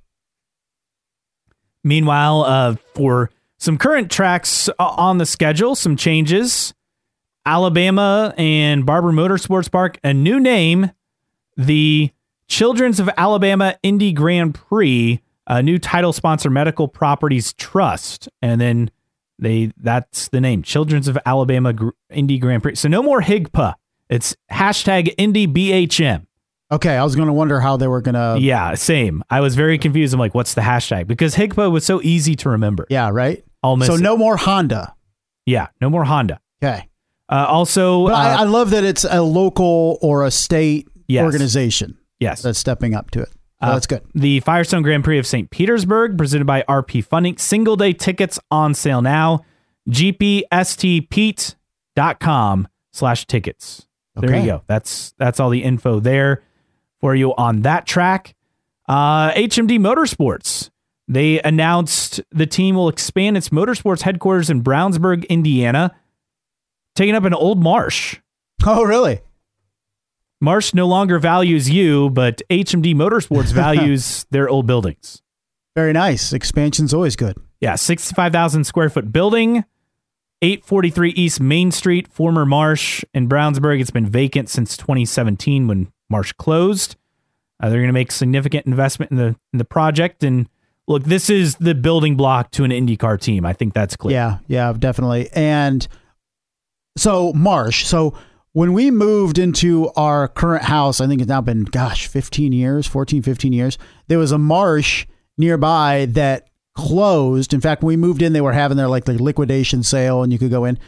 Meanwhile, 1.84 2.42
uh, 2.42 2.76
for 2.96 3.30
some 3.60 3.78
current 3.78 4.10
tracks 4.10 4.68
on 4.80 5.18
the 5.18 5.26
schedule, 5.26 5.76
some 5.76 5.94
changes. 5.94 6.74
Alabama 7.46 8.34
and 8.36 8.84
Barber 8.84 9.12
Motorsports 9.12 9.70
Park, 9.70 10.00
a 10.02 10.12
new 10.12 10.40
name, 10.40 10.90
the 11.56 12.10
Children's 12.48 13.00
of 13.00 13.08
Alabama 13.16 13.76
Indy 13.82 14.12
Grand 14.12 14.54
Prix, 14.54 15.20
a 15.46 15.62
new 15.62 15.78
title 15.78 16.12
sponsor, 16.12 16.50
Medical 16.50 16.88
Properties 16.88 17.52
Trust, 17.54 18.28
and 18.42 18.60
then 18.60 18.90
they 19.38 19.72
that's 19.76 20.28
the 20.28 20.40
name, 20.40 20.62
Children's 20.62 21.08
of 21.08 21.18
Alabama 21.24 21.74
Indy 22.10 22.38
Grand 22.38 22.62
Prix. 22.62 22.74
So 22.76 22.88
no 22.88 23.02
more 23.02 23.22
HIGPA. 23.22 23.74
It's 24.08 24.36
hashtag 24.50 25.14
Indy 25.16 25.46
BHM. 25.46 26.26
Okay, 26.72 26.96
I 26.96 27.02
was 27.02 27.16
going 27.16 27.26
to 27.26 27.32
wonder 27.32 27.58
how 27.58 27.76
they 27.76 27.88
were 27.88 28.00
going 28.00 28.14
to. 28.14 28.36
Yeah, 28.40 28.74
same. 28.74 29.24
I 29.28 29.40
was 29.40 29.56
very 29.56 29.76
confused. 29.78 30.14
I'm 30.14 30.20
like, 30.20 30.34
what's 30.34 30.54
the 30.54 30.60
hashtag? 30.60 31.08
Because 31.08 31.34
HIGPA 31.34 31.70
was 31.70 31.84
so 31.84 32.00
easy 32.02 32.36
to 32.36 32.50
remember. 32.50 32.86
Yeah, 32.90 33.10
right. 33.10 33.44
I'll 33.62 33.78
so 33.80 33.94
it. 33.94 34.00
no 34.00 34.16
more 34.16 34.36
Honda. 34.36 34.94
Yeah, 35.46 35.68
no 35.80 35.90
more 35.90 36.04
Honda. 36.04 36.40
Okay. 36.62 36.88
Uh, 37.28 37.46
also, 37.48 38.06
uh, 38.08 38.12
I, 38.12 38.40
I, 38.40 38.44
love 38.44 38.70
that 38.70 38.82
it's 38.82 39.04
a 39.08 39.22
local 39.22 39.98
or 40.02 40.24
a 40.24 40.32
state 40.32 40.88
yes. 41.10 41.24
organization. 41.24 41.98
Yes, 42.18 42.42
that's 42.42 42.58
stepping 42.58 42.94
up 42.94 43.10
to 43.12 43.22
it. 43.22 43.30
So 43.62 43.68
uh, 43.68 43.74
that's 43.74 43.86
good. 43.86 44.02
The 44.14 44.40
Firestone 44.40 44.82
Grand 44.82 45.04
Prix 45.04 45.18
of 45.18 45.26
St. 45.26 45.50
Petersburg, 45.50 46.16
presented 46.16 46.46
by 46.46 46.64
RP 46.68 47.04
Funding. 47.04 47.36
Single 47.36 47.76
day 47.76 47.92
tickets 47.92 48.38
on 48.50 48.72
sale 48.74 49.02
now. 49.02 49.44
GPSTPete.com 49.88 52.68
slash 52.92 53.26
tickets. 53.26 53.86
Okay. 54.16 54.26
There 54.26 54.40
you 54.40 54.46
go. 54.46 54.62
That's 54.66 55.12
that's 55.18 55.38
all 55.40 55.50
the 55.50 55.62
info 55.62 56.00
there 56.00 56.42
for 57.00 57.14
you 57.14 57.34
on 57.34 57.62
that 57.62 57.86
track. 57.86 58.34
Uh, 58.88 59.32
HMD 59.32 59.78
Motorsports. 59.78 60.70
They 61.06 61.40
announced 61.42 62.20
the 62.30 62.46
team 62.46 62.76
will 62.76 62.88
expand 62.88 63.36
its 63.36 63.48
motorsports 63.48 64.02
headquarters 64.02 64.48
in 64.48 64.62
Brownsburg, 64.62 65.28
Indiana, 65.28 65.96
taking 66.94 67.16
up 67.16 67.24
an 67.24 67.34
old 67.34 67.60
marsh. 67.62 68.20
Oh, 68.64 68.84
really? 68.84 69.20
Marsh 70.40 70.72
no 70.72 70.86
longer 70.86 71.18
values 71.18 71.68
you, 71.68 72.10
but 72.10 72.40
HMD 72.50 72.94
Motorsports 72.94 73.52
values 73.52 74.26
their 74.30 74.48
old 74.48 74.66
buildings. 74.66 75.22
Very 75.76 75.92
nice. 75.92 76.32
Expansion's 76.32 76.94
always 76.94 77.16
good. 77.16 77.36
Yeah, 77.60 77.74
65,000 77.76 78.64
square 78.64 78.88
foot 78.88 79.12
building, 79.12 79.64
843 80.42 81.10
East 81.10 81.40
Main 81.40 81.70
Street, 81.70 82.08
former 82.08 82.46
Marsh 82.46 83.04
in 83.12 83.28
Brownsburg. 83.28 83.80
It's 83.80 83.90
been 83.90 84.06
vacant 84.06 84.48
since 84.48 84.76
2017 84.76 85.68
when 85.68 85.92
Marsh 86.08 86.32
closed. 86.32 86.96
Uh, 87.62 87.68
they're 87.68 87.78
going 87.80 87.88
to 87.88 87.92
make 87.92 88.10
significant 88.10 88.66
investment 88.66 89.10
in 89.10 89.18
the 89.18 89.36
in 89.52 89.58
the 89.58 89.66
project 89.66 90.24
and 90.24 90.48
look, 90.90 91.04
this 91.04 91.30
is 91.30 91.54
the 91.56 91.74
building 91.74 92.16
block 92.16 92.50
to 92.50 92.64
an 92.64 92.70
IndyCar 92.72 93.20
team. 93.20 93.46
I 93.46 93.52
think 93.52 93.74
that's 93.74 93.96
clear. 93.96 94.16
Yeah, 94.16 94.38
yeah, 94.48 94.72
definitely. 94.76 95.30
And 95.32 95.86
so 96.96 97.32
Marsh, 97.32 97.86
so 97.86 98.14
when 98.52 98.72
we 98.72 98.90
moved 98.90 99.38
into 99.38 99.90
our 99.96 100.28
current 100.28 100.64
house, 100.64 101.00
I 101.00 101.06
think 101.06 101.20
it's 101.20 101.28
now 101.28 101.40
been 101.40 101.64
gosh, 101.64 102.06
15 102.08 102.52
years, 102.52 102.86
14, 102.86 103.22
15 103.22 103.52
years. 103.52 103.78
There 104.08 104.18
was 104.18 104.32
a 104.32 104.38
marsh 104.38 105.06
nearby 105.38 106.06
that 106.10 106.48
closed. 106.74 107.54
In 107.54 107.60
fact, 107.60 107.82
when 107.82 107.88
we 107.88 107.96
moved 107.96 108.22
in, 108.22 108.32
they 108.32 108.40
were 108.40 108.52
having 108.52 108.76
their 108.76 108.88
like 108.88 109.04
the 109.04 109.22
liquidation 109.22 109.82
sale 109.82 110.22
and 110.22 110.32
you 110.32 110.38
could 110.38 110.50
go 110.50 110.64
in. 110.64 110.78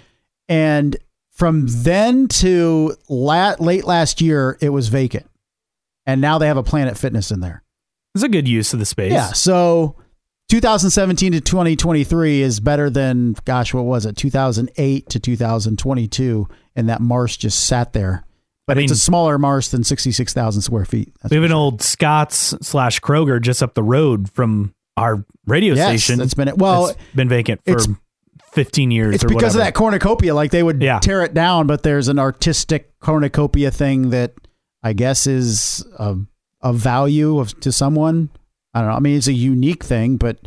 And 0.48 0.96
from 1.30 1.66
then 1.68 2.28
to 2.28 2.96
lat, 3.08 3.60
late 3.60 3.84
last 3.84 4.20
year, 4.20 4.58
it 4.60 4.70
was 4.70 4.88
vacant. 4.88 5.28
And 6.04 6.20
now 6.20 6.38
they 6.38 6.48
have 6.48 6.56
a 6.56 6.62
Planet 6.62 6.98
Fitness 6.98 7.30
in 7.30 7.40
there. 7.40 7.62
It's 8.14 8.24
a 8.24 8.28
good 8.28 8.48
use 8.48 8.72
of 8.72 8.80
the 8.80 8.84
space. 8.84 9.12
Yeah. 9.12 9.32
So 9.32 9.96
2017 10.52 11.32
to 11.32 11.40
2023 11.40 12.42
is 12.42 12.60
better 12.60 12.90
than, 12.90 13.34
gosh, 13.46 13.72
what 13.72 13.86
was 13.86 14.04
it? 14.04 14.18
2008 14.18 15.08
to 15.08 15.18
2022. 15.18 16.46
And 16.76 16.90
that 16.90 17.00
marsh 17.00 17.38
just 17.38 17.64
sat 17.64 17.94
there. 17.94 18.26
But 18.66 18.76
I 18.76 18.80
mean, 18.80 18.84
it's 18.84 18.92
a 18.92 19.02
smaller 19.02 19.38
marsh 19.38 19.68
than 19.68 19.82
66,000 19.82 20.60
square 20.60 20.84
feet. 20.84 21.10
we 21.30 21.36
have 21.36 21.44
an 21.44 21.48
sure. 21.48 21.56
old 21.56 21.80
Scott's 21.80 22.54
slash 22.60 23.00
Kroger 23.00 23.40
just 23.40 23.62
up 23.62 23.72
the 23.72 23.82
road 23.82 24.30
from 24.30 24.74
our 24.98 25.24
radio 25.46 25.74
yes, 25.74 25.88
station. 25.88 26.18
That's 26.18 26.34
been. 26.34 26.54
Well, 26.56 26.88
it's 26.88 26.98
been 27.14 27.30
vacant 27.30 27.62
for 27.64 27.78
15 28.52 28.90
years. 28.90 29.14
It's 29.14 29.24
because 29.24 29.36
whatever. 29.36 29.58
of 29.58 29.64
that 29.64 29.74
cornucopia. 29.74 30.34
Like 30.34 30.50
they 30.50 30.62
would 30.62 30.82
yeah. 30.82 30.98
tear 30.98 31.22
it 31.22 31.32
down, 31.32 31.66
but 31.66 31.82
there's 31.82 32.08
an 32.08 32.18
artistic 32.18 32.92
cornucopia 33.00 33.70
thing 33.70 34.10
that 34.10 34.34
I 34.82 34.92
guess 34.92 35.26
is 35.26 35.82
a, 35.98 36.16
a 36.60 36.74
value 36.74 37.38
of 37.38 37.58
to 37.60 37.72
someone. 37.72 38.28
I 38.74 38.80
don't 38.80 38.90
know. 38.90 38.96
I 38.96 39.00
mean, 39.00 39.16
it's 39.16 39.28
a 39.28 39.32
unique 39.32 39.84
thing, 39.84 40.16
but 40.16 40.38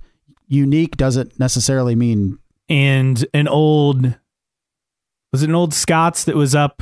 unique 0.47 0.97
doesn't 0.97 1.39
necessarily 1.39 1.95
mean. 1.95 2.39
And 2.69 3.25
an 3.33 3.47
old 3.47 4.17
was 5.31 5.43
it 5.43 5.49
an 5.49 5.55
old 5.55 5.73
Scots 5.73 6.23
that 6.25 6.35
was 6.35 6.55
up 6.55 6.81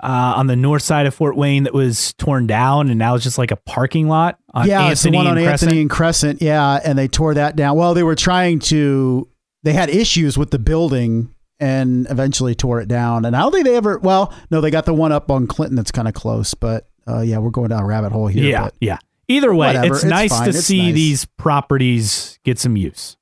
uh, 0.00 0.34
on 0.36 0.46
the 0.46 0.56
north 0.56 0.82
side 0.82 1.06
of 1.06 1.14
Fort 1.14 1.36
Wayne 1.36 1.64
that 1.64 1.74
was 1.74 2.12
torn 2.14 2.46
down 2.46 2.88
and 2.88 2.98
now 2.98 3.14
it's 3.14 3.24
just 3.24 3.38
like 3.38 3.50
a 3.50 3.56
parking 3.56 4.08
lot 4.08 4.38
on 4.54 4.66
yeah, 4.66 4.82
Anthony 4.82 4.92
it's 4.92 5.02
the 5.02 5.10
one 5.10 5.26
on 5.26 5.38
and 5.38 5.46
Anthony 5.46 5.50
Crescent. 5.50 5.80
and 5.80 5.90
Crescent. 5.90 6.42
Yeah, 6.42 6.80
and 6.84 6.98
they 6.98 7.08
tore 7.08 7.34
that 7.34 7.56
down. 7.56 7.76
Well, 7.76 7.94
they 7.94 8.02
were 8.02 8.16
trying 8.16 8.58
to. 8.60 9.28
They 9.64 9.72
had 9.72 9.90
issues 9.90 10.38
with 10.38 10.50
the 10.50 10.58
building 10.58 11.34
and 11.58 12.06
eventually 12.10 12.54
tore 12.54 12.80
it 12.80 12.86
down. 12.86 13.24
And 13.24 13.34
I 13.34 13.40
don't 13.40 13.52
think 13.52 13.64
they 13.64 13.76
ever. 13.76 13.98
Well, 13.98 14.32
no, 14.50 14.60
they 14.60 14.70
got 14.70 14.84
the 14.84 14.94
one 14.94 15.10
up 15.10 15.30
on 15.30 15.48
Clinton 15.48 15.76
that's 15.76 15.90
kind 15.90 16.06
of 16.06 16.14
close, 16.14 16.54
but 16.54 16.88
uh, 17.08 17.22
yeah, 17.22 17.38
we're 17.38 17.50
going 17.50 17.70
down 17.70 17.82
a 17.82 17.86
rabbit 17.86 18.12
hole 18.12 18.28
here. 18.28 18.44
Yeah, 18.44 18.64
but 18.64 18.74
yeah. 18.80 18.98
Either 19.28 19.54
way, 19.54 19.68
whatever, 19.68 19.86
it's, 19.86 19.96
it's 19.96 20.04
nice 20.04 20.30
fine, 20.30 20.44
to 20.44 20.50
it's 20.50 20.64
see 20.64 20.86
nice. 20.86 20.94
these 20.94 21.24
properties 21.24 22.38
get 22.44 22.58
some 22.58 22.76
use. 22.76 23.16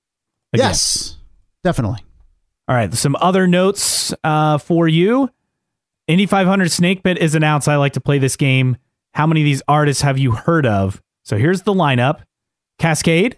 Again. 0.53 0.69
Yes, 0.69 1.17
definitely. 1.65 1.99
All 2.69 2.77
right, 2.77 2.93
some 2.95 3.17
other 3.21 3.47
notes 3.47 4.15
uh, 4.25 4.59
for 4.59 4.89
you. 4.89 5.31
Indy 6.07 6.27
500 6.27 6.71
Snake 6.71 7.03
Pit 7.03 7.19
is 7.19 7.35
announced. 7.35 7.69
I 7.69 7.77
like 7.77 7.95
to 7.95 8.01
play 8.01 8.19
this 8.19 8.37
game. 8.37 8.77
How 9.15 9.27
many 9.27 9.41
of 9.41 9.45
these 9.45 9.63
artists 9.67 10.03
have 10.03 10.19
you 10.19 10.33
heard 10.33 10.67
of? 10.67 11.03
So 11.25 11.37
here's 11.37 11.63
the 11.63 11.75
lineup: 11.75 12.21
Kaskade. 12.79 13.35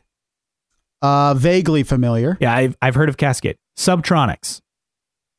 Uh, 1.01 1.35
vaguely 1.35 1.83
familiar. 1.83 2.37
Yeah, 2.41 2.55
I've 2.55 2.77
I've 2.83 2.95
heard 2.95 3.09
of 3.09 3.17
Kaskade. 3.17 3.57
Subtronics. 3.79 4.61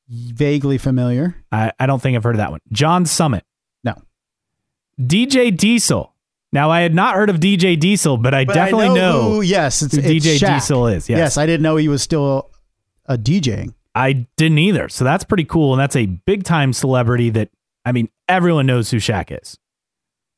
Vaguely 0.08 0.80
familiar. 0.80 1.36
I, 1.52 1.72
I 1.80 1.86
don't 1.86 2.02
think 2.02 2.16
I've 2.16 2.24
heard 2.24 2.36
of 2.36 2.40
that 2.40 2.50
one. 2.50 2.62
John 2.72 3.06
Summit. 3.06 3.44
No. 3.84 3.94
DJ 5.00 5.56
Diesel. 5.56 6.16
Now 6.52 6.70
I 6.72 6.82
had 6.82 6.96
not 6.96 7.16
heard 7.16 7.30
of 7.30 7.38
DJ 7.38 7.80
Diesel, 7.80 8.18
but 8.18 8.34
I 8.34 8.46
But 8.46 8.56
definitely 8.56 8.88
I 8.88 8.94
know, 8.94 9.22
Who, 9.22 9.42
yes, 9.42 9.82
it's, 9.82 9.96
who 9.96 10.02
it's 10.02 10.26
DJ 10.26 10.38
Shaq. 10.40 10.56
Diesel 10.56 10.88
is. 10.88 11.10
Yes. 11.10 11.18
Yes, 11.18 11.38
I 11.38 11.46
didn't 11.46 11.62
know 11.62 11.76
he 11.76 11.88
was 11.88 12.02
still 12.02 12.52
a 13.06 13.18
DJing. 13.18 13.74
I 13.96 14.28
didn't 14.38 14.58
either. 14.60 14.90
So 14.90 15.04
that's 15.04 15.24
pretty 15.24 15.46
cool. 15.46 15.74
And 15.74 15.80
that's 15.80 15.96
a 15.96 16.06
big 16.06 16.44
time 16.44 16.74
celebrity 16.74 17.30
that, 17.32 17.50
I 17.86 17.92
mean, 17.92 18.10
everyone 18.28 18.66
knows 18.66 18.90
who 18.90 18.98
Shaq 18.98 19.38
is. 19.42 19.58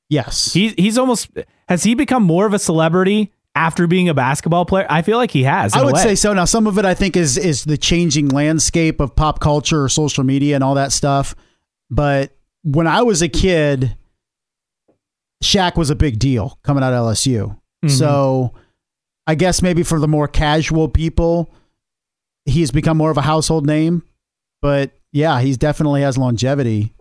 Yes. 0.10 0.54
He, 0.54 0.70
he's 0.70 0.98
almost, 0.98 1.30
has 1.70 1.84
he 1.84 1.96
become 1.96 2.24
more 2.24 2.46
of 2.46 2.54
a 2.54 2.60
celebrity 2.60 3.32
after 3.56 3.88
being 3.88 4.10
a 4.10 4.14
basketball 4.14 4.66
player? 4.66 4.86
I 4.90 5.02
feel 5.02 5.18
like 5.18 5.32
he 5.32 5.44
has. 5.44 5.74
I 5.74 5.84
would 5.84 5.98
say 5.98 6.16
so. 6.16 6.34
Now, 6.34 6.46
some 6.46 6.68
of 6.68 6.78
it 6.78 6.86
I 6.86 6.94
think 6.94 7.16
is 7.16 7.38
is 7.38 7.64
the 7.64 7.78
changing 7.78 8.30
landscape 8.30 9.00
of 9.00 9.16
pop 9.16 9.40
culture 9.40 9.84
or 9.84 9.90
social 9.90 10.24
media 10.24 10.56
and 10.56 10.64
all 10.64 10.76
that 10.76 10.92
stuff. 10.92 11.36
But 11.90 12.36
when 12.64 12.88
I 12.88 13.04
was 13.04 13.22
a 13.22 13.30
kid, 13.30 13.96
Shaq 15.44 15.76
was 15.78 15.90
a 15.90 15.96
big 15.96 16.20
deal 16.20 16.60
coming 16.64 16.84
out 16.84 16.94
of 16.94 17.00
LSU. 17.06 17.58
Mhm. 17.84 17.90
So 17.92 18.54
I 19.28 19.36
guess 19.36 19.62
maybe 19.62 19.84
for 19.84 20.00
the 20.00 20.08
more 20.08 20.28
casual 20.28 20.88
people, 20.90 21.52
he's 22.46 22.72
become 22.72 22.98
more 22.98 23.12
of 23.12 23.18
a 23.18 23.22
household 23.22 23.66
name. 23.66 24.04
But 24.62 24.92
yeah, 25.12 25.42
he 25.42 25.54
definitely 25.56 26.02
has 26.02 26.18
longevity. 26.18 26.94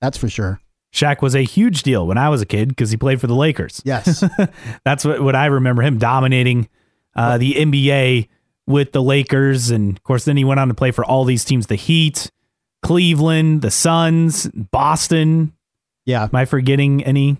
That's 0.00 0.16
for 0.16 0.28
sure. 0.28 0.60
Shaq 0.94 1.22
was 1.22 1.34
a 1.36 1.42
huge 1.42 1.82
deal 1.82 2.06
when 2.06 2.18
I 2.18 2.28
was 2.28 2.40
a 2.42 2.46
kid 2.46 2.68
because 2.70 2.90
he 2.90 2.96
played 2.96 3.20
for 3.20 3.26
the 3.26 3.34
Lakers. 3.34 3.80
Yes. 3.84 4.24
That's 4.84 5.04
what, 5.04 5.20
what 5.22 5.36
I 5.36 5.46
remember 5.46 5.82
him 5.82 5.98
dominating 5.98 6.68
uh, 7.14 7.38
the 7.38 7.54
NBA 7.54 8.28
with 8.66 8.92
the 8.92 9.02
Lakers. 9.02 9.70
And 9.70 9.96
of 9.96 10.02
course, 10.02 10.24
then 10.24 10.36
he 10.36 10.44
went 10.44 10.58
on 10.60 10.68
to 10.68 10.74
play 10.74 10.90
for 10.90 11.04
all 11.04 11.24
these 11.24 11.44
teams 11.44 11.66
the 11.68 11.76
Heat, 11.76 12.30
Cleveland, 12.82 13.62
the 13.62 13.70
Suns, 13.70 14.48
Boston. 14.48 15.52
yeah. 16.06 16.24
Am 16.24 16.34
I 16.34 16.44
forgetting 16.44 17.04
any? 17.04 17.36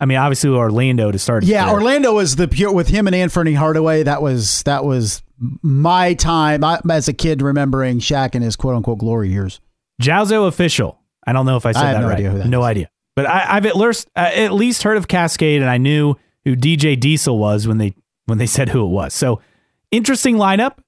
I 0.00 0.06
mean, 0.06 0.18
obviously 0.18 0.50
Orlando 0.50 1.10
to 1.10 1.18
start. 1.18 1.44
Yeah. 1.44 1.70
Orlando 1.70 2.14
was 2.14 2.36
the 2.36 2.48
pure 2.48 2.72
with 2.72 2.88
him 2.88 3.06
and 3.06 3.16
Anthony 3.16 3.54
Hardaway. 3.54 4.04
That 4.04 4.22
was 4.22 4.62
that 4.64 4.84
was 4.84 5.22
my 5.62 6.14
time 6.14 6.64
I, 6.64 6.80
as 6.90 7.08
a 7.08 7.12
kid 7.12 7.42
remembering 7.42 7.98
Shaq 7.98 8.34
and 8.34 8.44
his 8.44 8.56
quote 8.56 8.74
unquote 8.74 8.98
glory 8.98 9.30
years. 9.30 9.60
Jowzo 10.00 10.46
official. 10.46 11.00
I 11.26 11.32
don't 11.32 11.46
know 11.46 11.56
if 11.56 11.66
I 11.66 11.72
said 11.72 11.84
I 11.84 11.88
have 11.88 11.96
that 11.96 12.00
no 12.02 12.08
right. 12.08 12.18
idea 12.18 12.32
that 12.32 12.46
no 12.46 12.60
is. 12.60 12.66
idea. 12.66 12.90
But 13.16 13.26
I, 13.26 13.56
I've 13.56 13.66
at 13.66 13.76
least 13.76 14.08
uh, 14.16 14.30
at 14.32 14.52
least 14.52 14.82
heard 14.84 14.96
of 14.96 15.08
Kaskade, 15.08 15.56
and 15.56 15.68
I 15.68 15.78
knew 15.78 16.14
who 16.44 16.54
DJ 16.54 16.98
Diesel 16.98 17.36
was 17.38 17.66
when 17.66 17.78
they 17.78 17.94
when 18.26 18.38
they 18.38 18.46
said 18.56 18.68
who 18.68 18.84
it 18.84 18.90
was. 18.90 19.14
So 19.14 19.40
interesting 19.90 20.36
lineup. 20.36 20.78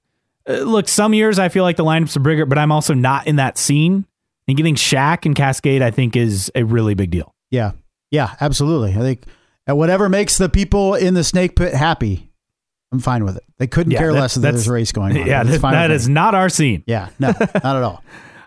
Uh, 0.47 0.53
look, 0.53 0.87
some 0.87 1.13
years 1.13 1.37
I 1.37 1.49
feel 1.49 1.63
like 1.63 1.77
the 1.77 1.85
lineups 1.85 2.15
are 2.15 2.21
bigger, 2.21 2.45
but 2.45 2.57
I'm 2.57 2.71
also 2.71 2.93
not 2.93 3.27
in 3.27 3.35
that 3.35 3.57
scene. 3.57 4.05
And 4.47 4.57
getting 4.57 4.75
Shaq 4.75 5.25
and 5.25 5.35
Kaskade, 5.35 5.81
I 5.81 5.91
think, 5.91 6.15
is 6.15 6.51
a 6.55 6.63
really 6.63 6.93
big 6.95 7.11
deal. 7.11 7.35
Yeah, 7.51 7.73
yeah, 8.11 8.35
absolutely. 8.39 8.91
I 8.91 8.99
think 8.99 9.23
whatever 9.67 10.09
makes 10.09 10.37
the 10.37 10.49
people 10.49 10.93
in 10.95 11.13
the 11.15 11.23
snake 11.23 11.55
pit 11.55 11.73
happy, 11.73 12.29
I'm 12.91 12.99
fine 12.99 13.23
with 13.23 13.37
it. 13.37 13.43
They 13.57 13.67
couldn't 13.67 13.91
Yeah, 13.91 13.99
care 13.99 14.13
that- 14.13 14.19
less 14.19 14.35
that 14.35 14.41
there's 14.41 14.67
a 14.67 14.71
race 14.73 14.91
going 14.91 15.17
on. 15.17 15.25
Yeah, 15.27 15.43
that, 15.43 15.61
fine 15.61 15.73
that 15.73 15.89
me. 15.89 16.13
not 16.13 16.35
our 16.35 16.49
scene. 16.49 16.83
Yeah, 16.85 17.09
no, 17.19 17.29
not 17.39 17.75
at 17.77 17.83
all. 17.83 18.03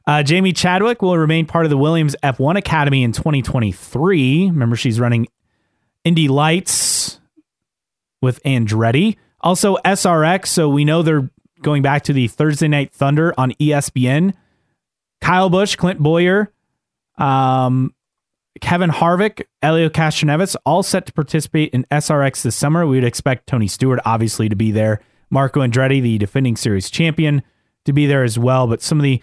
Uh, 0.06 0.22
Jamie 0.22 0.52
Chadwick 0.52 1.00
will 1.00 1.16
remain 1.16 1.46
part 1.46 1.64
of 1.64 1.70
the 1.70 1.78
Williams 1.78 2.14
F1 2.22 2.58
Academy 2.58 3.02
in 3.02 3.12
2023. 3.12 4.50
Remember, 4.50 4.76
she's 4.76 5.00
running 5.00 5.28
Indy 6.04 6.28
Lights 6.28 7.20
with 8.20 8.42
Andretti. 8.42 9.16
Also, 9.40 9.76
SRX. 9.78 10.48
So 10.48 10.68
we 10.68 10.84
know 10.84 11.00
they're 11.02 11.30
going 11.62 11.82
back 11.82 12.04
to 12.04 12.12
the 12.12 12.28
Thursday 12.28 12.68
Night 12.68 12.92
Thunder 12.92 13.32
on 13.38 13.52
ESPN. 13.52 14.34
Kyle 15.22 15.48
Busch, 15.48 15.76
Clint 15.76 16.00
Bowyer, 16.00 16.52
um, 17.16 17.93
Kevin 18.60 18.90
Harvick, 18.90 19.44
Helio 19.62 19.88
Castroneves, 19.88 20.56
all 20.64 20.82
set 20.82 21.06
to 21.06 21.12
participate 21.12 21.70
in 21.72 21.84
SRX 21.90 22.42
this 22.42 22.56
summer. 22.56 22.86
We 22.86 22.96
would 22.96 23.04
expect 23.04 23.46
Tony 23.46 23.66
Stewart, 23.66 24.00
obviously, 24.04 24.48
to 24.48 24.56
be 24.56 24.70
there. 24.70 25.00
Marco 25.30 25.60
Andretti, 25.60 26.00
the 26.00 26.18
defending 26.18 26.56
series 26.56 26.90
champion, 26.90 27.42
to 27.84 27.92
be 27.92 28.06
there 28.06 28.22
as 28.22 28.38
well. 28.38 28.66
But 28.66 28.82
some 28.82 28.98
of 28.98 29.02
the 29.02 29.22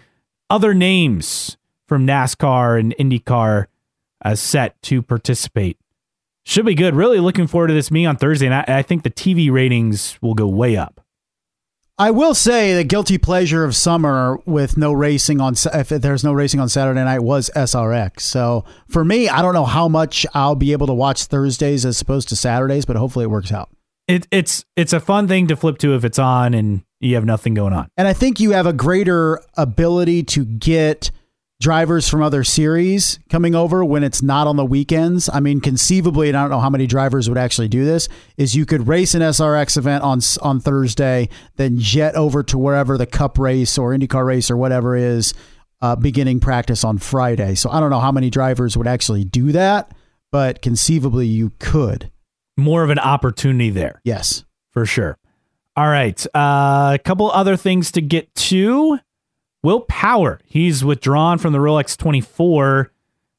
other 0.50 0.74
names 0.74 1.56
from 1.86 2.06
NASCAR 2.06 2.78
and 2.78 2.94
IndyCar 2.98 3.66
uh, 4.24 4.34
set 4.34 4.80
to 4.82 5.02
participate. 5.02 5.78
Should 6.44 6.66
be 6.66 6.74
good. 6.74 6.94
Really 6.94 7.20
looking 7.20 7.46
forward 7.46 7.68
to 7.68 7.74
this 7.74 7.90
meeting 7.90 8.08
on 8.08 8.16
Thursday. 8.16 8.46
And 8.46 8.54
I, 8.54 8.64
I 8.66 8.82
think 8.82 9.02
the 9.02 9.10
TV 9.10 9.50
ratings 9.50 10.18
will 10.20 10.34
go 10.34 10.46
way 10.46 10.76
up. 10.76 11.00
I 12.02 12.10
will 12.10 12.34
say 12.34 12.74
the 12.74 12.82
guilty 12.82 13.16
pleasure 13.16 13.62
of 13.62 13.76
summer 13.76 14.40
with 14.44 14.76
no 14.76 14.92
racing 14.92 15.40
on 15.40 15.54
if 15.72 15.88
there's 15.88 16.24
no 16.24 16.32
racing 16.32 16.58
on 16.58 16.68
Saturday 16.68 17.04
night 17.04 17.20
was 17.20 17.48
SRX. 17.54 18.22
So 18.22 18.64
for 18.88 19.04
me, 19.04 19.28
I 19.28 19.40
don't 19.40 19.54
know 19.54 19.64
how 19.64 19.86
much 19.86 20.26
I'll 20.34 20.56
be 20.56 20.72
able 20.72 20.88
to 20.88 20.94
watch 20.94 21.26
Thursdays 21.26 21.86
as 21.86 22.00
opposed 22.00 22.28
to 22.30 22.34
Saturdays, 22.34 22.86
but 22.86 22.96
hopefully 22.96 23.26
it 23.26 23.28
works 23.28 23.52
out. 23.52 23.70
It, 24.08 24.26
it's 24.32 24.64
it's 24.74 24.92
a 24.92 24.98
fun 24.98 25.28
thing 25.28 25.46
to 25.46 25.54
flip 25.54 25.78
to 25.78 25.94
if 25.94 26.04
it's 26.04 26.18
on 26.18 26.54
and 26.54 26.82
you 26.98 27.14
have 27.14 27.24
nothing 27.24 27.54
going 27.54 27.72
on. 27.72 27.86
And 27.96 28.08
I 28.08 28.14
think 28.14 28.40
you 28.40 28.50
have 28.50 28.66
a 28.66 28.72
greater 28.72 29.40
ability 29.56 30.24
to 30.24 30.44
get 30.44 31.12
drivers 31.62 32.08
from 32.08 32.22
other 32.22 32.42
series 32.42 33.20
coming 33.30 33.54
over 33.54 33.84
when 33.84 34.02
it's 34.02 34.20
not 34.20 34.48
on 34.48 34.56
the 34.56 34.64
weekends. 34.64 35.30
I 35.32 35.38
mean, 35.38 35.60
conceivably, 35.60 36.28
and 36.28 36.36
I 36.36 36.42
don't 36.42 36.50
know 36.50 36.60
how 36.60 36.68
many 36.68 36.88
drivers 36.88 37.28
would 37.28 37.38
actually 37.38 37.68
do 37.68 37.84
this, 37.84 38.08
is 38.36 38.56
you 38.56 38.66
could 38.66 38.88
race 38.88 39.14
an 39.14 39.22
SRX 39.22 39.78
event 39.78 40.02
on 40.02 40.20
on 40.42 40.58
Thursday, 40.58 41.28
then 41.56 41.78
jet 41.78 42.16
over 42.16 42.42
to 42.42 42.58
wherever 42.58 42.98
the 42.98 43.06
Cup 43.06 43.38
race 43.38 43.78
or 43.78 43.92
IndyCar 43.92 44.26
race 44.26 44.50
or 44.50 44.56
whatever 44.56 44.96
is 44.96 45.34
uh, 45.80 45.94
beginning 45.94 46.40
practice 46.40 46.82
on 46.82 46.98
Friday. 46.98 47.54
So 47.54 47.70
I 47.70 47.78
don't 47.78 47.90
know 47.90 48.00
how 48.00 48.12
many 48.12 48.28
drivers 48.28 48.76
would 48.76 48.88
actually 48.88 49.24
do 49.24 49.52
that, 49.52 49.92
but 50.32 50.62
conceivably 50.62 51.26
you 51.26 51.52
could. 51.60 52.10
More 52.56 52.82
of 52.82 52.90
an 52.90 52.98
opportunity 52.98 53.70
there. 53.70 54.00
Yes. 54.04 54.44
for 54.70 54.84
sure. 54.84 55.16
All 55.76 55.88
right. 55.88 56.26
Uh, 56.34 56.92
a 56.94 57.00
couple 57.02 57.30
other 57.30 57.56
things 57.56 57.92
to 57.92 58.02
get 58.02 58.34
to. 58.34 58.98
Will 59.62 59.80
Power. 59.82 60.40
He's 60.44 60.84
withdrawn 60.84 61.38
from 61.38 61.52
the 61.52 61.58
Rolex 61.58 61.96
24. 61.96 62.90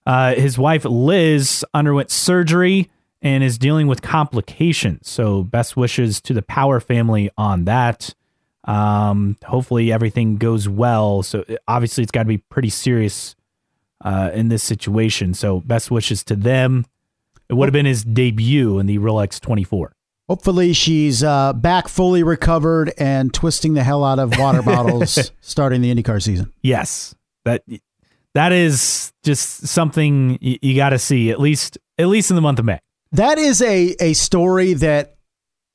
Uh, 0.05 0.35
his 0.35 0.57
wife, 0.57 0.85
Liz, 0.85 1.65
underwent 1.73 2.11
surgery 2.11 2.89
and 3.21 3.43
is 3.43 3.57
dealing 3.57 3.87
with 3.87 4.01
complications. 4.01 5.09
So, 5.09 5.43
best 5.43 5.77
wishes 5.77 6.19
to 6.21 6.33
the 6.33 6.41
Power 6.41 6.79
family 6.79 7.29
on 7.37 7.65
that. 7.65 8.13
Um, 8.65 9.37
hopefully, 9.45 9.91
everything 9.91 10.37
goes 10.37 10.67
well. 10.67 11.23
So, 11.23 11.45
obviously, 11.67 12.03
it's 12.03 12.11
got 12.11 12.23
to 12.23 12.27
be 12.27 12.37
pretty 12.37 12.69
serious 12.69 13.35
uh, 14.01 14.31
in 14.33 14.49
this 14.49 14.63
situation. 14.63 15.33
So, 15.33 15.61
best 15.61 15.89
wishes 15.89 16.23
to 16.25 16.35
them. 16.35 16.85
It 17.49 17.53
would 17.53 17.67
have 17.67 17.73
been 17.73 17.85
his 17.85 18.03
debut 18.03 18.79
in 18.79 18.85
the 18.85 18.97
Rolex 18.97 19.39
24. 19.39 19.95
Hopefully, 20.29 20.73
she's 20.73 21.23
uh, 21.23 21.53
back 21.53 21.87
fully 21.87 22.23
recovered 22.23 22.93
and 22.97 23.33
twisting 23.33 23.73
the 23.73 23.83
hell 23.83 24.03
out 24.03 24.19
of 24.19 24.37
water 24.37 24.61
bottles 24.63 25.31
starting 25.41 25.81
the 25.81 25.93
IndyCar 25.93 26.21
season. 26.21 26.53
Yes, 26.61 27.13
that 27.45 27.63
that 28.33 28.51
is 28.51 29.11
just 29.23 29.67
something 29.67 30.37
you, 30.41 30.57
you 30.61 30.75
got 30.75 30.89
to 30.89 30.99
see 30.99 31.29
at 31.29 31.39
least 31.39 31.77
at 31.97 32.07
least 32.07 32.31
in 32.31 32.35
the 32.35 32.41
month 32.41 32.59
of 32.59 32.65
May. 32.65 32.79
That 33.11 33.37
is 33.37 33.61
a, 33.61 33.95
a 33.99 34.13
story 34.13 34.73
that, 34.73 35.17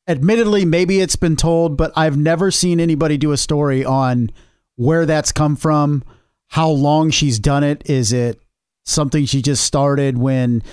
admittedly, 0.09 0.65
maybe 0.65 1.01
it's 1.01 1.15
been 1.15 1.37
told, 1.37 1.77
but 1.77 1.93
I've 1.95 2.17
never 2.17 2.51
seen 2.51 2.81
anybody 2.81 3.17
do 3.17 3.31
a 3.31 3.37
story 3.37 3.85
on 3.85 4.31
where 4.75 5.07
that's 5.07 5.31
come 5.31 5.55
from, 5.55 6.03
how 6.49 6.69
long 6.69 7.11
she's 7.11 7.39
done 7.39 7.63
it. 7.63 7.89
Is 7.89 8.13
it 8.13 8.41
something 8.85 9.25
she 9.25 9.41
just 9.41 9.63
started 9.63 10.19
when 10.19 10.65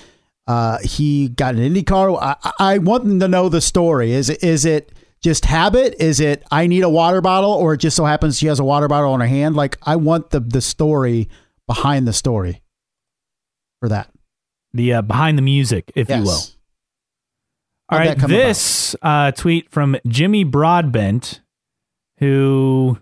uh, 0.46 0.78
he 0.78 1.28
got 1.28 1.54
an 1.54 1.60
IndyCar? 1.60 2.18
I, 2.20 2.52
I 2.58 2.78
want 2.78 3.04
them 3.04 3.20
to 3.20 3.28
know 3.28 3.48
the 3.48 3.60
story. 3.60 4.12
Is 4.12 4.30
it 4.30 4.42
is 4.42 4.64
it 4.64 4.92
just 5.22 5.44
habit? 5.44 5.94
Is 5.98 6.20
it 6.20 6.44
I 6.50 6.66
need 6.66 6.82
a 6.82 6.88
water 6.88 7.20
bottle, 7.20 7.52
or 7.52 7.74
it 7.74 7.78
just 7.78 7.96
so 7.96 8.04
happens 8.04 8.38
she 8.38 8.46
has 8.46 8.60
a 8.60 8.64
water 8.64 8.88
bottle 8.88 9.14
in 9.14 9.20
her 9.20 9.26
hand? 9.26 9.56
Like 9.56 9.76
I 9.82 9.96
want 9.96 10.30
the 10.30 10.40
the 10.40 10.60
story 10.60 11.28
behind 11.66 12.06
the 12.06 12.12
story 12.12 12.62
for 13.80 13.88
that. 13.88 14.10
The 14.72 14.94
uh, 14.94 15.02
behind 15.02 15.38
the 15.38 15.42
music, 15.42 15.90
if 15.94 16.08
you 16.08 16.16
will. 16.16 16.26
Yes. 16.26 16.56
All 17.88 17.98
How'd 17.98 18.08
right, 18.08 18.28
this 18.28 18.96
uh, 19.00 19.30
tweet 19.30 19.70
from 19.70 19.96
Jimmy 20.08 20.42
Broadbent, 20.42 21.40
who 22.18 22.98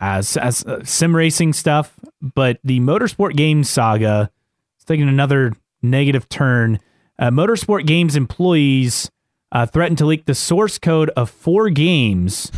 as 0.00 0.36
as 0.36 0.64
uh, 0.64 0.84
sim 0.84 1.14
racing 1.14 1.52
stuff, 1.52 1.94
but 2.20 2.58
the 2.64 2.80
motorsport 2.80 3.36
games 3.36 3.70
saga 3.70 4.30
is 4.78 4.84
taking 4.84 5.08
another 5.08 5.52
negative 5.82 6.28
turn. 6.28 6.78
Uh, 7.18 7.30
motorsport 7.30 7.86
games 7.86 8.16
employees 8.16 9.10
uh, 9.52 9.66
threatened 9.66 9.98
to 9.98 10.06
leak 10.06 10.26
the 10.26 10.34
source 10.34 10.78
code 10.78 11.10
of 11.10 11.30
four 11.30 11.70
games. 11.70 12.52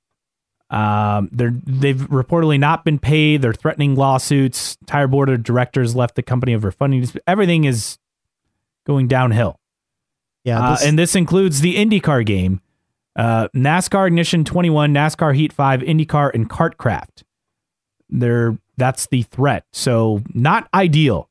um, 0.70 1.28
they're 1.32 1.52
they've 1.64 2.08
reportedly 2.08 2.58
not 2.58 2.84
been 2.84 2.98
paid. 2.98 3.42
They're 3.42 3.54
threatening 3.54 3.94
lawsuits. 3.94 4.76
Tire 4.86 5.08
board 5.08 5.28
of 5.28 5.42
directors 5.42 5.94
left 5.94 6.14
the 6.16 6.22
company 6.22 6.54
over 6.54 6.70
funding. 6.70 7.08
Everything 7.26 7.64
is 7.64 7.98
going 8.86 9.08
downhill. 9.08 9.60
Yeah, 10.44 10.60
Uh, 10.60 10.76
and 10.84 10.96
this 10.96 11.16
includes 11.16 11.60
the 11.60 11.74
IndyCar 11.74 12.24
game, 12.24 12.60
uh, 13.16 13.48
NASCAR 13.48 14.06
Ignition 14.06 14.44
21, 14.44 14.94
NASCAR 14.94 15.34
Heat 15.34 15.52
5, 15.52 15.80
IndyCar, 15.80 16.32
and 16.32 16.48
KartKraft. 16.48 17.24
They're, 18.08 18.56
that's 18.76 19.08
the 19.08 19.22
threat. 19.22 19.64
So, 19.72 20.22
not 20.34 20.68
ideal. 20.72 21.28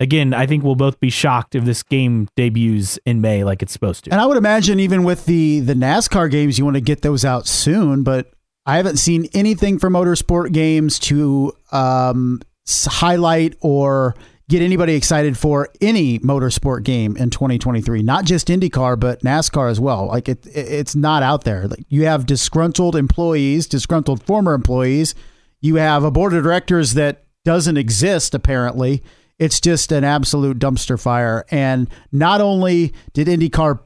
Again, 0.00 0.32
I 0.32 0.46
think 0.46 0.64
we'll 0.64 0.74
both 0.76 0.98
be 0.98 1.10
shocked 1.10 1.54
if 1.54 1.64
this 1.64 1.82
game 1.82 2.26
debuts 2.34 2.98
in 3.04 3.20
May 3.20 3.44
like 3.44 3.62
it's 3.62 3.72
supposed 3.72 4.04
to. 4.04 4.10
And 4.12 4.20
I 4.20 4.24
would 4.26 4.38
imagine 4.38 4.80
even 4.80 5.04
with 5.04 5.26
the 5.26 5.60
the 5.60 5.74
NASCAR 5.74 6.30
games, 6.30 6.58
you 6.58 6.64
want 6.64 6.76
to 6.76 6.80
get 6.80 7.02
those 7.02 7.22
out 7.24 7.46
soon. 7.46 8.02
But 8.02 8.32
I 8.64 8.76
haven't 8.78 8.96
seen 8.96 9.28
anything 9.34 9.78
for 9.78 9.90
motorsport 9.90 10.52
games 10.52 10.98
to 11.00 11.52
um, 11.70 12.40
highlight 12.86 13.56
or 13.60 14.14
get 14.48 14.62
anybody 14.62 14.94
excited 14.94 15.36
for 15.38 15.68
any 15.80 16.18
motorsport 16.20 16.82
game 16.82 17.16
in 17.16 17.30
2023. 17.30 18.02
Not 18.02 18.24
just 18.24 18.48
IndyCar, 18.48 18.98
but 18.98 19.20
NASCAR 19.22 19.70
as 19.70 19.78
well. 19.78 20.06
Like 20.06 20.28
it, 20.28 20.46
it- 20.46 20.50
it's 20.72 20.96
not 20.96 21.22
out 21.22 21.44
there. 21.44 21.68
Like 21.68 21.84
you 21.88 22.06
have 22.06 22.26
disgruntled 22.26 22.96
employees, 22.96 23.66
disgruntled 23.66 24.22
former 24.24 24.54
employees. 24.54 25.14
You 25.60 25.76
have 25.76 26.04
a 26.04 26.10
board 26.10 26.32
of 26.32 26.42
directors 26.42 26.94
that 26.94 27.24
doesn't 27.44 27.76
exist 27.76 28.34
apparently. 28.34 29.02
It's 29.40 29.58
just 29.58 29.90
an 29.90 30.04
absolute 30.04 30.58
dumpster 30.58 31.00
fire. 31.00 31.46
And 31.50 31.88
not 32.12 32.42
only 32.42 32.92
did 33.14 33.26
IndyCar 33.26 33.80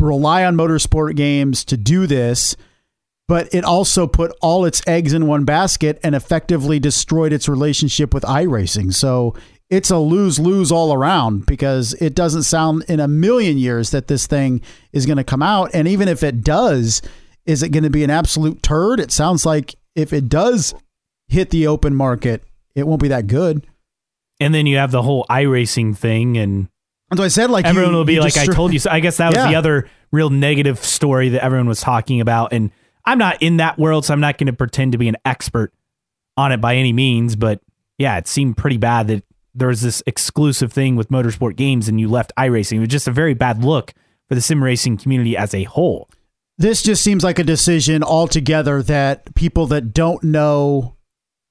rely 0.00 0.44
on 0.44 0.56
motorsport 0.56 1.16
games 1.16 1.64
to 1.66 1.76
do 1.76 2.06
this, 2.06 2.56
but 3.28 3.52
it 3.52 3.64
also 3.64 4.06
put 4.06 4.32
all 4.40 4.64
its 4.64 4.80
eggs 4.86 5.12
in 5.12 5.26
one 5.26 5.44
basket 5.44 5.98
and 6.04 6.14
effectively 6.14 6.78
destroyed 6.78 7.32
its 7.32 7.48
relationship 7.48 8.14
with 8.14 8.22
iRacing. 8.22 8.94
So 8.94 9.34
it's 9.68 9.90
a 9.90 9.98
lose 9.98 10.38
lose 10.38 10.70
all 10.70 10.94
around 10.94 11.46
because 11.46 11.92
it 11.94 12.14
doesn't 12.14 12.44
sound 12.44 12.84
in 12.88 13.00
a 13.00 13.08
million 13.08 13.58
years 13.58 13.90
that 13.90 14.06
this 14.06 14.28
thing 14.28 14.60
is 14.92 15.04
going 15.04 15.18
to 15.18 15.24
come 15.24 15.42
out. 15.42 15.70
And 15.74 15.88
even 15.88 16.06
if 16.06 16.22
it 16.22 16.44
does, 16.44 17.02
is 17.44 17.64
it 17.64 17.70
going 17.70 17.82
to 17.82 17.90
be 17.90 18.04
an 18.04 18.10
absolute 18.10 18.62
turd? 18.62 19.00
It 19.00 19.10
sounds 19.10 19.44
like 19.44 19.74
if 19.96 20.12
it 20.12 20.28
does 20.28 20.74
hit 21.26 21.50
the 21.50 21.66
open 21.66 21.96
market, 21.96 22.44
it 22.76 22.86
won't 22.86 23.02
be 23.02 23.08
that 23.08 23.26
good. 23.26 23.66
And 24.40 24.54
then 24.54 24.66
you 24.66 24.76
have 24.78 24.90
the 24.90 25.02
whole 25.02 25.24
iRacing 25.30 25.96
thing, 25.96 26.36
and 26.36 26.68
And 27.10 27.18
so 27.18 27.24
I 27.24 27.28
said, 27.28 27.50
like 27.50 27.64
everyone 27.64 27.92
you- 27.92 27.96
will 27.98 28.04
be 28.04 28.20
like, 28.20 28.36
I 28.36 28.46
told 28.46 28.72
you 28.72 28.78
so. 28.78 28.90
I 28.90 29.00
guess 29.00 29.16
that 29.18 29.28
was 29.34 29.44
the 29.44 29.54
other 29.56 29.88
real 30.12 30.30
negative 30.30 30.78
story 30.84 31.30
that 31.30 31.42
everyone 31.44 31.66
was 31.68 31.80
talking 31.80 32.20
about. 32.20 32.52
And 32.52 32.70
I'm 33.04 33.18
not 33.18 33.42
in 33.42 33.58
that 33.58 33.78
world, 33.78 34.04
so 34.04 34.12
I'm 34.14 34.20
not 34.20 34.38
going 34.38 34.46
to 34.48 34.52
pretend 34.52 34.92
to 34.92 34.98
be 34.98 35.08
an 35.08 35.16
expert 35.24 35.72
on 36.36 36.52
it 36.52 36.60
by 36.60 36.76
any 36.76 36.92
means. 36.92 37.36
But 37.36 37.60
yeah, 37.98 38.16
it 38.18 38.26
seemed 38.28 38.56
pretty 38.56 38.76
bad 38.76 39.08
that 39.08 39.24
there 39.54 39.68
was 39.68 39.80
this 39.80 40.02
exclusive 40.06 40.72
thing 40.72 40.96
with 40.96 41.08
motorsport 41.08 41.56
games 41.56 41.88
and 41.88 41.98
you 42.00 42.08
left 42.08 42.32
iRacing. 42.38 42.76
It 42.76 42.80
was 42.80 42.88
just 42.88 43.08
a 43.08 43.12
very 43.12 43.34
bad 43.34 43.64
look 43.64 43.94
for 44.28 44.34
the 44.34 44.40
sim 44.40 44.62
racing 44.62 44.98
community 44.98 45.36
as 45.36 45.54
a 45.54 45.64
whole. 45.64 46.10
This 46.58 46.82
just 46.82 47.02
seems 47.04 47.22
like 47.22 47.38
a 47.38 47.44
decision 47.44 48.02
altogether 48.02 48.82
that 48.82 49.34
people 49.34 49.66
that 49.68 49.94
don't 49.94 50.22
know 50.24 50.95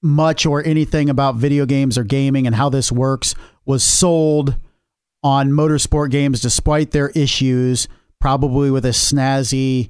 much 0.06 0.46
or 0.46 0.64
anything 0.64 1.10
about 1.10 1.36
video 1.36 1.66
games 1.66 1.98
or 1.98 2.04
gaming 2.04 2.46
and 2.46 2.56
how 2.56 2.70
this 2.70 2.92
works 2.92 3.34
was 3.66 3.84
sold 3.84 4.56
on 5.24 5.50
motorsport 5.50 6.12
games 6.12 6.40
despite 6.40 6.92
their 6.92 7.10
issues, 7.10 7.88
probably 8.22 8.70
with 8.70 8.86
a 8.86 8.90
snazzy 8.90 9.90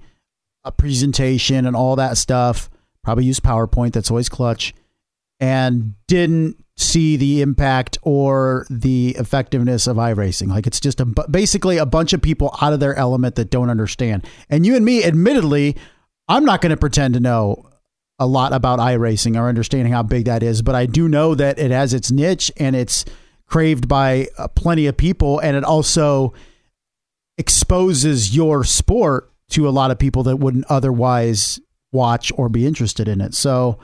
uh, 0.63 0.72
presentation 0.72 1.66
and 1.66 1.76
all 1.76 1.97
that 1.97 2.18
stuff. 2.18 2.70
Probably 3.03 3.26
use 3.26 3.41
PowerPoint, 3.41 3.91
that's 3.91 4.09
always 4.09 4.30
clutch, 4.30 4.74
and 5.39 5.93
didn't 6.07 6.63
see 6.78 7.18
the 7.18 7.41
impact 7.41 7.97
or 8.01 8.66
the 8.70 9.16
effectiveness 9.20 9.86
of 9.86 9.97
iRacing. 9.97 10.47
Like 10.47 10.66
it's 10.66 10.80
just 10.80 11.01
a 11.01 11.05
basically 11.05 11.78
a 11.78 11.86
bunch 11.86 12.13
of 12.13 12.22
people 12.22 12.55
out 12.61 12.74
of 12.74 12.80
their 12.80 12.95
element 12.95 13.36
that 13.36 13.49
don't 13.49 13.70
understand. 13.70 14.26
And 14.49 14.66
you 14.66 14.76
and 14.76 14.86
me, 14.86 15.03
admittedly, 15.03 15.76
I'm 16.30 16.45
not 16.45 16.61
going 16.61 16.72
to 16.72 16.78
pretend 16.78 17.13
to 17.16 17.20
know 17.20 17.70
a 18.18 18.28
lot 18.28 18.53
about 18.53 18.80
iRacing 18.80 19.38
or 19.38 19.49
understanding 19.49 19.91
how 19.91 20.03
big 20.03 20.26
that 20.26 20.43
is, 20.43 20.61
but 20.61 20.76
I 20.76 20.86
do 20.86 21.07
know 21.09 21.36
that 21.36 21.59
it 21.59 21.72
has 21.72 21.93
its 21.93 22.11
niche 22.11 22.51
and 22.57 22.76
it's 22.76 23.05
craved 23.45 23.88
by 23.88 24.28
uh, 24.38 24.47
plenty 24.49 24.88
of 24.88 24.97
people, 24.97 25.39
and 25.39 25.55
it 25.55 25.63
also 25.63 26.34
exposes 27.38 28.36
your 28.36 28.63
sport 28.63 29.32
to 29.49 29.68
a 29.68 29.72
lot 29.72 29.91
of 29.91 29.99
people 29.99 30.24
that 30.24 30.38
wouldn't 30.38 30.66
otherwise 30.70 31.59
watch 31.91 32.32
or 32.36 32.49
be 32.49 32.66
interested 32.66 33.07
in 33.07 33.22
it. 33.22 33.34
So 33.34 33.78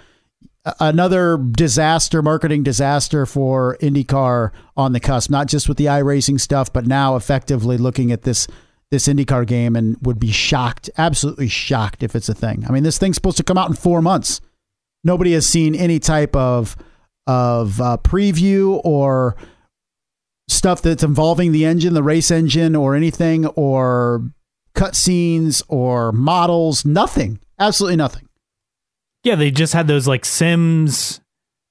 another 0.79 1.37
disaster, 1.37 2.21
marketing 2.21 2.63
disaster 2.63 3.25
for 3.25 3.77
IndyCar 3.81 4.51
on 4.77 4.93
the 4.93 4.99
cusp, 4.99 5.29
not 5.29 5.47
just 5.47 5.67
with 5.67 5.77
the 5.77 5.85
iRacing 5.85 6.39
stuff, 6.39 6.71
but 6.71 6.87
now 6.87 7.15
effectively 7.15 7.77
looking 7.77 8.11
at 8.11 8.23
this 8.23 8.47
this 8.91 9.07
IndyCar 9.07 9.47
game 9.47 9.75
and 9.75 9.97
would 10.01 10.19
be 10.19 10.31
shocked, 10.31 10.89
absolutely 10.97 11.47
shocked 11.47 12.03
if 12.03 12.15
it's 12.15 12.29
a 12.29 12.33
thing. 12.33 12.65
I 12.67 12.71
mean, 12.71 12.83
this 12.83 12.97
thing's 12.97 13.15
supposed 13.15 13.37
to 13.37 13.43
come 13.43 13.57
out 13.57 13.69
in 13.69 13.75
four 13.75 14.01
months. 14.01 14.41
Nobody 15.03 15.31
has 15.33 15.47
seen 15.47 15.73
any 15.73 15.97
type 15.97 16.35
of 16.35 16.75
of 17.27 17.79
uh, 17.79 17.97
preview 18.03 18.81
or 18.83 19.35
stuff 20.49 20.81
that's 20.81 21.03
involving 21.03 21.51
the 21.51 21.65
engine, 21.65 21.93
the 21.93 22.03
race 22.03 22.29
engine, 22.29 22.75
or 22.75 22.95
anything, 22.95 23.45
or 23.47 24.23
cutscenes 24.75 25.63
or 25.69 26.11
models. 26.11 26.83
Nothing. 26.83 27.39
Absolutely 27.57 27.95
nothing. 27.95 28.27
Yeah, 29.23 29.35
they 29.35 29.51
just 29.51 29.73
had 29.73 29.87
those 29.87 30.07
like 30.07 30.25
Sims 30.25 31.20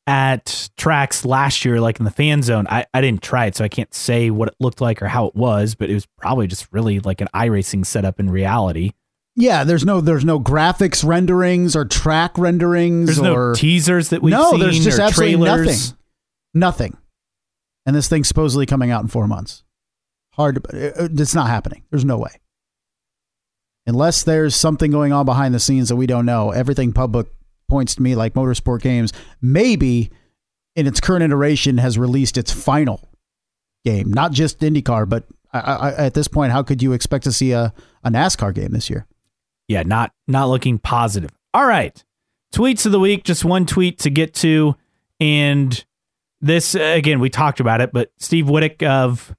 at 0.07 0.71
tracks 0.77 1.25
last 1.25 1.65
year, 1.65 1.81
like 1.81 1.99
in 1.99 2.05
the 2.05 2.11
fan 2.11 2.43
zone. 2.43 2.67
I, 2.69 2.87
I 2.93 3.01
didn't 3.01 3.23
try 3.23 3.47
it, 3.47 3.57
so 3.57 3.65
I 3.65 3.69
can't 3.69 3.93
say 3.95 4.31
what 4.31 4.49
it 4.49 4.55
looked 4.59 4.81
like 4.81 5.03
or 5.03 5.09
how 5.09 5.27
it 5.27 5.35
was, 5.35 5.75
but 5.75 5.91
it 5.91 5.95
was 5.95 6.07
probably 6.19 6.47
just 6.47 6.67
really 6.73 7.01
like 7.01 7.21
an 7.21 7.29
iRacing 7.35 7.87
setup 7.87 8.19
in 8.19 8.31
reality. 8.31 8.93
Yeah, 9.37 9.65
there's 9.65 9.85
no 9.85 10.01
there's 10.01 10.25
no 10.25 10.41
graphics 10.41 11.05
renderings 11.05 11.77
or 11.77 11.85
track 11.85 12.37
renderings. 12.37 13.07
There's 13.07 13.19
or, 13.21 13.51
no 13.51 13.55
teasers 13.55 14.09
that 14.11 14.23
we've 14.23 14.33
no, 14.33 14.51
seen. 14.51 14.61
there's 14.61 14.83
just 14.83 14.99
absolutely 14.99 15.37
trailers. 15.47 15.67
nothing. 15.67 15.99
Nothing. 16.53 16.97
And 17.87 17.97
this 17.97 18.09
thing's 18.09 18.29
supposedly 18.29 18.67
coming 18.67 18.91
out 18.91 19.03
in 19.03 19.09
four 19.09 19.27
months. 19.27 19.63
Hard. 20.35 20.63
To, 20.65 21.05
uh, 21.05 21.09
it's 21.13 21.35
not 21.35 21.49
happening. 21.49 21.85
There's 21.91 22.05
no 22.05 22.19
way. 22.19 22.41
Unless 23.87 24.25
there's 24.25 24.55
something 24.55 24.91
going 24.91 25.13
on 25.13 25.25
behind 25.25 25.55
the 25.55 25.61
scenes 25.61 25.89
that 25.89 25.97
we 25.97 26.07
don't 26.07 26.27
know, 26.27 26.51
everything 26.51 26.93
public 26.93 27.29
points 27.71 27.95
to 27.95 28.03
me 28.03 28.15
like 28.15 28.35
Motorsport 28.35 28.83
Games 28.83 29.13
maybe 29.41 30.11
in 30.77 30.87
its 30.87 31.01
current 31.01 31.23
iteration 31.25 31.79
has 31.79 31.99
released 31.99 32.39
its 32.39 32.53
final 32.53 33.11
game, 33.85 34.11
not 34.11 34.33
just 34.33 34.61
IndyCar, 34.61 35.09
but 35.09 35.25
I, 35.53 35.59
I, 35.59 35.93
at 36.07 36.15
this 36.15 36.29
point, 36.29 36.53
how 36.53 36.63
could 36.63 36.83
you 36.83 36.93
expect 36.93 37.25
to 37.25 37.33
see 37.33 37.53
a, 37.53 37.73
a 38.05 38.11
NASCAR 38.11 38.55
game 38.55 38.71
this 38.71 38.89
year? 38.89 39.07
Yeah, 39.69 39.83
not 39.83 40.13
not 40.27 40.49
looking 40.49 40.79
positive. 40.79 41.31
All 41.55 41.67
right, 41.67 42.03
tweets 42.53 42.87
of 42.87 42.93
the 42.93 43.01
week. 43.01 43.25
Just 43.25 43.45
one 43.45 43.67
tweet 43.67 44.01
to 44.01 44.11
get 44.11 44.35
to, 44.35 44.75
and 45.21 45.85
this 46.41 46.75
again 46.75 47.21
we 47.21 47.31
talked 47.31 47.61
about 47.61 47.81
it, 47.81 47.93
but 47.93 48.11
Steve 48.19 48.47
Wittich 48.47 48.83
of 48.83 49.35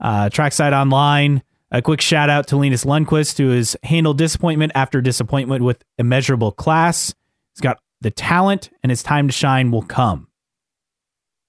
uh, 0.00 0.28
Trackside 0.28 0.72
Online. 0.72 1.42
A 1.72 1.82
quick 1.82 2.00
shout 2.00 2.30
out 2.30 2.46
to 2.48 2.56
Linus 2.56 2.84
Lundqvist, 2.84 3.38
who 3.38 3.50
has 3.50 3.76
handled 3.82 4.18
disappointment 4.18 4.70
after 4.76 5.00
disappointment 5.00 5.64
with 5.64 5.82
immeasurable 5.98 6.52
class. 6.52 7.12
He's 7.56 7.62
got 7.62 7.78
the 8.02 8.10
talent, 8.10 8.70
and 8.82 8.90
his 8.90 9.02
time 9.02 9.28
to 9.28 9.32
shine 9.32 9.70
will 9.70 9.82
come. 9.82 10.28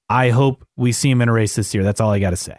I 0.09 0.29
hope 0.29 0.65
we 0.77 0.93
see 0.93 1.09
him 1.09 1.21
in 1.21 1.27
a 1.27 1.33
race 1.33 1.55
this 1.55 1.73
year. 1.73 1.83
That's 1.83 1.99
all 1.99 2.11
I 2.11 2.19
got 2.19 2.29
to 2.29 2.37
say. 2.37 2.57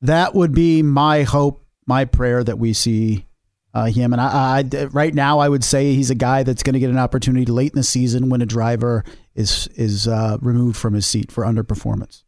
That 0.00 0.34
would 0.34 0.52
be 0.52 0.82
my 0.82 1.24
hope, 1.24 1.62
my 1.86 2.06
prayer 2.06 2.42
that 2.42 2.58
we 2.58 2.72
see 2.72 3.26
uh, 3.74 3.86
him. 3.86 4.14
And 4.14 4.20
I, 4.20 4.64
I, 4.72 4.84
right 4.86 5.12
now, 5.12 5.40
I 5.40 5.48
would 5.48 5.62
say 5.62 5.94
he's 5.94 6.10
a 6.10 6.14
guy 6.14 6.42
that's 6.42 6.62
going 6.62 6.72
to 6.72 6.80
get 6.80 6.88
an 6.88 6.98
opportunity 6.98 7.44
late 7.44 7.72
in 7.72 7.76
the 7.76 7.82
season 7.82 8.30
when 8.30 8.40
a 8.40 8.46
driver 8.46 9.04
is 9.34 9.68
is 9.74 10.08
uh, 10.08 10.38
removed 10.40 10.76
from 10.76 10.94
his 10.94 11.06
seat 11.06 11.30
for 11.30 11.44
underperformance. 11.44 12.24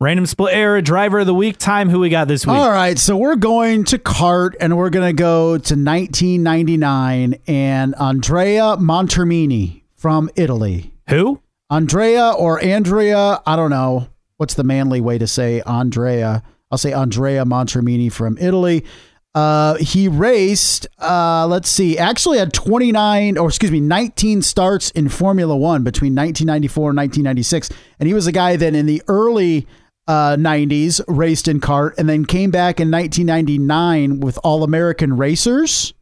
Random 0.00 0.26
split 0.26 0.52
era 0.52 0.82
driver 0.82 1.20
of 1.20 1.26
the 1.26 1.34
week 1.34 1.58
time. 1.58 1.88
Who 1.88 2.00
we 2.00 2.08
got 2.08 2.26
this 2.26 2.44
week? 2.44 2.56
All 2.56 2.70
right, 2.70 2.98
so 2.98 3.16
we're 3.16 3.36
going 3.36 3.84
to 3.84 4.00
CART 4.00 4.56
and 4.58 4.76
we're 4.76 4.90
going 4.90 5.06
to 5.06 5.12
go 5.12 5.52
to 5.58 5.74
1999 5.74 7.36
and 7.46 7.94
Andrea 7.94 8.76
Montermini 8.78 9.81
from 10.02 10.28
Italy. 10.34 10.92
Who? 11.10 11.40
Andrea 11.70 12.32
or 12.36 12.60
Andrea, 12.60 13.40
I 13.46 13.54
don't 13.54 13.70
know. 13.70 14.08
What's 14.36 14.54
the 14.54 14.64
manly 14.64 15.00
way 15.00 15.16
to 15.16 15.28
say 15.28 15.60
Andrea? 15.60 16.42
I'll 16.72 16.78
say 16.78 16.92
Andrea 16.92 17.44
Montermini 17.44 18.10
from 18.10 18.36
Italy. 18.38 18.84
Uh, 19.32 19.76
he 19.76 20.08
raced, 20.08 20.88
uh, 20.98 21.46
let's 21.46 21.68
see, 21.68 21.96
actually 21.96 22.38
had 22.38 22.52
29, 22.52 23.38
or 23.38 23.46
excuse 23.46 23.70
me, 23.70 23.78
19 23.78 24.42
starts 24.42 24.90
in 24.90 25.08
Formula 25.08 25.56
One 25.56 25.84
between 25.84 26.16
1994 26.16 26.90
and 26.90 26.96
1996. 26.96 27.70
And 28.00 28.08
he 28.08 28.12
was 28.12 28.26
a 28.26 28.32
guy 28.32 28.56
that 28.56 28.74
in 28.74 28.86
the 28.86 29.02
early 29.06 29.68
uh, 30.08 30.34
90s 30.36 31.00
raced 31.06 31.46
in 31.46 31.60
CART 31.60 31.94
and 31.96 32.08
then 32.08 32.24
came 32.24 32.50
back 32.50 32.80
in 32.80 32.90
1999 32.90 34.18
with 34.18 34.36
All 34.42 34.64
American 34.64 35.16
Racers 35.16 35.94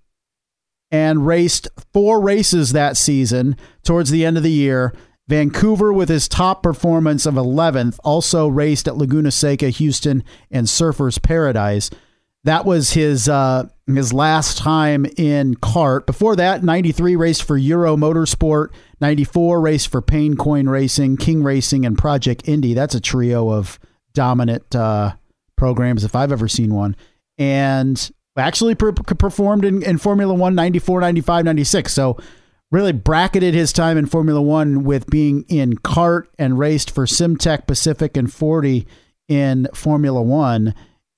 and 0.91 1.27
raced 1.27 1.69
four 1.93 2.21
races 2.21 2.73
that 2.73 2.97
season 2.97 3.57
towards 3.85 4.11
the 4.11 4.25
end 4.25 4.37
of 4.37 4.43
the 4.43 4.51
year. 4.51 4.93
Vancouver 5.29 5.93
with 5.93 6.09
his 6.09 6.27
top 6.27 6.61
performance 6.61 7.25
of 7.25 7.35
11th, 7.35 7.99
also 8.03 8.49
raced 8.49 8.89
at 8.89 8.97
Laguna 8.97 9.31
Seca, 9.31 9.71
Houston, 9.71 10.25
and 10.51 10.67
Surfers 10.67 11.23
Paradise. 11.23 11.89
That 12.43 12.65
was 12.65 12.93
his 12.95 13.29
uh, 13.29 13.69
his 13.87 14.13
last 14.13 14.59
time 14.59 15.07
in 15.17 15.55
CART. 15.57 16.07
Before 16.07 16.35
that, 16.37 16.65
93 16.65 17.15
raced 17.15 17.45
for 17.45 17.57
Euro 17.57 17.97
Motorsport, 17.97 18.71
94 19.01 19.61
raced 19.61 19.89
for 19.89 20.03
Payton 20.03 20.37
Coyne 20.37 20.69
Racing, 20.69 21.19
King 21.19 21.45
Racing, 21.45 21.85
and 21.85 21.97
Project 21.97 22.49
Indy. 22.49 22.75
That's 22.75 22.95
a 22.95 23.01
trio 23.01 23.51
of 23.53 23.79
dominant 24.15 24.75
uh, 24.75 25.13
programs 25.57 26.03
if 26.03 26.17
I've 26.17 26.33
ever 26.33 26.49
seen 26.49 26.75
one. 26.75 26.97
And 27.39 28.11
actually 28.37 28.75
per- 28.75 28.93
performed 28.93 29.65
in, 29.65 29.83
in 29.83 29.99
Formula 29.99 30.35
One 30.35 30.55
94, 30.55 31.01
95, 31.01 31.45
96. 31.45 31.93
So 31.93 32.17
really 32.71 32.93
bracketed 32.93 33.55
his 33.55 33.73
time 33.73 33.99
in 33.99 34.07
Formula 34.07 34.41
One 34.41 34.85
with 34.85 35.07
being 35.09 35.45
in 35.49 35.79
CART 35.79 36.29
and 36.39 36.59
raced 36.59 36.91
for 36.91 37.07
Simtek 37.07 37.67
Pacific 37.67 38.17
and 38.17 38.33
Forti 38.33 38.87
in 39.29 39.69
Formula 39.75 40.23
One. 40.23 40.75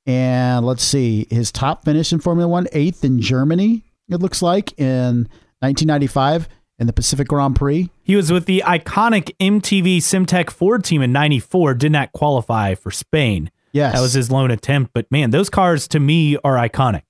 And 0.07 0.67
let's 0.67 0.83
see, 0.83 1.27
his 1.31 1.53
top 1.53 1.85
finish 1.85 2.13
in 2.13 2.21
Formula 2.21 2.49
One, 2.49 2.67
eighth 2.73 3.05
in 3.05 3.21
Germany, 3.21 3.85
it 4.09 4.21
looks 4.21 4.43
like, 4.43 4.73
in 4.79 5.29
1995 5.61 6.49
in 6.79 6.87
the 6.87 6.93
Pacific 6.93 7.29
Grand 7.29 7.55
Prix. 7.55 7.89
He 8.03 8.17
was 8.17 8.33
with 8.33 8.47
the 8.47 8.65
iconic 8.67 9.37
MTV 9.39 9.99
Simtek 9.99 10.51
Ford 10.51 10.83
team 10.83 11.03
in 11.03 11.13
94, 11.13 11.75
did 11.75 11.93
not 11.93 12.13
qualify 12.13 12.75
for 12.75 12.91
Spain. 12.91 13.51
Yes. 13.73 13.95
That 13.95 14.01
was 14.01 14.13
his 14.13 14.31
lone 14.31 14.51
attempt. 14.51 14.93
But 14.95 15.11
man, 15.11 15.31
those 15.31 15.51
cars 15.51 15.89
to 15.89 16.01
me 16.01 16.37
are 16.39 16.55
iconic. 16.55 17.03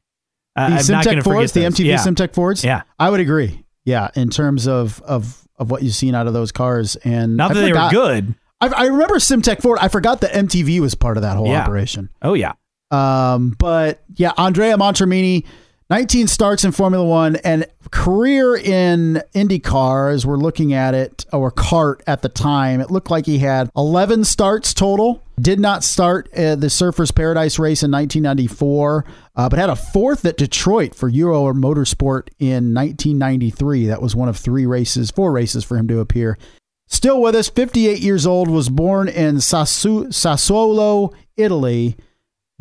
Uh, 0.54 0.70
the 0.70 0.76
Simtek 0.76 1.22
Fords, 1.24 1.52
the 1.52 1.60
MTV 1.60 1.84
yeah. 1.86 1.98
Simtek 1.98 2.34
Fords. 2.34 2.64
Yeah. 2.64 2.82
I 2.98 3.10
would 3.10 3.20
agree. 3.20 3.64
Yeah. 3.84 4.10
In 4.14 4.30
terms 4.30 4.68
of, 4.68 5.00
of, 5.02 5.46
of 5.56 5.70
what 5.70 5.82
you've 5.82 5.94
seen 5.94 6.14
out 6.14 6.26
of 6.26 6.32
those 6.32 6.52
cars. 6.52 6.96
And 6.96 7.36
not 7.36 7.54
that 7.54 7.60
they 7.60 7.72
were 7.72 7.88
good. 7.90 8.34
I, 8.60 8.68
I, 8.68 8.86
remember 8.86 9.16
Simtek 9.16 9.60
Ford. 9.60 9.78
I 9.80 9.88
forgot 9.88 10.20
that 10.20 10.32
MTV 10.32 10.80
was 10.80 10.94
part 10.94 11.16
of 11.16 11.22
that 11.22 11.36
whole 11.36 11.48
yeah. 11.48 11.62
operation. 11.62 12.10
Oh, 12.20 12.34
yeah. 12.34 12.52
Um, 12.92 13.56
but 13.58 14.02
yeah, 14.14 14.32
Andrea 14.36 14.76
Montermini, 14.76 15.46
19 15.92 16.26
starts 16.26 16.64
in 16.64 16.72
Formula 16.72 17.04
One 17.04 17.36
and 17.44 17.66
career 17.90 18.56
in 18.56 19.22
IndyCar 19.34 20.10
as 20.10 20.24
we're 20.24 20.38
looking 20.38 20.72
at 20.72 20.94
it, 20.94 21.26
or 21.34 21.50
CART 21.50 22.02
at 22.06 22.22
the 22.22 22.30
time. 22.30 22.80
It 22.80 22.90
looked 22.90 23.10
like 23.10 23.26
he 23.26 23.40
had 23.40 23.70
11 23.76 24.24
starts 24.24 24.72
total. 24.72 25.22
Did 25.38 25.60
not 25.60 25.84
start 25.84 26.32
uh, 26.32 26.54
the 26.54 26.68
Surfers 26.68 27.14
Paradise 27.14 27.58
race 27.58 27.82
in 27.82 27.90
1994, 27.90 29.04
uh, 29.36 29.50
but 29.50 29.58
had 29.58 29.68
a 29.68 29.76
fourth 29.76 30.24
at 30.24 30.38
Detroit 30.38 30.94
for 30.94 31.10
Euro 31.10 31.52
Motorsport 31.52 32.30
in 32.38 32.72
1993. 32.72 33.88
That 33.88 34.00
was 34.00 34.16
one 34.16 34.30
of 34.30 34.38
three 34.38 34.64
races, 34.64 35.10
four 35.10 35.30
races 35.30 35.62
for 35.62 35.76
him 35.76 35.88
to 35.88 36.00
appear. 36.00 36.38
Still 36.86 37.20
with 37.20 37.34
us, 37.34 37.50
58 37.50 37.98
years 37.98 38.26
old, 38.26 38.48
was 38.48 38.70
born 38.70 39.08
in 39.08 39.36
Sassu- 39.36 40.06
Sassuolo, 40.06 41.12
Italy. 41.36 41.98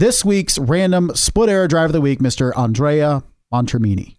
This 0.02 0.26
week's 0.26 0.58
random 0.58 1.12
split 1.14 1.48
era 1.48 1.68
driver 1.68 1.86
of 1.86 1.92
the 1.92 2.02
week, 2.02 2.22
Mr. 2.22 2.58
Andrea 2.58 3.22
Montermini. 3.54 4.16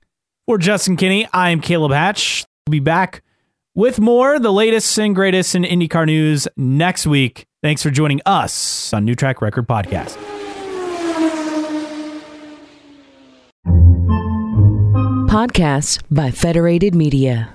For 0.47 0.57
Justin 0.57 0.97
Kinney, 0.97 1.27
I 1.33 1.51
am 1.51 1.61
Caleb 1.61 1.91
Hatch. 1.91 2.45
We'll 2.69 2.71
be 2.71 2.79
back 2.79 3.25
with 3.75 3.99
more, 3.99 4.39
the 4.39 4.53
latest 4.53 4.97
and 4.97 5.13
greatest 5.13 5.57
in 5.57 5.65
IndyCar 5.65 6.07
news 6.07 6.47
next 6.57 7.05
week. 7.05 7.47
Thanks 7.65 7.83
for 7.83 7.91
joining 7.91 8.21
us 8.25 8.93
on 8.93 9.05
New 9.05 9.17
Track 9.17 9.43
Record 9.43 9.67
Podcast. 9.67 10.17
Podcasts 15.27 16.01
by 16.13 16.31
Federated 16.31 16.95
Media. 16.95 17.53